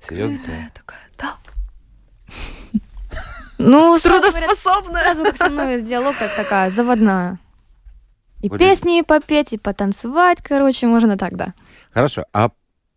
Серьезно? 0.01 0.39
Такая, 0.39 0.71
такая, 0.75 0.99
да. 1.19 1.35
Ну, 3.59 3.99
Трудоспособная. 4.03 5.03
сразу 5.05 5.25
как 5.25 5.37
со 5.37 5.49
мной 5.49 5.83
диалог 5.83 6.17
так 6.19 6.35
такая, 6.35 6.71
заводная. 6.71 7.39
И 8.43 8.49
Вот 8.49 8.59
песни 8.59 9.03
попеть, 9.03 9.53
и 9.53 9.59
потанцевать, 9.59 10.43
короче, 10.43 10.87
можно 10.87 11.17
так, 11.17 11.37
да. 11.37 11.55
Хорошо. 11.93 12.25
А 12.33 12.51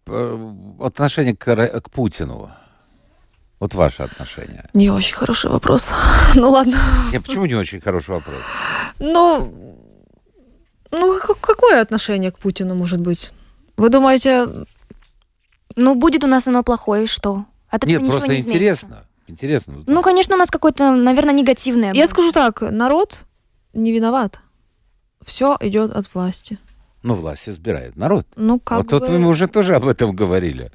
э, 0.07 0.53
отношение 0.80 1.36
к, 1.36 1.55
к 1.82 1.89
Путину? 1.89 2.49
Вот 3.59 3.73
ваше 3.73 4.03
отношение. 4.03 4.69
Не 4.73 4.89
очень 4.89 5.15
хороший 5.15 5.49
вопрос. 5.49 5.93
Ну 6.36 6.49
ладно. 6.51 6.77
Я 7.11 7.19
почему 7.21 7.45
не 7.45 7.55
очень 7.55 7.82
хороший 7.82 8.11
вопрос? 8.11 8.38
Ну, 9.00 9.76
ну 10.91 11.20
как- 11.20 11.39
какое 11.39 11.82
отношение 11.82 12.32
к 12.32 12.39
Путину 12.39 12.76
может 12.76 13.00
быть? 13.00 13.32
Вы 13.78 13.89
думаете, 13.89 14.47
Ну, 15.76 15.95
будет 15.95 16.24
у 16.24 16.28
нас 16.28 16.47
оно 16.47 16.64
плохое, 16.64 17.04
и 17.04 17.08
что? 17.08 17.45
От 17.70 17.84
этого 17.84 17.89
Нет, 17.91 18.02
ничего 18.02 18.12
просто 18.12 18.34
не 18.34 18.39
изменится. 18.39 18.58
интересно. 18.58 19.06
Интересно. 19.28 19.84
Ну, 19.86 20.02
конечно, 20.02 20.36
у 20.36 20.38
нас 20.38 20.50
какое-то, 20.50 20.91
наверное, 20.95 21.34
негативное. 21.34 21.93
я 21.93 22.02
было. 22.04 22.10
скажу 22.10 22.32
так, 22.32 22.62
народ 22.62 23.22
не 23.74 23.91
виноват. 23.91 24.39
Все 25.24 25.56
идет 25.62 25.91
от 25.91 26.14
власти. 26.14 26.58
Ну, 27.04 27.14
власть 27.14 27.47
избирает 27.47 27.95
народ. 27.95 28.26
Ну, 28.36 28.60
как 28.60 28.80
вот 28.80 28.89
тут 28.89 29.08
бы... 29.08 29.20
мы 29.20 29.30
уже 29.30 29.47
тоже 29.47 29.76
об 29.76 29.88
этом 29.88 30.16
говорили. 30.16 30.72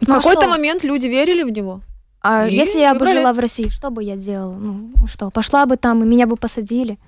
В 0.00 0.08
Ну, 0.08 0.14
а 0.14 0.16
какой-то 0.16 0.42
что? 0.42 0.50
момент 0.50 0.82
люди 0.82 1.06
верили 1.06 1.44
в 1.44 1.50
него. 1.50 1.80
А 2.22 2.46
И 2.46 2.54
если 2.54 2.80
я 2.80 2.94
бы 2.94 3.06
жила 3.06 3.32
в 3.32 3.38
России, 3.38 3.68
что 3.68 3.90
бы 3.90 4.02
я 4.02 4.16
делала? 4.16 4.54
Ну, 4.54 4.92
что, 5.06 5.30
пошла 5.30 5.66
бы 5.66 5.76
там, 5.76 6.02
и 6.02 6.06
меня 6.06 6.26
бы 6.26 6.36
посадили? 6.36 6.98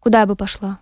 Куда 0.00 0.20
я 0.20 0.26
бы 0.26 0.34
пошла? 0.34 0.78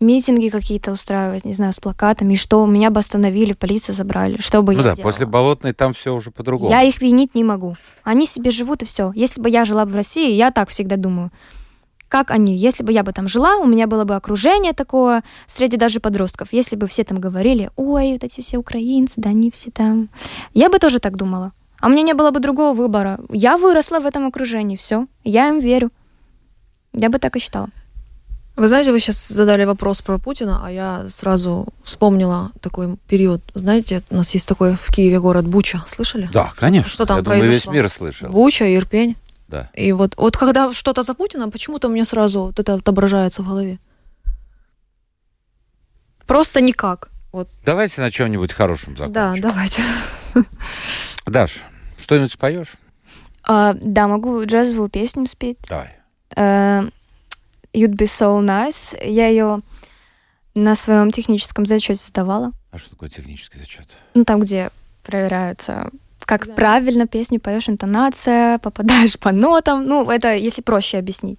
Митинги 0.00 0.48
какие-то 0.48 0.92
устраивать, 0.92 1.44
не 1.44 1.52
знаю, 1.52 1.74
с 1.74 1.80
плакатами, 1.80 2.32
и 2.32 2.36
что, 2.36 2.64
меня 2.64 2.88
бы 2.90 3.00
остановили, 3.00 3.52
полиция 3.52 3.92
забрали, 3.92 4.40
что 4.40 4.62
бы 4.62 4.72
ну 4.72 4.78
я 4.78 4.84
да, 4.84 4.94
делала? 4.94 5.10
после 5.10 5.26
Болотной 5.26 5.74
там 5.74 5.92
все 5.92 6.14
уже 6.14 6.30
по-другому. 6.30 6.70
Я 6.70 6.82
их 6.82 7.02
винить 7.02 7.34
не 7.34 7.44
могу. 7.44 7.74
Они 8.02 8.26
себе 8.26 8.50
живут, 8.50 8.80
и 8.80 8.86
все. 8.86 9.12
Если 9.14 9.42
бы 9.42 9.50
я 9.50 9.66
жила 9.66 9.84
в 9.84 9.94
России, 9.94 10.32
я 10.32 10.52
так 10.52 10.70
всегда 10.70 10.96
думаю, 10.96 11.30
как 12.08 12.30
они, 12.30 12.56
если 12.56 12.82
бы 12.82 12.92
я 12.92 13.02
бы 13.02 13.12
там 13.12 13.28
жила, 13.28 13.58
у 13.58 13.66
меня 13.66 13.86
было 13.86 14.04
бы 14.04 14.16
окружение 14.16 14.72
такое, 14.72 15.22
среди 15.46 15.76
даже 15.76 16.00
подростков, 16.00 16.48
если 16.52 16.76
бы 16.76 16.86
все 16.88 17.04
там 17.04 17.20
говорили, 17.20 17.70
ой, 17.76 18.14
вот 18.14 18.24
эти 18.24 18.40
все 18.40 18.56
украинцы, 18.56 19.14
да 19.16 19.30
они 19.30 19.50
все 19.50 19.70
там. 19.70 20.08
Я 20.54 20.70
бы 20.70 20.78
тоже 20.78 20.98
так 20.98 21.18
думала. 21.18 21.52
А 21.80 21.86
у 21.86 21.90
меня 21.90 22.02
не 22.02 22.14
было 22.14 22.30
бы 22.30 22.40
другого 22.40 22.74
выбора. 22.74 23.18
Я 23.30 23.56
выросла 23.56 24.00
в 24.00 24.06
этом 24.06 24.26
окружении, 24.26 24.76
все. 24.76 25.06
Я 25.24 25.48
им 25.48 25.60
верю. 25.60 25.90
Я 26.92 27.08
бы 27.08 27.18
так 27.18 27.36
и 27.36 27.38
считала. 27.38 27.68
Вы 28.56 28.68
знаете, 28.68 28.92
вы 28.92 28.98
сейчас 28.98 29.28
задали 29.28 29.64
вопрос 29.64 30.02
про 30.02 30.18
Путина, 30.18 30.60
а 30.62 30.70
я 30.70 31.06
сразу 31.08 31.68
вспомнила 31.82 32.50
такой 32.60 32.96
период. 33.08 33.40
Знаете, 33.54 34.02
у 34.10 34.16
нас 34.16 34.34
есть 34.34 34.46
такой 34.46 34.74
в 34.74 34.92
Киеве 34.92 35.18
город 35.18 35.46
Буча. 35.46 35.82
Слышали? 35.86 36.28
Да, 36.32 36.52
конечно. 36.56 36.90
Что 36.90 37.06
там 37.06 37.18
Я 37.18 37.22
думаю, 37.22 37.40
произошло? 37.40 37.72
весь 37.72 37.80
мир 37.80 37.90
слышал. 37.90 38.28
Буча, 38.28 38.66
Ирпень. 38.76 39.16
Да. 39.48 39.70
И 39.72 39.92
вот, 39.92 40.14
вот 40.16 40.36
когда 40.36 40.72
что-то 40.72 41.02
за 41.02 41.14
Путина, 41.14 41.48
почему-то 41.48 41.88
мне 41.88 42.04
сразу 42.04 42.42
вот 42.42 42.58
это 42.60 42.74
отображается 42.74 43.42
в 43.42 43.46
голове. 43.48 43.78
Просто 46.26 46.60
никак. 46.60 47.08
Вот. 47.32 47.48
Давайте 47.64 48.00
на 48.00 48.10
чем-нибудь 48.10 48.52
хорошем 48.52 48.96
закончим. 48.96 49.40
Да, 49.40 49.48
давайте. 49.48 49.82
Даш, 51.26 51.60
что-нибудь 52.00 52.32
споешь? 52.32 52.72
А, 53.44 53.74
да, 53.74 54.08
могу 54.08 54.44
джазовую 54.44 54.88
песню 54.90 55.26
спеть. 55.26 55.58
Давай. 55.68 55.94
Э, 56.36 56.82
You'd 57.72 57.94
be 57.96 58.04
so 58.06 58.40
nice. 58.44 58.96
Я 59.06 59.28
ее 59.28 59.60
на 60.54 60.74
своем 60.76 61.10
техническом 61.12 61.64
зачете 61.66 62.00
сдавала. 62.02 62.52
А 62.72 62.78
что 62.78 62.90
такое 62.90 63.08
технический 63.08 63.58
зачет? 63.58 63.86
Ну, 64.14 64.24
там, 64.24 64.40
где 64.40 64.70
проверяются, 65.04 65.90
как 66.20 66.46
Да. 66.46 66.54
правильно 66.54 67.06
песню 67.06 67.40
поешь, 67.40 67.68
интонация, 67.68 68.58
попадаешь 68.58 69.18
по 69.18 69.32
нотам. 69.32 69.84
Ну, 69.86 70.10
это 70.10 70.34
если 70.34 70.62
проще 70.62 70.98
объяснить. 70.98 71.38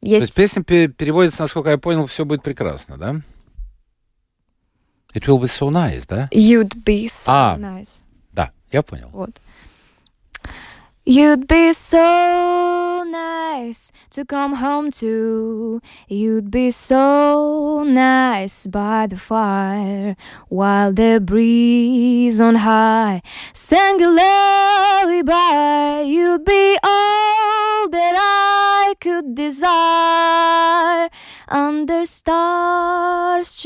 То 0.00 0.06
есть 0.06 0.20
Есть 0.22 0.34
песня 0.34 0.62
пе- 0.62 0.88
переводится, 0.88 1.42
насколько 1.42 1.70
я 1.70 1.78
понял, 1.78 2.06
все 2.06 2.24
будет 2.24 2.42
прекрасно, 2.42 2.96
да? 2.96 3.14
It 5.14 5.26
will 5.26 5.38
be 5.40 5.46
so 5.46 5.70
nice, 5.70 6.04
да? 6.08 6.28
You'd 6.32 6.74
be 6.84 7.06
so 7.06 7.24
А. 7.28 7.56
nice. 7.58 7.88
Да, 8.32 8.50
я 8.70 8.82
понял. 8.82 9.08
Вот. 9.12 9.30
You'd 11.10 11.46
be 11.46 11.72
so 11.72 13.02
nice 13.08 13.92
to 14.10 14.26
come 14.26 14.56
home 14.56 14.90
to. 15.00 15.80
You'd 16.06 16.50
be 16.50 16.70
so 16.70 17.82
nice 17.82 18.66
by 18.66 19.06
the 19.06 19.16
fire 19.16 20.16
while 20.50 20.92
the 20.92 21.18
breeze 21.24 22.42
on 22.42 22.56
high 22.56 23.22
sang 23.54 24.02
a 24.02 24.10
lullaby. 24.20 26.02
You'd 26.02 26.44
be 26.44 26.76
all 26.84 27.88
that 27.88 28.14
I 28.14 28.94
could 29.00 29.34
desire 29.34 31.08
under 31.48 32.04
stars 32.04 33.56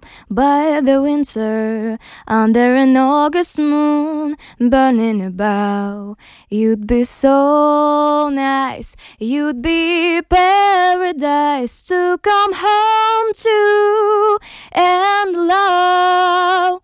chilled 0.00 0.04
by 0.30 0.80
the 0.80 1.02
winter 1.02 1.98
under 2.26 2.74
an 2.76 2.96
August 2.96 3.58
moon 3.58 4.36
burning 4.58 5.22
above. 5.22 6.16
You'd 6.50 6.86
be 6.86 7.04
so 7.04 8.28
nice, 8.32 8.96
you'd 9.18 9.62
be 9.62 10.22
paradise 10.22 11.82
to 11.88 12.18
come 12.22 12.52
home 12.54 13.32
to 13.34 14.38
and 14.72 15.46
love. 15.48 16.80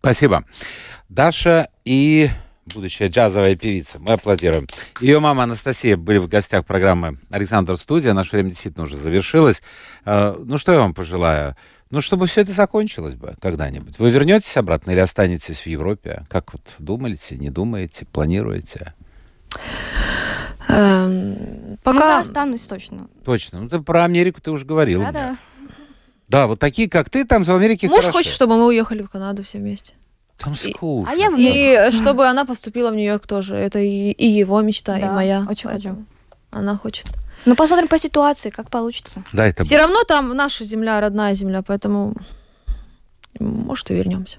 Спасибо. 0.00 0.44
Даша 1.08 1.68
и 1.84 2.28
будущая 2.74 3.08
джазовая 3.08 3.54
певица. 3.54 3.98
Мы 4.00 4.14
аплодируем. 4.14 4.66
Ее 5.00 5.20
мама 5.20 5.44
Анастасия 5.44 5.96
были 5.96 6.18
в 6.18 6.26
гостях 6.26 6.64
программы 6.64 7.18
«Александр 7.30 7.76
Студия». 7.76 8.12
Наше 8.12 8.30
время 8.32 8.50
действительно 8.50 8.84
уже 8.84 8.96
завершилось. 8.96 9.62
Э, 10.04 10.34
Ну, 10.38 10.58
что 10.58 10.72
я 10.72 10.78
вам 10.78 10.94
пожелаю? 10.94 11.54
Ну, 11.92 12.00
чтобы 12.00 12.26
все 12.26 12.40
это 12.40 12.52
закончилось 12.52 13.14
бы 13.14 13.34
когда-нибудь. 13.38 13.98
Вы 13.98 14.10
вернетесь 14.10 14.56
обратно 14.56 14.92
или 14.92 14.98
останетесь 15.00 15.60
в 15.60 15.66
Европе? 15.66 16.24
Как 16.30 16.54
вот 16.54 16.62
думаете, 16.78 17.36
не 17.36 17.50
думаете, 17.50 18.06
планируете? 18.06 18.94
Эм, 20.68 21.32
Ну, 21.72 21.78
пока... 21.82 22.14
я 22.14 22.18
останусь 22.20 22.62
точно. 22.62 23.08
Точно. 23.26 23.60
Ну, 23.60 23.68
ты 23.68 23.80
про 23.80 24.04
Америку 24.04 24.40
ты 24.40 24.50
уже 24.50 24.64
говорил. 24.64 25.02
мне. 25.02 25.12
Да-да. 25.12 25.36
Да, 26.28 26.46
вот 26.46 26.58
такие, 26.58 26.88
как 26.88 27.10
ты, 27.10 27.26
там 27.26 27.44
в 27.44 27.50
Америке 27.50 27.88
Муж 27.88 27.96
хорошо. 28.00 28.12
хочет, 28.12 28.32
чтобы 28.32 28.56
мы 28.56 28.66
уехали 28.68 29.02
в 29.02 29.10
Канаду 29.10 29.42
все 29.42 29.58
вместе. 29.58 29.92
Там 30.38 30.56
скучно. 30.56 31.12
а 31.12 31.14
я 31.14 31.30
в 31.30 31.36
И 31.36 31.90
чтобы 31.94 32.26
она 32.26 32.46
поступила 32.46 32.90
в 32.90 32.94
Нью-Йорк 32.94 33.26
тоже. 33.26 33.56
Это 33.56 33.80
и, 33.80 34.12
и 34.12 34.26
его 34.26 34.62
мечта, 34.62 34.96
и 34.96 35.02
Да, 35.02 35.12
моя. 35.12 35.46
очень 35.46 35.68
Поэтому 35.68 36.06
Она 36.50 36.74
хочет. 36.74 37.06
Ну, 37.44 37.54
посмотрим 37.56 37.88
по 37.88 37.98
ситуации, 37.98 38.50
как 38.50 38.70
получится. 38.70 39.24
Да, 39.32 39.46
это 39.46 39.64
Все 39.64 39.78
равно 39.78 40.04
там 40.04 40.34
наша 40.36 40.64
земля, 40.64 41.00
родная 41.00 41.34
земля, 41.34 41.62
поэтому 41.62 42.14
может 43.40 43.90
и 43.90 43.94
вернемся. 43.94 44.38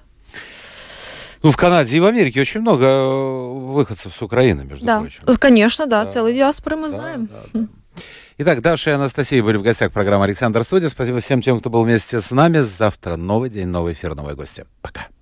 Ну, 1.42 1.50
в 1.50 1.56
Канаде 1.58 1.96
и 1.96 2.00
в 2.00 2.06
Америке 2.06 2.40
очень 2.40 2.60
много 2.62 2.86
э, 2.86 3.52
выходцев 3.74 4.14
с 4.14 4.22
Украины, 4.22 4.64
между 4.64 4.86
Да. 4.86 5.00
прочим. 5.00 5.22
Конечно, 5.38 5.86
да, 5.86 6.04
Да. 6.04 6.10
целый 6.10 6.32
диаспоры 6.32 6.76
мы 6.76 6.84
Да, 6.84 6.88
знаем. 6.90 7.26
да, 7.26 7.60
да. 7.60 7.66
Итак, 8.38 8.62
Даша 8.62 8.90
и 8.90 8.94
Анастасия 8.94 9.42
были 9.42 9.58
в 9.58 9.62
гостях 9.62 9.92
программы 9.92 10.24
«Александр 10.24 10.64
Студия». 10.64 10.88
Спасибо 10.88 11.20
всем 11.20 11.42
тем, 11.42 11.60
кто 11.60 11.70
был 11.70 11.84
вместе 11.84 12.20
с 12.20 12.30
нами. 12.30 12.58
Завтра 12.60 13.16
новый 13.16 13.50
день, 13.50 13.68
новый 13.68 13.92
эфир, 13.92 14.14
новые 14.14 14.34
гости. 14.34 14.64
Пока. 14.80 15.06